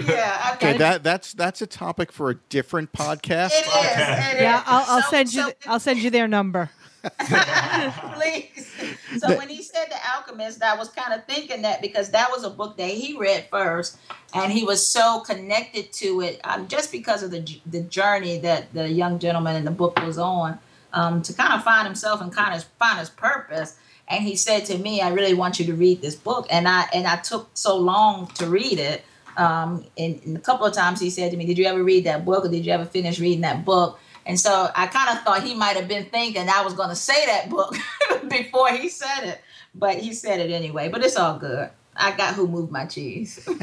Yeah, 0.00 0.52
Okay, 0.54 0.68
okay. 0.70 0.78
that 0.78 1.02
that's 1.02 1.32
that's 1.34 1.60
a 1.60 1.66
topic 1.66 2.12
for 2.12 2.30
a 2.30 2.34
different 2.48 2.92
podcast. 2.92 3.50
It 3.52 3.66
is. 3.66 3.68
Okay. 3.68 4.32
it 4.36 4.40
Yeah, 4.42 4.58
is. 4.58 4.64
I'll, 4.66 4.84
I'll 4.96 5.02
So- 5.02 5.10
send 5.10 5.34
you. 5.34 5.42
so- 5.42 5.52
I'll 5.66 5.80
send 5.80 5.98
you 6.00 6.10
their 6.10 6.28
number. 6.28 6.70
Please. 8.14 8.72
So 9.18 9.36
when 9.36 9.48
he 9.48 9.62
said 9.62 9.86
The 9.88 9.96
Alchemist, 10.14 10.62
I 10.62 10.76
was 10.76 10.88
kind 10.88 11.12
of 11.12 11.24
thinking 11.26 11.62
that 11.62 11.80
because 11.80 12.10
that 12.10 12.30
was 12.30 12.44
a 12.44 12.50
book 12.50 12.76
that 12.76 12.90
he 12.90 13.16
read 13.16 13.46
first, 13.50 13.98
and 14.34 14.52
he 14.52 14.64
was 14.64 14.84
so 14.84 15.20
connected 15.20 15.92
to 15.94 16.20
it, 16.22 16.40
um, 16.44 16.66
just 16.68 16.90
because 16.90 17.22
of 17.22 17.30
the 17.30 17.60
the 17.66 17.80
journey 17.82 18.38
that 18.38 18.72
the 18.74 18.88
young 18.88 19.18
gentleman 19.18 19.56
in 19.56 19.64
the 19.64 19.70
book 19.70 19.98
was 20.04 20.18
on, 20.18 20.58
um, 20.92 21.22
to 21.22 21.32
kind 21.32 21.52
of 21.52 21.62
find 21.62 21.86
himself 21.86 22.20
and 22.20 22.32
kind 22.34 22.54
of 22.54 22.64
find 22.78 22.98
his 22.98 23.10
purpose. 23.10 23.76
And 24.08 24.24
he 24.24 24.36
said 24.36 24.64
to 24.66 24.78
me, 24.78 25.00
"I 25.00 25.10
really 25.10 25.34
want 25.34 25.60
you 25.60 25.66
to 25.66 25.74
read 25.74 26.00
this 26.00 26.16
book," 26.16 26.46
and 26.50 26.66
I 26.66 26.86
and 26.92 27.06
I 27.06 27.16
took 27.16 27.50
so 27.54 27.76
long 27.76 28.26
to 28.34 28.48
read 28.48 28.78
it. 28.78 29.04
Um, 29.36 29.84
and, 29.96 30.20
and 30.24 30.36
a 30.36 30.40
couple 30.40 30.66
of 30.66 30.74
times 30.74 31.00
he 31.00 31.10
said 31.10 31.30
to 31.30 31.36
me, 31.36 31.46
"Did 31.46 31.58
you 31.58 31.66
ever 31.66 31.82
read 31.84 32.04
that 32.04 32.24
book, 32.24 32.44
or 32.44 32.48
did 32.48 32.66
you 32.66 32.72
ever 32.72 32.84
finish 32.84 33.20
reading 33.20 33.42
that 33.42 33.64
book?" 33.64 34.00
And 34.28 34.38
so 34.38 34.70
I 34.76 34.86
kind 34.86 35.16
of 35.16 35.24
thought 35.24 35.42
he 35.42 35.54
might 35.54 35.76
have 35.76 35.88
been 35.88 36.04
thinking 36.04 36.48
I 36.48 36.62
was 36.62 36.74
going 36.74 36.90
to 36.90 36.94
say 36.94 37.26
that 37.26 37.48
book 37.50 37.74
before 38.28 38.68
he 38.68 38.88
said 38.90 39.24
it, 39.24 39.40
but 39.74 39.96
he 39.96 40.12
said 40.12 40.38
it 40.38 40.52
anyway. 40.52 40.88
But 40.88 41.02
it's 41.02 41.16
all 41.16 41.38
good. 41.38 41.70
I 41.96 42.14
got 42.14 42.34
who 42.34 42.46
moved 42.46 42.70
my 42.70 42.84
cheese. 42.86 43.48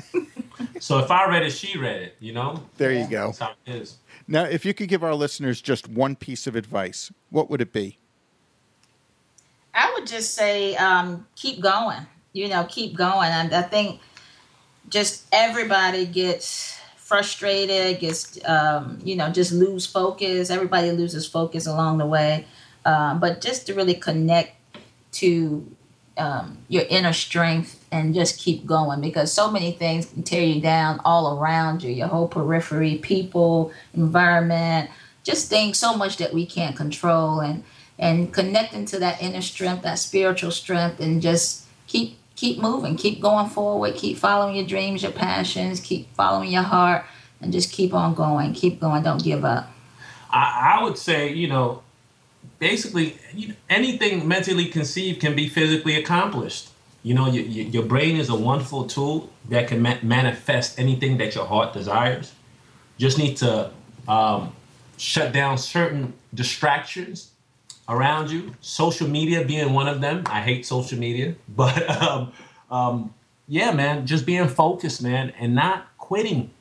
So 0.80 1.00
if 1.00 1.10
I 1.10 1.28
read 1.28 1.44
it, 1.44 1.52
she 1.52 1.78
read 1.78 2.02
it. 2.02 2.16
You 2.20 2.34
know, 2.34 2.62
There 2.78 2.92
you 2.92 3.08
go. 3.08 3.28
that's 3.28 3.40
how 3.40 3.54
it 3.66 3.76
is. 3.76 3.98
Now, 4.28 4.44
if 4.44 4.66
you 4.66 4.74
could 4.74 4.88
give 4.88 5.04
our 5.04 5.16
listeners 5.16 5.62
just 5.62 5.88
one 5.88 6.16
piece 6.16 6.48
of 6.48 6.56
advice, 6.56 7.12
what 7.30 7.50
would 7.50 7.62
it 7.62 7.74
be? 7.74 7.98
I 9.74 9.92
would 9.94 10.08
just 10.08 10.34
say 10.34 10.76
um, 10.76 11.28
keep 11.36 11.62
going. 11.62 12.06
You 12.34 12.50
know, 12.50 12.66
keep 12.70 12.96
going. 12.96 13.30
And 13.32 13.54
I 13.54 13.62
think 13.64 14.00
just 14.90 15.26
everybody 15.32 16.06
gets 16.06 16.75
frustrated, 17.06 18.00
gets 18.00 18.44
um, 18.46 19.00
you 19.04 19.16
know, 19.16 19.30
just 19.30 19.52
lose 19.52 19.86
focus. 19.86 20.50
Everybody 20.50 20.92
loses 20.92 21.28
focus 21.28 21.68
along 21.68 22.00
the 22.00 22.06
way. 22.06 22.48
Um, 22.84 23.20
but 23.20 23.42
just 23.42 23.68
to 23.68 23.76
really 23.76 23.94
connect 23.94 24.56
to 25.14 25.64
um, 26.18 26.58
your 26.68 26.84
inner 26.90 27.14
strength 27.14 27.86
and 27.92 28.16
just 28.16 28.40
keep 28.40 28.66
going 28.66 29.02
because 29.02 29.32
so 29.32 29.52
many 29.52 29.72
things 29.72 30.08
can 30.08 30.24
tear 30.24 30.44
you 30.44 30.60
down 30.60 31.00
all 31.06 31.38
around 31.38 31.84
you, 31.84 31.92
your 31.92 32.08
whole 32.08 32.28
periphery, 32.28 32.98
people, 32.98 33.72
environment, 33.94 34.90
just 35.24 35.48
things 35.48 35.78
so 35.78 35.96
much 35.96 36.18
that 36.18 36.34
we 36.34 36.46
can't 36.46 36.76
control 36.76 37.40
and 37.40 37.64
and 37.98 38.34
connecting 38.34 38.86
to 38.86 39.00
that 39.00 39.22
inner 39.22 39.42
strength, 39.42 39.84
that 39.84 40.00
spiritual 40.00 40.52
strength, 40.52 41.00
and 41.00 41.22
just 41.22 41.66
keep 41.88 42.18
keep 42.36 42.60
moving, 42.60 42.96
keep 42.96 43.22
going 43.22 43.50
forward, 43.50 43.96
keep 43.96 44.18
following 44.18 44.56
your 44.56 44.66
dreams, 44.66 45.04
your 45.04 45.12
passions, 45.12 45.80
keep 45.80 46.14
following 46.16 46.52
your 46.52 46.64
heart, 46.64 47.06
and 47.42 47.52
just 47.52 47.72
keep 47.72 47.94
on 47.94 48.14
going, 48.14 48.54
keep 48.54 48.80
going, 48.80 49.04
don't 49.04 49.24
give 49.24 49.46
up. 49.46 49.72
I, 50.30 50.76
I 50.78 50.84
would 50.84 50.98
say, 50.98 51.32
you 51.32 51.48
know, 51.48 51.82
basically 52.60 53.18
you, 53.34 53.54
anything 53.70 54.28
mentally 54.28 54.66
conceived 54.66 55.22
can 55.22 55.36
be 55.36 55.48
physically 55.48 55.96
accomplished. 55.96 56.70
You 57.04 57.14
know, 57.14 57.28
your, 57.28 57.46
your 57.46 57.68
your 57.68 57.84
brain 57.84 58.18
is 58.18 58.30
a 58.30 58.36
wonderful 58.36 58.88
tool 58.88 59.30
that 59.50 59.68
can 59.68 59.82
ma- 59.82 60.00
manifest 60.02 60.80
anything 60.80 61.18
that 61.20 61.36
your 61.36 61.46
heart 61.46 61.72
desires. 61.72 62.34
Just 62.98 63.20
need 63.20 63.38
to 63.38 63.72
um, 64.08 64.56
shut 64.98 65.32
down 65.32 65.58
certain 65.58 66.14
distractions 66.34 67.32
around 67.88 68.32
you. 68.32 68.54
Social 68.62 69.08
media 69.08 69.46
being 69.46 69.74
one 69.74 69.88
of 69.88 70.02
them. 70.02 70.24
I 70.28 70.42
hate 70.42 70.66
social 70.66 70.98
media, 70.98 71.36
but 71.50 71.90
um, 72.02 72.32
um, 72.72 73.14
yeah, 73.48 73.72
man, 73.72 74.08
just 74.08 74.26
being 74.26 74.48
focused, 74.48 75.02
man, 75.02 75.34
and 75.40 75.56
not 75.56 75.88
quitting. 75.98 76.52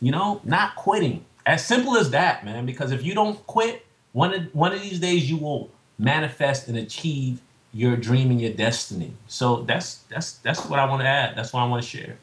You 0.00 0.12
know, 0.12 0.40
not 0.44 0.76
quitting. 0.76 1.24
As 1.44 1.66
simple 1.66 1.96
as 1.96 2.10
that, 2.10 2.44
man. 2.44 2.64
Because 2.64 2.92
if 2.92 3.02
you 3.02 3.14
don't 3.14 3.44
quit, 3.46 3.84
one 4.12 4.34
of 4.34 4.54
one 4.54 4.72
of 4.72 4.82
these 4.82 4.98
days 4.98 5.30
you 5.30 5.36
will 5.36 5.70
manifest 5.98 6.68
and 6.68 6.78
achieve 6.78 7.40
your 7.72 7.96
dream 7.96 8.30
and 8.30 8.40
your 8.40 8.52
destiny. 8.52 9.12
So 9.28 9.62
that's 9.62 9.96
that's 10.08 10.32
that's 10.38 10.64
what 10.66 10.78
I 10.78 10.86
want 10.86 11.02
to 11.02 11.06
add. 11.06 11.36
That's 11.36 11.52
what 11.52 11.60
I 11.60 11.66
want 11.66 11.82
to 11.82 11.88
share. 11.88 12.16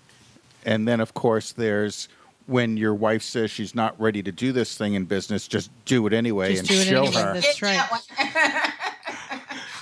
And 0.65 0.87
then, 0.87 0.99
of 0.99 1.13
course, 1.13 1.53
there's 1.53 2.09
when 2.47 2.77
your 2.77 2.95
wife 2.95 3.21
says 3.21 3.51
she's 3.51 3.75
not 3.75 3.99
ready 3.99 4.23
to 4.23 4.31
do 4.31 4.51
this 4.51 4.77
thing 4.77 4.93
in 4.93 5.05
business, 5.05 5.47
just 5.47 5.69
do 5.85 6.07
it 6.07 6.13
anyway 6.13 6.55
Just 6.55 6.61
and 6.61 6.69
do 6.69 6.75
it 6.75 6.85
show 6.85 7.03
anyway. 7.03 7.21
her. 7.21 7.33
That's 7.33 7.61
right. 7.61 7.75
That 7.75 7.91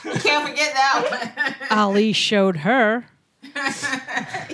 one. 0.04 0.14
you 0.16 0.20
can't 0.20 0.50
forget 0.50 0.74
that 0.74 1.56
one. 1.70 1.70
Ali 1.80 2.12
showed 2.12 2.58
her. 2.58 3.06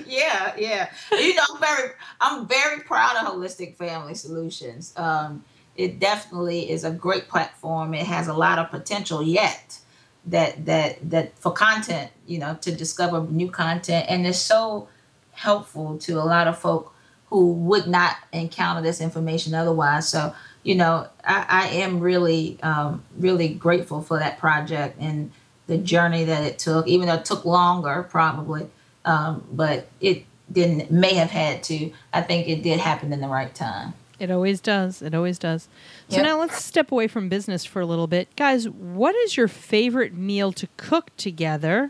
yeah, 0.06 0.54
yeah. 0.58 0.92
You 1.12 1.36
know, 1.36 1.44
I'm 1.54 1.60
very, 1.62 1.90
I'm 2.20 2.48
very 2.48 2.82
proud 2.82 3.16
of 3.16 3.34
Holistic 3.34 3.76
Family 3.76 4.14
Solutions. 4.14 4.94
Um, 4.98 5.44
it 5.76 6.00
definitely 6.00 6.70
is 6.70 6.84
a 6.84 6.92
great 6.92 7.30
platform. 7.30 7.94
It 7.94 8.06
has 8.06 8.28
a 8.28 8.34
lot 8.34 8.60
of 8.60 8.70
potential 8.70 9.24
yet. 9.24 9.80
That 10.26 10.66
that 10.68 11.10
that 11.10 11.40
for 11.40 11.52
content, 11.52 12.12
you 12.28 12.38
know, 12.38 12.56
to 12.62 12.72
discover 12.72 13.22
new 13.22 13.50
content, 13.50 14.06
and 14.08 14.28
it's 14.28 14.38
so 14.38 14.88
helpful 15.32 15.98
to 16.00 16.20
a 16.20 16.26
lot 16.26 16.48
of 16.48 16.60
folk 16.60 16.94
who 17.32 17.54
would 17.54 17.88
not 17.88 18.18
encounter 18.32 18.82
this 18.84 19.02
information 19.02 19.56
otherwise. 19.56 20.08
So, 20.08 20.36
you 20.62 20.76
know, 20.76 21.08
I, 21.26 21.46
I 21.50 21.68
am 21.70 22.00
really, 22.00 22.60
um, 22.62 23.04
really 23.18 23.48
grateful 23.50 24.04
for 24.04 24.20
that 24.20 24.38
project 24.38 24.98
and 25.00 25.32
the 25.68 25.80
journey 25.80 26.26
that 26.26 26.44
it 26.44 26.60
took, 26.60 26.88
even 26.88 27.08
though 27.08 27.16
it 27.16 27.26
took 27.26 27.44
longer, 27.46 28.06
probably 28.10 28.68
um, 29.06 29.44
but 29.52 29.88
it 30.00 30.26
didn't 30.52 30.92
may 30.92 31.14
have 31.14 31.32
had 31.32 31.64
to 31.64 31.92
i 32.14 32.22
think 32.22 32.48
it 32.48 32.62
did 32.62 32.78
happen 32.78 33.14
in 33.14 33.22
the 33.22 33.28
right 33.28 33.56
time 33.56 33.94
It 34.20 34.30
always 34.30 34.60
does. 34.62 35.02
It 35.02 35.16
always 35.16 35.40
does. 35.40 35.68
So 36.10 36.18
Yep. 36.18 36.26
now 36.26 36.40
let's 36.40 36.64
step 36.64 36.92
away 36.92 37.08
from 37.08 37.30
business 37.30 37.66
for 37.66 37.82
a 37.82 37.86
little 37.88 38.06
bit. 38.06 38.28
Guys, 38.36 38.70
what 38.70 39.16
is 39.16 39.38
your 39.38 39.48
favorite 39.48 40.14
meal 40.14 40.52
to 40.52 40.68
cook 40.78 41.10
together? 41.18 41.90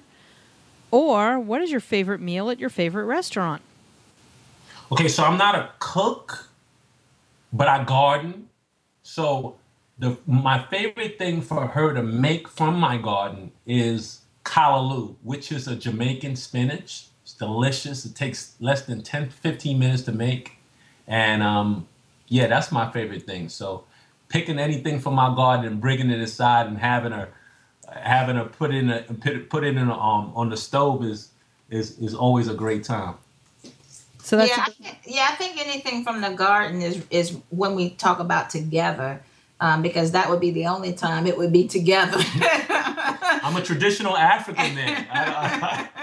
Or 0.91 1.39
what 1.39 1.61
is 1.61 1.71
your 1.71 1.81
favorite 1.81 2.21
meal 2.21 2.49
at 2.49 2.59
your 2.59 2.69
favorite 2.69 3.05
restaurant? 3.05 3.61
Okay, 4.91 5.07
so 5.07 5.23
I'm 5.23 5.37
not 5.37 5.55
a 5.55 5.69
cook, 5.79 6.49
but 7.53 7.69
I 7.69 7.83
garden. 7.85 8.49
So 9.03 9.55
the 9.99 10.17
my 10.27 10.63
favorite 10.63 11.17
thing 11.17 11.41
for 11.41 11.67
her 11.67 11.93
to 11.93 12.03
make 12.03 12.49
from 12.49 12.77
my 12.77 12.97
garden 12.97 13.53
is 13.65 14.21
callaloo, 14.43 15.15
which 15.23 15.51
is 15.53 15.69
a 15.69 15.77
Jamaican 15.77 16.35
spinach. 16.35 17.07
It's 17.23 17.33
delicious. 17.33 18.05
It 18.05 18.15
takes 18.15 18.55
less 18.59 18.81
than 18.85 19.01
10, 19.01 19.29
15 19.29 19.79
minutes 19.79 20.03
to 20.03 20.11
make. 20.11 20.57
And 21.07 21.41
um, 21.41 21.87
yeah, 22.27 22.47
that's 22.47 22.71
my 22.71 22.91
favorite 22.91 23.23
thing. 23.23 23.49
So 23.49 23.85
picking 24.27 24.59
anything 24.59 24.99
from 24.99 25.15
my 25.15 25.33
garden 25.33 25.65
and 25.67 25.79
bringing 25.79 26.09
it 26.09 26.19
aside 26.19 26.67
and 26.67 26.77
having 26.77 27.13
her 27.13 27.29
having 27.93 28.35
her 28.37 28.45
put 28.45 28.73
in 28.73 28.89
a 28.89 29.03
put, 29.03 29.63
it 29.63 29.77
in 29.77 29.89
a, 29.89 29.93
um 29.93 30.33
on 30.35 30.49
the 30.49 30.57
stove 30.57 31.05
is 31.05 31.29
is 31.69 31.97
is 31.99 32.13
always 32.13 32.49
a 32.49 32.55
great 32.55 32.83
time. 32.83 33.15
So 34.23 34.37
that's 34.37 34.49
yeah, 34.55 34.63
I, 34.67 34.71
think- 34.71 34.97
yeah. 35.05 35.27
I 35.29 35.35
think 35.35 35.57
anything 35.65 36.03
from 36.03 36.21
the 36.21 36.29
garden 36.31 36.81
is 36.81 37.03
is 37.09 37.37
when 37.49 37.75
we 37.75 37.91
talk 37.91 38.19
about 38.19 38.49
together, 38.49 39.21
um, 39.59 39.81
because 39.81 40.11
that 40.11 40.29
would 40.29 40.39
be 40.39 40.51
the 40.51 40.67
only 40.67 40.93
time 40.93 41.27
it 41.27 41.37
would 41.37 41.51
be 41.51 41.67
together. 41.67 42.17
I'm 43.43 43.55
a 43.55 43.61
traditional 43.61 44.15
African 44.17 44.75
man. 44.75 45.07
I, 45.11 45.87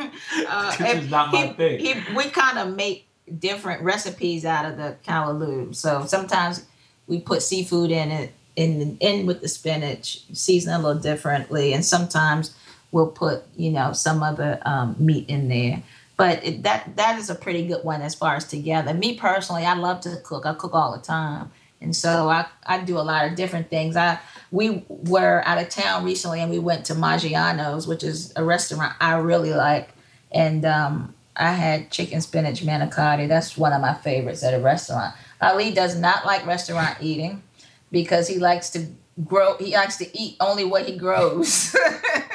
Uh, 0.49 0.77
This 0.77 1.05
is 1.05 1.11
not 1.11 1.33
my 1.33 1.49
thing. 1.53 1.79
he- 1.79 2.15
we 2.17 2.25
kind 2.31 2.59
of 2.59 2.75
make 2.75 3.07
different 3.39 3.83
recipes 3.83 4.45
out 4.45 4.65
of 4.65 4.77
the 4.77 4.97
callaloo. 5.07 5.75
So 5.75 6.05
sometimes 6.07 6.65
we 7.07 7.21
put 7.21 7.43
seafood 7.43 7.91
in 7.91 8.11
it 8.11 8.33
in 8.57 8.97
in 9.01 9.27
with 9.27 9.41
the 9.43 9.49
spinach, 9.49 10.23
season 10.33 10.73
it 10.73 10.77
a 10.77 10.79
little 10.87 11.01
differently, 11.01 11.73
and 11.73 11.85
sometimes 11.85 12.55
we'll 12.91 13.07
put 13.11 13.45
you 13.57 13.71
know 13.71 13.93
some 13.93 14.23
other 14.23 14.61
um, 14.65 14.97
meat 14.99 15.29
in 15.29 15.49
there. 15.49 15.83
But 16.19 16.45
it, 16.45 16.65
that 16.65 16.97
that 16.97 17.19
is 17.19 17.31
a 17.31 17.35
pretty 17.37 17.67
good 17.67 17.85
one 17.85 18.03
as 18.03 18.15
far 18.15 18.35
as 18.35 18.45
together. 18.45 18.93
Me 18.93 19.17
personally, 19.17 19.65
I 19.65 19.75
love 19.75 20.01
to 20.01 20.17
cook. 20.25 20.45
I 20.45 20.53
cook 20.53 20.75
all 20.75 20.93
the 20.93 21.03
time, 21.03 21.53
and 21.81 21.95
so 21.95 22.29
I, 22.29 22.47
I 22.67 22.81
do 22.81 22.99
a 22.99 23.07
lot 23.07 23.27
of 23.27 23.37
different 23.37 23.71
things. 23.71 23.97
I 23.97 24.19
we 24.51 24.85
were 24.89 25.43
out 25.47 25.63
of 25.63 25.69
town 25.69 26.05
recently, 26.05 26.41
and 26.41 26.51
we 26.51 26.59
went 26.59 26.85
to 26.87 26.95
Maggiano's, 26.95 27.87
which 27.87 28.03
is 28.03 28.33
a 28.35 28.45
restaurant 28.45 28.95
I 29.01 29.15
really 29.19 29.55
like, 29.55 29.91
and 30.33 30.65
um, 30.65 31.15
I 31.37 31.53
had 31.53 31.93
chicken 31.93 32.21
spinach 32.21 32.63
manicotti. 32.63 33.29
That's 33.29 33.57
one 33.57 33.73
of 33.73 33.81
my 33.81 33.95
favorites 33.95 34.43
at 34.43 34.55
a 34.55 34.61
restaurant. 34.61 35.15
Ali 35.41 35.73
does 35.73 35.97
not 35.97 36.27
like 36.27 36.45
restaurant 36.45 36.97
eating 37.01 37.45
because 37.93 38.27
he 38.27 38.41
likes 38.41 38.71
to 38.71 38.89
grow. 39.25 39.57
He 39.57 39.73
likes 39.75 39.99
to 39.99 40.19
eat 40.19 40.37
only 40.41 40.65
what 40.65 40.85
he 40.87 40.97
grows. 40.97 41.77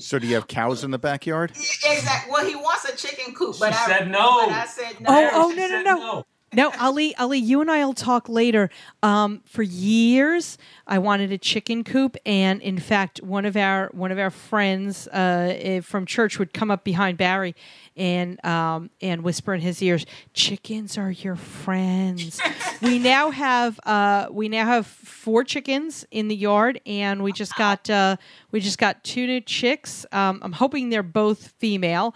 So, 0.00 0.18
do 0.18 0.26
you 0.26 0.34
have 0.34 0.48
cows 0.48 0.84
in 0.84 0.90
the 0.90 0.98
backyard? 0.98 1.50
exactly. 1.50 2.32
Well, 2.32 2.46
he 2.46 2.56
wants 2.56 2.84
a 2.84 2.96
chicken 2.96 3.34
coop, 3.34 3.56
but 3.58 3.72
She 3.72 3.78
I 3.78 3.86
said 3.86 4.10
no. 4.10 4.46
But 4.46 4.54
I 4.54 4.66
said 4.66 5.00
no. 5.00 5.08
Oh, 5.10 5.30
oh, 5.32 5.50
She 5.50 5.56
no, 5.56 5.68
no, 5.68 5.82
no. 5.82 6.24
No, 6.52 6.72
Ali, 6.80 7.14
Ali, 7.14 7.38
you 7.38 7.60
and 7.60 7.70
I 7.70 7.84
will 7.84 7.94
talk 7.94 8.28
later. 8.28 8.70
Um, 9.04 9.40
for 9.46 9.62
years, 9.62 10.58
I 10.84 10.98
wanted 10.98 11.30
a 11.30 11.38
chicken 11.38 11.84
coop, 11.84 12.16
and 12.26 12.60
in 12.60 12.80
fact, 12.80 13.22
one 13.22 13.44
of 13.44 13.56
our 13.56 13.88
one 13.92 14.10
of 14.10 14.18
our 14.18 14.30
friends 14.30 15.06
uh, 15.08 15.54
eh, 15.56 15.80
from 15.80 16.06
church 16.06 16.40
would 16.40 16.52
come 16.52 16.72
up 16.72 16.82
behind 16.82 17.18
Barry 17.18 17.54
and 17.96 18.42
um, 18.44 18.90
and 19.00 19.22
whisper 19.22 19.54
in 19.54 19.60
his 19.60 19.82
ears, 19.82 20.06
"Chickens 20.32 20.96
are 20.96 21.10
your 21.10 21.36
friends." 21.36 22.40
we 22.82 22.98
now 22.98 23.30
have 23.30 23.78
uh, 23.84 24.28
we 24.30 24.48
now 24.48 24.66
have 24.66 24.86
four 24.86 25.44
chickens 25.44 26.04
in 26.10 26.28
the 26.28 26.36
yard, 26.36 26.80
and 26.86 27.22
we 27.22 27.32
just 27.32 27.54
got 27.56 27.88
uh, 27.90 28.16
we 28.50 28.60
just 28.60 28.78
got 28.78 29.02
two 29.04 29.26
new 29.26 29.40
chicks. 29.40 30.06
Um, 30.12 30.40
I'm 30.42 30.52
hoping 30.52 30.90
they're 30.90 31.02
both 31.02 31.48
female. 31.58 32.14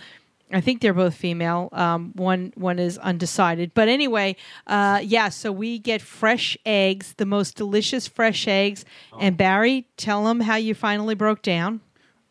I 0.53 0.61
think 0.61 0.81
they're 0.81 0.95
both 0.95 1.15
female. 1.15 1.69
Um, 1.73 2.13
one 2.15 2.53
one 2.55 2.79
is 2.79 2.99
undecided, 2.99 3.73
but 3.75 3.89
anyway, 3.89 4.37
uh, 4.67 5.01
yeah. 5.03 5.29
So 5.29 5.51
we 5.51 5.79
get 5.79 6.01
fresh 6.01 6.57
eggs, 6.65 7.15
the 7.17 7.27
most 7.27 7.57
delicious 7.57 8.07
fresh 8.07 8.47
eggs. 8.47 8.85
And 9.21 9.37
Barry, 9.37 9.87
tell 9.97 10.25
them 10.25 10.41
how 10.41 10.57
you 10.57 10.75
finally 10.75 11.15
broke 11.15 11.43
down. 11.43 11.81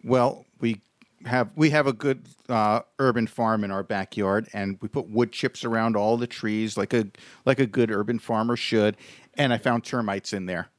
Well, 0.04 0.46
we 0.60 0.82
have 1.26 1.52
we 1.56 1.70
have 1.72 1.88
a 1.88 1.94
good 1.94 2.28
uh, 2.50 2.82
urban 3.00 3.28
farm 3.28 3.64
in 3.64 3.72
our 3.72 3.84
backyard, 3.84 4.48
and 4.54 4.78
we 4.82 4.88
put 4.88 5.10
wood 5.10 5.32
chips 5.32 5.64
around 5.64 5.96
all 5.96 6.18
the 6.18 6.28
trees, 6.28 6.78
like 6.78 6.94
a 6.94 7.08
like 7.46 7.60
a 7.60 7.66
good 7.66 7.92
urban 7.92 8.20
farmer 8.20 8.56
should. 8.56 8.98
And 9.36 9.54
I 9.54 9.58
found 9.58 9.84
termites 9.84 10.34
in 10.34 10.46
there. 10.46 10.70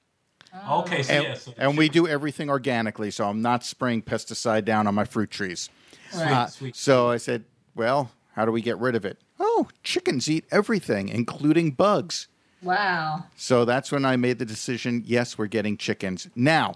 Okay, 0.69 1.03
so 1.03 1.15
And, 1.15 1.25
yeah, 1.25 1.35
so 1.35 1.51
the 1.51 1.63
and 1.63 1.77
we 1.77 1.89
do 1.89 2.07
everything 2.07 2.49
organically, 2.49 3.11
so 3.11 3.29
I'm 3.29 3.43
not 3.43 3.65
spraying 3.65 4.03
pesticide 4.03 4.65
down 4.65 4.87
on 4.87 4.95
my 4.95 5.05
fruit 5.05 5.31
trees. 5.31 5.69
Right. 6.15 6.31
Uh, 6.31 6.47
Sweet. 6.47 6.77
so 6.77 7.11
I 7.11 7.17
said, 7.17 7.45
well, 7.75 8.13
how 8.35 8.45
do 8.45 8.53
we 8.53 8.63
get 8.63 8.79
rid 8.79 8.95
of 8.95 9.05
it? 9.05 9.19
Oh, 9.41 9.69
chickens 9.83 10.31
eat 10.31 10.45
everything, 10.53 11.09
including 11.09 11.73
bugs. 11.73 12.29
Wow. 12.63 13.25
So 13.37 13.65
that's 13.65 13.91
when 13.91 14.05
I 14.05 14.17
made 14.17 14.39
the 14.39 14.45
decision 14.45 15.03
yes, 15.05 15.37
we're 15.37 15.47
getting 15.47 15.77
chickens. 15.77 16.29
Now, 16.37 16.75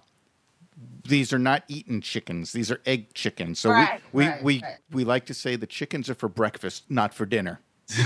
these 1.08 1.32
are 1.32 1.38
not 1.38 1.64
eaten 1.68 2.00
chickens, 2.00 2.52
these 2.52 2.70
are 2.70 2.80
egg 2.86 3.12
chickens. 3.14 3.58
So 3.58 3.70
Right, 3.70 4.00
we, 4.12 4.24
we, 4.24 4.28
right, 4.30 4.42
we, 4.44 4.60
right. 4.62 4.76
we 4.92 5.04
like 5.04 5.26
to 5.26 5.34
say 5.34 5.56
the 5.56 5.66
chickens 5.66 6.08
are 6.08 6.14
for 6.14 6.28
breakfast, 6.28 6.84
not 6.90 7.12
for 7.14 7.26
dinner. 7.26 7.60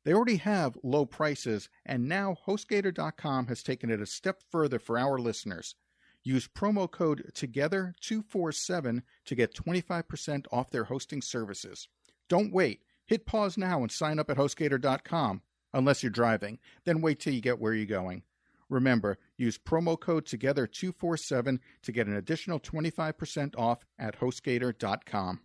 They 0.05 0.13
already 0.13 0.37
have 0.37 0.77
low 0.83 1.07
prices, 1.07 1.69
and 1.83 2.07
now 2.07 2.37
HostGator.com 2.45 3.47
has 3.47 3.63
taken 3.63 3.89
it 3.89 3.99
a 3.99 4.05
step 4.05 4.43
further 4.51 4.77
for 4.77 4.99
our 4.99 5.17
listeners. 5.17 5.75
Use 6.23 6.47
promo 6.47 6.89
code 6.89 7.31
TOGETHER247 7.33 9.01
to 9.25 9.35
get 9.35 9.55
25% 9.55 10.45
off 10.51 10.69
their 10.69 10.85
hosting 10.85 11.21
services. 11.21 11.87
Don't 12.29 12.53
wait. 12.53 12.81
Hit 13.07 13.25
pause 13.25 13.57
now 13.57 13.81
and 13.81 13.91
sign 13.91 14.19
up 14.19 14.29
at 14.29 14.37
HostGator.com. 14.37 15.41
Unless 15.73 16.03
you're 16.03 16.11
driving, 16.11 16.59
then 16.85 17.01
wait 17.01 17.19
till 17.19 17.33
you 17.33 17.41
get 17.41 17.59
where 17.59 17.73
you're 17.73 17.87
going. 17.87 18.21
Remember, 18.69 19.17
use 19.37 19.57
promo 19.57 19.99
code 19.99 20.25
TOGETHER247 20.25 21.59
to 21.83 21.91
get 21.91 22.07
an 22.07 22.15
additional 22.15 22.59
25% 22.59 23.57
off 23.57 23.85
at 23.99 24.19
HostGator.com. 24.19 25.39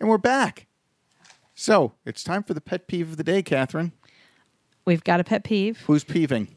And 0.00 0.08
we're 0.08 0.18
back. 0.18 0.66
So, 1.54 1.92
it's 2.04 2.24
time 2.24 2.42
for 2.42 2.54
the 2.54 2.60
pet 2.60 2.88
peeve 2.88 3.10
of 3.10 3.16
the 3.16 3.24
day, 3.24 3.42
Catherine. 3.42 3.92
We've 4.84 5.04
got 5.04 5.20
a 5.20 5.24
pet 5.24 5.44
peeve. 5.44 5.80
Who's 5.86 6.04
peeving? 6.04 6.56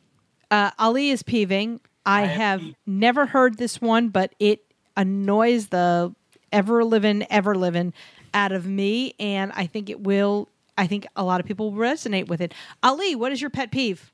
Uh, 0.50 0.72
Ali 0.80 1.10
is 1.10 1.22
peeving. 1.22 1.82
I, 2.06 2.24
I 2.24 2.26
have 2.26 2.60
peeve. 2.62 2.76
never 2.86 3.26
heard 3.26 3.58
this 3.58 3.82
one, 3.82 4.10
but 4.10 4.34
it 4.40 4.62
annoys 4.96 5.68
the 5.68 6.16
ever 6.52 6.84
living, 6.84 7.26
ever 7.30 7.56
living 7.56 7.94
out 8.34 8.52
of 8.52 8.66
me, 8.66 9.14
and 9.20 9.52
I 9.56 9.68
think 9.68 9.90
it 9.90 10.02
will. 10.02 10.50
I 10.78 10.88
think 10.88 11.08
a 11.16 11.24
lot 11.24 11.40
of 11.40 11.46
people 11.46 11.72
will 11.72 11.80
resonate 11.80 12.28
with 12.28 12.42
it. 12.42 12.54
Ali, 12.84 13.16
what 13.16 13.32
is 13.32 13.42
your 13.42 13.50
pet 13.50 13.72
peeve? 13.72 14.12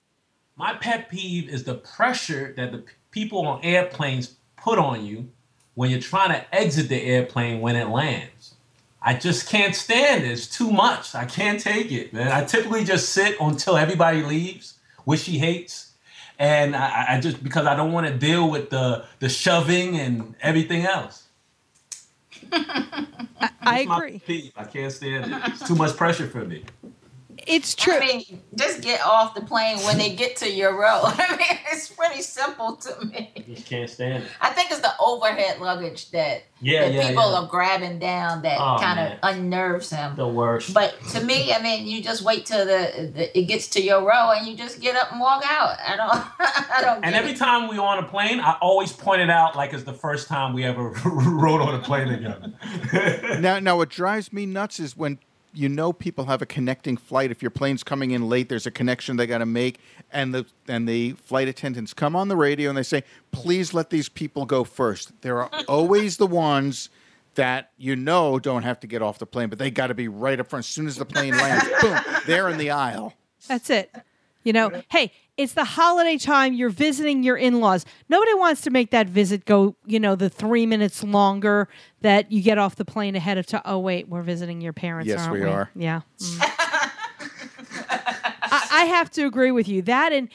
My 0.62 0.76
pet 0.76 1.10
peeve 1.10 1.50
is 1.50 1.64
the 1.64 1.74
pressure 1.74 2.54
that 2.56 2.72
the 2.72 2.84
people 3.10 3.48
on 3.48 3.64
airplanes 3.64 4.36
put 4.58 4.78
on 4.78 5.04
you 5.04 5.28
when 5.74 5.90
you're 5.90 6.00
trying 6.00 6.30
to 6.30 6.56
exit 6.56 6.88
the 6.88 7.02
airplane 7.02 7.62
when 7.62 7.76
it 7.76 7.90
lands. 7.90 8.54
I 9.02 9.16
just 9.16 9.50
can't 9.50 9.76
stand 9.76 10.24
it. 10.24 10.30
It's 10.30 10.46
too 10.46 10.72
much. 10.72 11.16
I 11.16 11.26
can't 11.26 11.60
take 11.60 11.92
it, 11.92 12.14
man. 12.14 12.32
I 12.32 12.44
typically 12.44 12.84
just 12.84 13.10
sit 13.10 13.38
until 13.42 13.76
everybody 13.76 14.22
leaves, 14.22 14.76
which 15.04 15.22
she 15.22 15.40
hates. 15.40 15.94
And 16.38 16.76
I, 16.76 17.16
I 17.16 17.20
just 17.20 17.44
because 17.44 17.66
I 17.66 17.76
don't 17.76 17.92
want 17.92 18.06
to 18.06 18.14
deal 18.16 18.48
with 18.48 18.70
the 18.70 19.06
the 19.18 19.30
shoving 19.30 19.98
and 20.00 20.36
everything 20.42 20.86
else. 20.86 21.24
I 22.52 23.80
It's 23.80 23.86
my 23.88 23.98
agree. 23.98 24.20
pet 24.20 24.26
peeve. 24.28 24.52
I 24.56 24.66
can't 24.66 24.94
stand 24.94 25.26
it. 25.26 25.42
It's 25.48 25.68
too 25.68 25.76
much 25.76 25.98
pressure 25.98 26.28
for 26.28 26.46
me. 26.46 26.66
It's 27.48 27.74
true. 27.76 27.96
I 27.96 28.00
mean, 28.00 28.42
just 28.56 28.82
get 28.82 29.02
off 29.06 29.34
the 29.36 29.42
plane 29.42 29.78
when 29.80 29.98
they 29.98 30.16
get 30.16 30.36
to 30.38 30.50
your 30.52 30.80
row. 30.80 31.02
I 31.04 31.36
mean, 31.38 31.58
it's 31.72 31.90
pretty 31.90 32.22
simple 32.22 32.76
to 32.78 33.06
me. 33.06 33.32
Just 33.48 33.66
can't 33.68 33.90
stand 33.90 34.24
it. 34.24 34.30
I 34.40 34.50
think 34.52 34.72
it's 34.72 34.82
the 34.82 34.94
overhead 35.00 35.60
luggage 35.60 36.12
that, 36.12 36.44
Yeah, 36.60 36.82
that 36.82 36.94
yeah, 36.94 37.08
people 37.10 37.32
yeah. 37.32 37.40
are 37.40 37.48
grabbing 37.48 38.00
down 38.00 38.42
that 38.44 38.58
Oh, 38.60 38.78
kind 38.80 39.00
of 39.00 39.20
unnerves 39.24 39.90
him. 39.90 40.16
The 40.16 40.28
worst. 40.28 40.74
But 40.74 40.96
to 41.12 41.24
me, 41.24 41.52
I 41.54 41.62
mean, 41.62 41.88
you 41.88 42.02
just 42.04 42.22
wait 42.24 42.46
till 42.46 42.66
the, 42.66 43.12
the 43.14 43.38
it 43.38 43.44
gets 43.46 43.68
to 43.70 43.82
your 43.82 44.02
row 44.02 44.32
and 44.32 44.48
you 44.48 44.56
just 44.56 44.80
get 44.80 44.96
up 44.96 45.12
and 45.12 45.20
walk 45.20 45.44
out. 45.46 45.78
I 45.80 45.96
don't, 45.96 46.12
I 46.40 46.82
don't. 46.82 47.04
And 47.04 47.16
every 47.16 47.32
it. 47.32 47.38
time 47.38 47.68
we 47.70 47.78
on 47.78 48.04
a 48.04 48.08
plane, 48.08 48.40
I 48.40 48.58
always 48.62 48.94
point 48.94 49.22
it 49.22 49.30
out 49.30 49.56
like 49.56 49.74
it's 49.74 49.84
the 49.84 49.94
first 49.94 50.28
time 50.28 50.54
we 50.54 50.64
ever 50.64 50.90
rode 51.06 51.62
on 51.62 51.76
a 51.76 51.80
plane 51.80 52.08
together. 52.08 52.54
now, 53.40 53.60
now, 53.60 53.78
what 53.78 53.90
drives 53.90 54.32
me 54.32 54.46
nuts 54.46 54.80
is 54.80 54.96
when 54.96 55.20
you 55.54 55.70
know 55.70 55.94
people 55.94 56.26
have 56.26 56.42
a 56.42 56.46
connecting 56.46 56.98
flight. 56.98 57.32
If 57.32 57.42
your 57.42 57.52
plane's 57.52 57.84
coming 57.84 58.12
in 58.12 58.28
late, 58.30 58.50
there's 58.50 58.66
a 58.66 58.72
connection 58.72 59.18
they 59.18 59.28
got 59.28 59.40
to 59.40 59.46
make, 59.46 59.80
and 60.12 60.34
the 60.34 60.46
and 60.68 60.88
the 60.88 61.14
flight 61.14 61.48
attendants 61.48 61.94
come 61.94 62.16
on 62.16 62.28
the 62.28 62.36
radio 62.36 62.70
and 62.70 62.78
they 62.78 62.84
say, 62.84 63.04
"Please 63.32 63.74
let 63.74 63.90
these 63.90 64.10
people 64.10 64.46
go 64.46 64.64
first. 64.64 65.22
There 65.22 65.42
are 65.42 65.50
always 65.68 66.18
the 66.18 66.28
ones 66.28 66.90
that 67.36 67.72
you 67.78 67.96
know 67.96 68.40
don't 68.40 68.64
have 68.64 68.80
to 68.82 68.88
get 68.88 69.02
off 69.02 69.20
the 69.20 69.26
plane, 69.26 69.50
but 69.50 69.60
they 69.60 69.72
got 69.72 69.88
to 69.88 69.94
be 69.94 70.08
right 70.08 70.40
up 70.40 70.50
front 70.50 70.66
as 70.66 70.70
soon 70.70 70.88
as 70.88 70.96
the 70.98 71.06
plane 71.06 71.36
lands. 71.38 71.66
boom, 71.82 72.00
they're 72.26 72.50
in 72.50 72.58
the 72.58 72.72
aisle. 72.72 73.14
That's 73.48 73.70
it. 73.70 73.94
You 74.44 74.54
know, 74.54 74.82
hey, 74.90 75.12
it's 75.38 75.54
the 75.54 75.64
holiday 75.64 76.18
time. 76.18 76.54
You're 76.54 76.70
visiting 76.70 77.24
your 77.24 77.38
in 77.38 77.60
laws. 77.60 77.86
Nobody 78.10 78.34
wants 78.36 78.62
to 78.62 78.70
make 78.70 78.92
that 78.92 79.08
visit 79.08 79.46
go, 79.46 79.76
you 79.86 80.00
know, 80.00 80.16
the 80.16 80.30
three 80.30 80.66
minutes 80.66 81.04
longer 81.04 81.68
that 82.02 82.32
you 82.32 82.42
get 82.42 82.58
off 82.58 82.76
the 82.76 82.86
plane 82.86 83.16
ahead 83.16 83.38
of 83.38 83.46
time. 83.46 83.62
Oh, 83.66 83.80
wait, 83.80 84.08
we're 84.08 84.22
visiting 84.22 84.62
your 84.62 84.74
parents. 84.74 85.08
Yes, 85.08 85.22
aren't 85.22 85.34
we 85.34 85.44
are. 85.44 85.72
Yeah. 85.76 86.02
Mm. 86.20 86.38
I, 88.54 88.68
I 88.72 88.86
have 88.86 89.10
to 89.12 89.26
agree 89.26 89.52
with 89.52 89.68
you. 89.68 89.82
That 89.82 90.12
and 90.12 90.30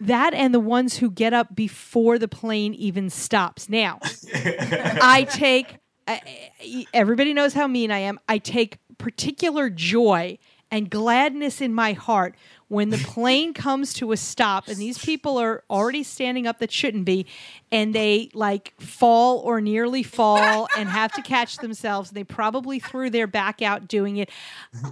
that 0.00 0.34
and 0.34 0.52
the 0.52 0.60
ones 0.60 0.96
who 0.98 1.10
get 1.10 1.32
up 1.32 1.54
before 1.54 2.18
the 2.18 2.28
plane 2.28 2.74
even 2.74 3.10
stops. 3.10 3.68
Now, 3.68 4.00
I 4.34 5.26
take 5.30 5.76
I- 6.08 6.86
everybody 6.92 7.32
knows 7.34 7.54
how 7.54 7.66
mean 7.66 7.90
I 7.90 7.98
am. 7.98 8.18
I 8.28 8.38
take 8.38 8.78
particular 8.98 9.70
joy 9.70 10.38
and 10.70 10.90
gladness 10.90 11.60
in 11.60 11.74
my 11.74 11.92
heart 11.92 12.34
when 12.70 12.90
the 12.90 12.98
plane 12.98 13.52
comes 13.52 13.92
to 13.92 14.12
a 14.12 14.16
stop 14.16 14.68
and 14.68 14.76
these 14.76 14.96
people 14.96 15.38
are 15.38 15.64
already 15.68 16.04
standing 16.04 16.46
up 16.46 16.60
that 16.60 16.70
shouldn't 16.70 17.04
be 17.04 17.26
and 17.72 17.92
they 17.92 18.30
like 18.32 18.72
fall 18.80 19.38
or 19.38 19.60
nearly 19.60 20.04
fall 20.04 20.68
and 20.78 20.88
have 20.88 21.10
to 21.10 21.20
catch 21.20 21.56
themselves 21.56 22.10
and 22.10 22.16
they 22.16 22.22
probably 22.22 22.78
threw 22.78 23.10
their 23.10 23.26
back 23.26 23.60
out 23.60 23.88
doing 23.88 24.18
it. 24.18 24.30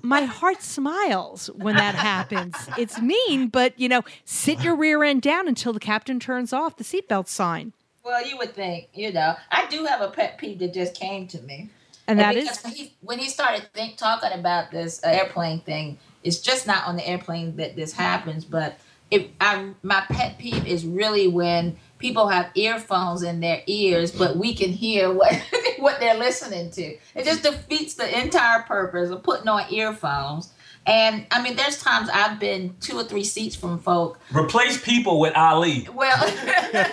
My 0.02 0.22
heart 0.22 0.60
smiles 0.60 1.46
when 1.54 1.76
that 1.76 1.94
happens. 1.94 2.56
It's 2.76 3.00
mean 3.00 3.46
but 3.46 3.78
you 3.78 3.88
know 3.88 4.02
sit 4.24 4.62
your 4.64 4.74
rear 4.74 5.04
end 5.04 5.22
down 5.22 5.46
until 5.46 5.72
the 5.72 5.80
captain 5.80 6.18
turns 6.18 6.52
off 6.52 6.76
the 6.76 6.84
seatbelt 6.84 7.28
sign. 7.28 7.72
Well, 8.04 8.26
you 8.26 8.38
would 8.38 8.54
think, 8.54 8.88
you 8.92 9.12
know, 9.12 9.36
I 9.52 9.66
do 9.66 9.84
have 9.84 10.00
a 10.00 10.08
pet 10.08 10.38
peeve 10.38 10.58
that 10.60 10.74
just 10.74 10.94
came 10.94 11.28
to 11.28 11.40
me. 11.42 11.68
and 12.08 12.18
that 12.18 12.34
because 12.34 12.64
when 12.64 12.72
he, 12.72 12.94
when 13.02 13.18
he 13.18 13.28
started 13.28 13.72
think, 13.74 13.98
talking 13.98 14.32
about 14.32 14.70
this 14.70 15.04
uh, 15.04 15.08
airplane 15.08 15.60
thing, 15.60 15.98
it's 16.22 16.38
just 16.38 16.66
not 16.66 16.86
on 16.86 16.96
the 16.96 17.06
airplane 17.06 17.56
that 17.56 17.76
this 17.76 17.92
happens. 17.92 18.44
But 18.44 18.78
it, 19.10 19.30
I, 19.40 19.70
my 19.82 20.02
pet 20.08 20.38
peeve 20.38 20.66
is 20.66 20.84
really 20.84 21.28
when 21.28 21.76
people 21.98 22.28
have 22.28 22.50
earphones 22.54 23.22
in 23.22 23.40
their 23.40 23.62
ears, 23.66 24.12
but 24.12 24.36
we 24.36 24.54
can 24.54 24.70
hear 24.70 25.12
what 25.12 25.34
what 25.78 26.00
they're 26.00 26.18
listening 26.18 26.70
to. 26.72 26.82
It 27.14 27.24
just 27.24 27.42
defeats 27.42 27.94
the 27.94 28.20
entire 28.20 28.62
purpose 28.62 29.10
of 29.10 29.22
putting 29.22 29.48
on 29.48 29.72
earphones. 29.72 30.52
And 30.86 31.26
I 31.30 31.42
mean, 31.42 31.56
there's 31.56 31.82
times 31.82 32.08
I've 32.12 32.38
been 32.40 32.74
two 32.80 32.96
or 32.96 33.04
three 33.04 33.24
seats 33.24 33.54
from 33.54 33.78
folk 33.78 34.18
Replace 34.32 34.82
people 34.82 35.20
with 35.20 35.34
Ali. 35.36 35.86
well, 35.92 36.24
and 36.74 36.86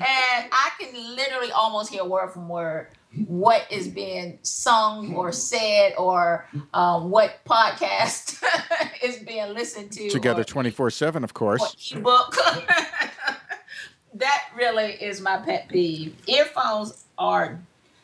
I 0.00 0.70
can 0.78 1.16
literally 1.16 1.50
almost 1.50 1.90
hear 1.90 2.04
word 2.04 2.30
from 2.30 2.48
word 2.48 2.88
what 3.26 3.66
is 3.70 3.88
being 3.88 4.38
sung 4.42 5.14
or 5.14 5.32
said 5.32 5.94
or 5.98 6.46
um, 6.72 7.10
what 7.10 7.44
podcast 7.44 8.42
is 9.02 9.18
being 9.18 9.54
listened 9.54 9.92
to. 9.92 10.08
Together 10.10 10.44
24 10.44 10.90
7, 10.90 11.24
of 11.24 11.34
course. 11.34 11.92
ebook. 11.94 12.36
that 14.14 14.44
really 14.56 14.92
is 14.92 15.20
my 15.20 15.36
pet 15.38 15.68
peeve. 15.68 16.14
Earphones 16.26 17.04
are 17.18 17.60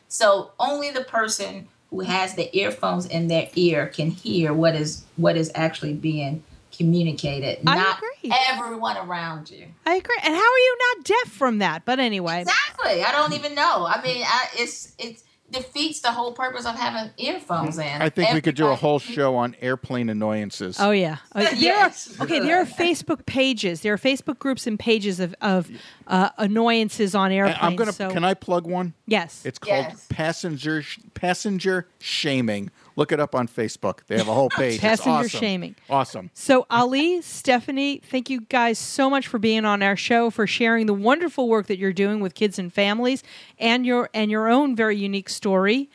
so 0.07 0.51
only 0.59 0.91
the 0.91 1.03
person 1.03 1.67
who 1.89 2.01
has 2.01 2.35
the 2.35 2.55
earphones 2.57 3.05
in 3.05 3.27
their 3.27 3.49
ear 3.55 3.87
can 3.87 4.09
hear 4.11 4.53
what 4.53 4.75
is 4.75 5.05
what 5.17 5.35
is 5.35 5.51
actually 5.55 5.93
being 5.93 6.43
communicated, 6.81 7.59
I 7.67 7.75
not 7.75 7.97
agree. 7.97 8.31
everyone 8.49 8.97
around 8.97 9.49
you. 9.49 9.67
i 9.85 9.95
agree 9.95 10.17
and 10.23 10.33
how 10.33 10.51
are 10.55 10.59
you 10.67 10.77
not 10.95 11.05
deaf 11.05 11.31
from 11.31 11.59
that 11.59 11.85
but 11.85 11.99
anyway 11.99 12.41
Exactly. 12.41 13.03
I 13.03 13.11
don't 13.11 13.33
even 13.33 13.53
know. 13.55 13.85
I 13.87 14.01
mean, 14.01 14.23
I, 14.25 14.47
it's 14.57 14.93
it 14.97 15.21
defeats 15.51 15.99
the 16.01 16.11
whole 16.11 16.31
purpose 16.31 16.65
of 16.65 16.75
having 16.75 17.11
earphones 17.17 17.77
in. 17.77 18.01
I 18.01 18.09
think 18.09 18.33
we 18.33 18.41
could 18.41 18.55
do 18.55 18.67
a 18.67 18.75
whole 18.75 18.99
show 18.99 19.35
on 19.35 19.55
airplane 19.61 20.09
annoyances. 20.09 20.77
Oh 20.79 20.91
yeah. 20.91 21.17
There 21.35 21.53
Yes. 21.55 22.19
are, 22.19 22.23
okay, 22.23 22.39
there 22.39 22.59
are 22.59 22.65
Facebook 22.65 23.25
pages. 23.25 23.81
There 23.81 23.93
are 23.93 23.97
Facebook 23.97 24.39
groups 24.39 24.65
and 24.65 24.79
pages 24.79 25.19
of 25.19 25.35
of 25.41 25.69
uh, 26.07 26.29
annoyances 26.37 27.13
on 27.13 27.25
And 27.31 27.33
airplanes. 27.39 27.59
I'm 27.61 27.75
gonna. 27.75 27.93
so, 27.93 28.09
Can 28.11 28.23
I 28.23 28.33
plug 28.33 28.65
one? 28.65 28.93
Yes. 29.11 29.45
It's 29.45 29.59
called 29.59 29.85
Yes. 29.89 30.05
passenger 30.09 30.83
passenger 31.13 31.87
shaming. 31.99 32.71
Look 32.95 33.11
it 33.11 33.19
up 33.19 33.35
on 33.35 33.47
Facebook. 33.47 33.99
They 34.07 34.17
have 34.17 34.27
a 34.27 34.33
whole 34.33 34.49
page. 34.57 34.75
It's 34.75 34.81
Passenger 34.81 35.09
awesome. 35.11 35.39
shaming. 35.39 35.75
Awesome. 35.89 36.29
So 36.33 36.65
Ali, 36.69 37.21
Stephanie, 37.21 38.01
thank 38.09 38.29
you 38.29 38.41
guys 38.41 38.79
so 38.79 39.09
much 39.09 39.27
for 39.27 39.37
being 39.39 39.65
on 39.65 39.81
our 39.83 39.95
show, 39.95 40.29
for 40.29 40.47
sharing 40.47 40.85
the 40.85 40.93
wonderful 40.93 41.47
work 41.49 41.67
that 41.67 41.77
you're 41.77 41.93
doing 41.93 42.19
with 42.21 42.33
kids 42.35 42.57
and 42.57 42.71
families, 42.73 43.21
and 43.59 43.85
your 43.85 44.09
and 44.13 44.31
your 44.31 44.47
own 44.49 44.75
very 44.75 44.97
unique 44.97 45.29
story. 45.29 45.89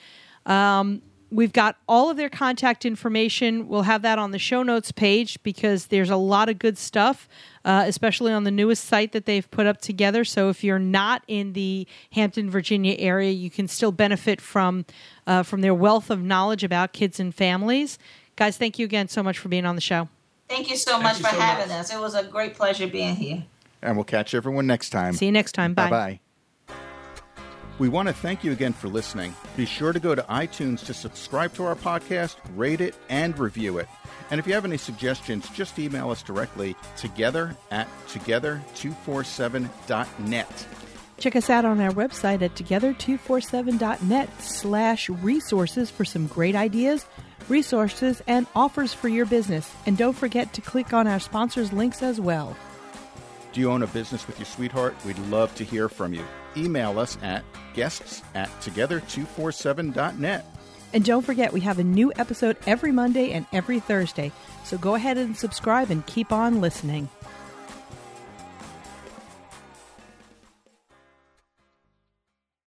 Um, 0.44 1.02
we've 1.30 1.52
got 1.52 1.76
all 1.88 2.08
of 2.10 2.16
their 2.16 2.30
contact 2.30 2.84
information. 2.84 3.66
We'll 3.68 3.82
have 3.82 4.02
that 4.02 4.18
on 4.18 4.30
the 4.30 4.38
show 4.38 4.62
notes 4.62 4.92
page 4.92 5.42
because 5.42 5.86
there's 5.86 6.10
a 6.10 6.16
lot 6.16 6.48
of 6.48 6.58
good 6.58 6.78
stuff, 6.78 7.28
uh, 7.66 7.84
especially 7.86 8.32
on 8.32 8.44
the 8.44 8.50
newest 8.50 8.84
site 8.84 9.10
that 9.10 9.26
they've 9.26 9.50
put 9.50 9.66
up 9.66 9.80
together. 9.80 10.24
So 10.24 10.48
if 10.48 10.62
you're 10.62 10.78
not 10.78 11.24
in 11.26 11.52
the 11.52 11.86
Hampton, 12.12 12.48
Virginia 12.48 12.94
area, 12.96 13.32
you 13.32 13.50
can 13.50 13.66
still 13.66 13.92
benefit 13.92 14.40
from 14.40 14.86
uh, 15.26 15.42
from 15.42 15.60
their 15.60 15.74
wealth 15.74 16.08
of 16.08 16.22
knowledge 16.22 16.62
about 16.62 16.92
kids 16.92 17.18
and 17.18 17.34
families. 17.34 17.98
Guys, 18.36 18.56
thank 18.56 18.78
you 18.78 18.84
again 18.84 19.08
so 19.08 19.22
much 19.22 19.38
for 19.38 19.48
being 19.48 19.66
on 19.66 19.74
the 19.74 19.80
show. 19.80 20.08
Thank 20.48 20.70
you 20.70 20.76
so 20.76 21.00
much 21.00 21.18
you 21.18 21.24
for 21.24 21.30
so 21.32 21.40
having 21.40 21.68
much. 21.68 21.78
us. 21.78 21.92
It 21.92 21.98
was 21.98 22.14
a 22.14 22.22
great 22.22 22.54
pleasure 22.54 22.86
being 22.86 23.16
here. 23.16 23.44
And 23.82 23.96
we'll 23.96 24.04
catch 24.04 24.32
everyone 24.32 24.66
next 24.68 24.90
time. 24.90 25.14
See 25.14 25.26
you 25.26 25.32
next 25.32 25.52
time. 25.52 25.74
Bye. 25.74 25.90
Bye 25.90 26.20
bye. 26.68 26.74
We 27.78 27.88
want 27.88 28.08
to 28.08 28.14
thank 28.14 28.44
you 28.44 28.52
again 28.52 28.72
for 28.72 28.88
listening. 28.88 29.34
Be 29.56 29.66
sure 29.66 29.92
to 29.92 30.00
go 30.00 30.14
to 30.14 30.22
iTunes 30.22 30.86
to 30.86 30.94
subscribe 30.94 31.52
to 31.54 31.64
our 31.64 31.74
podcast, 31.74 32.36
rate 32.54 32.80
it, 32.80 32.94
and 33.08 33.38
review 33.38 33.78
it. 33.78 33.88
And 34.30 34.40
if 34.40 34.46
you 34.46 34.54
have 34.54 34.64
any 34.64 34.78
suggestions, 34.78 35.46
just 35.50 35.78
email 35.78 36.10
us 36.10 36.22
directly 36.22 36.74
together 36.96 37.54
at 37.70 37.86
together247.net. 38.08 40.66
Check 41.18 41.36
us 41.36 41.48
out 41.48 41.64
on 41.64 41.80
our 41.80 41.92
website 41.92 42.42
at 42.42 42.54
together247.net 42.54 44.42
slash 44.42 45.08
resources 45.08 45.90
for 45.90 46.04
some 46.04 46.26
great 46.26 46.54
ideas, 46.54 47.06
resources, 47.48 48.20
and 48.26 48.46
offers 48.54 48.92
for 48.92 49.08
your 49.08 49.24
business. 49.24 49.72
And 49.86 49.96
don't 49.96 50.12
forget 50.12 50.52
to 50.54 50.60
click 50.60 50.92
on 50.92 51.06
our 51.06 51.20
sponsors' 51.20 51.72
links 51.72 52.02
as 52.02 52.20
well. 52.20 52.54
Do 53.52 53.62
you 53.62 53.70
own 53.70 53.82
a 53.82 53.86
business 53.86 54.26
with 54.26 54.38
your 54.38 54.46
sweetheart? 54.46 54.94
We'd 55.06 55.18
love 55.30 55.54
to 55.54 55.64
hear 55.64 55.88
from 55.88 56.12
you. 56.12 56.22
Email 56.58 56.98
us 56.98 57.16
at 57.22 57.44
guests 57.72 58.22
at 58.34 58.50
together247.net. 58.60 60.55
And 60.96 61.04
don't 61.04 61.26
forget, 61.26 61.52
we 61.52 61.60
have 61.60 61.78
a 61.78 61.84
new 61.84 62.10
episode 62.16 62.56
every 62.66 62.90
Monday 62.90 63.32
and 63.32 63.44
every 63.52 63.80
Thursday. 63.80 64.32
So 64.64 64.78
go 64.78 64.94
ahead 64.94 65.18
and 65.18 65.36
subscribe 65.36 65.90
and 65.90 66.06
keep 66.06 66.32
on 66.32 66.62
listening. 66.62 67.10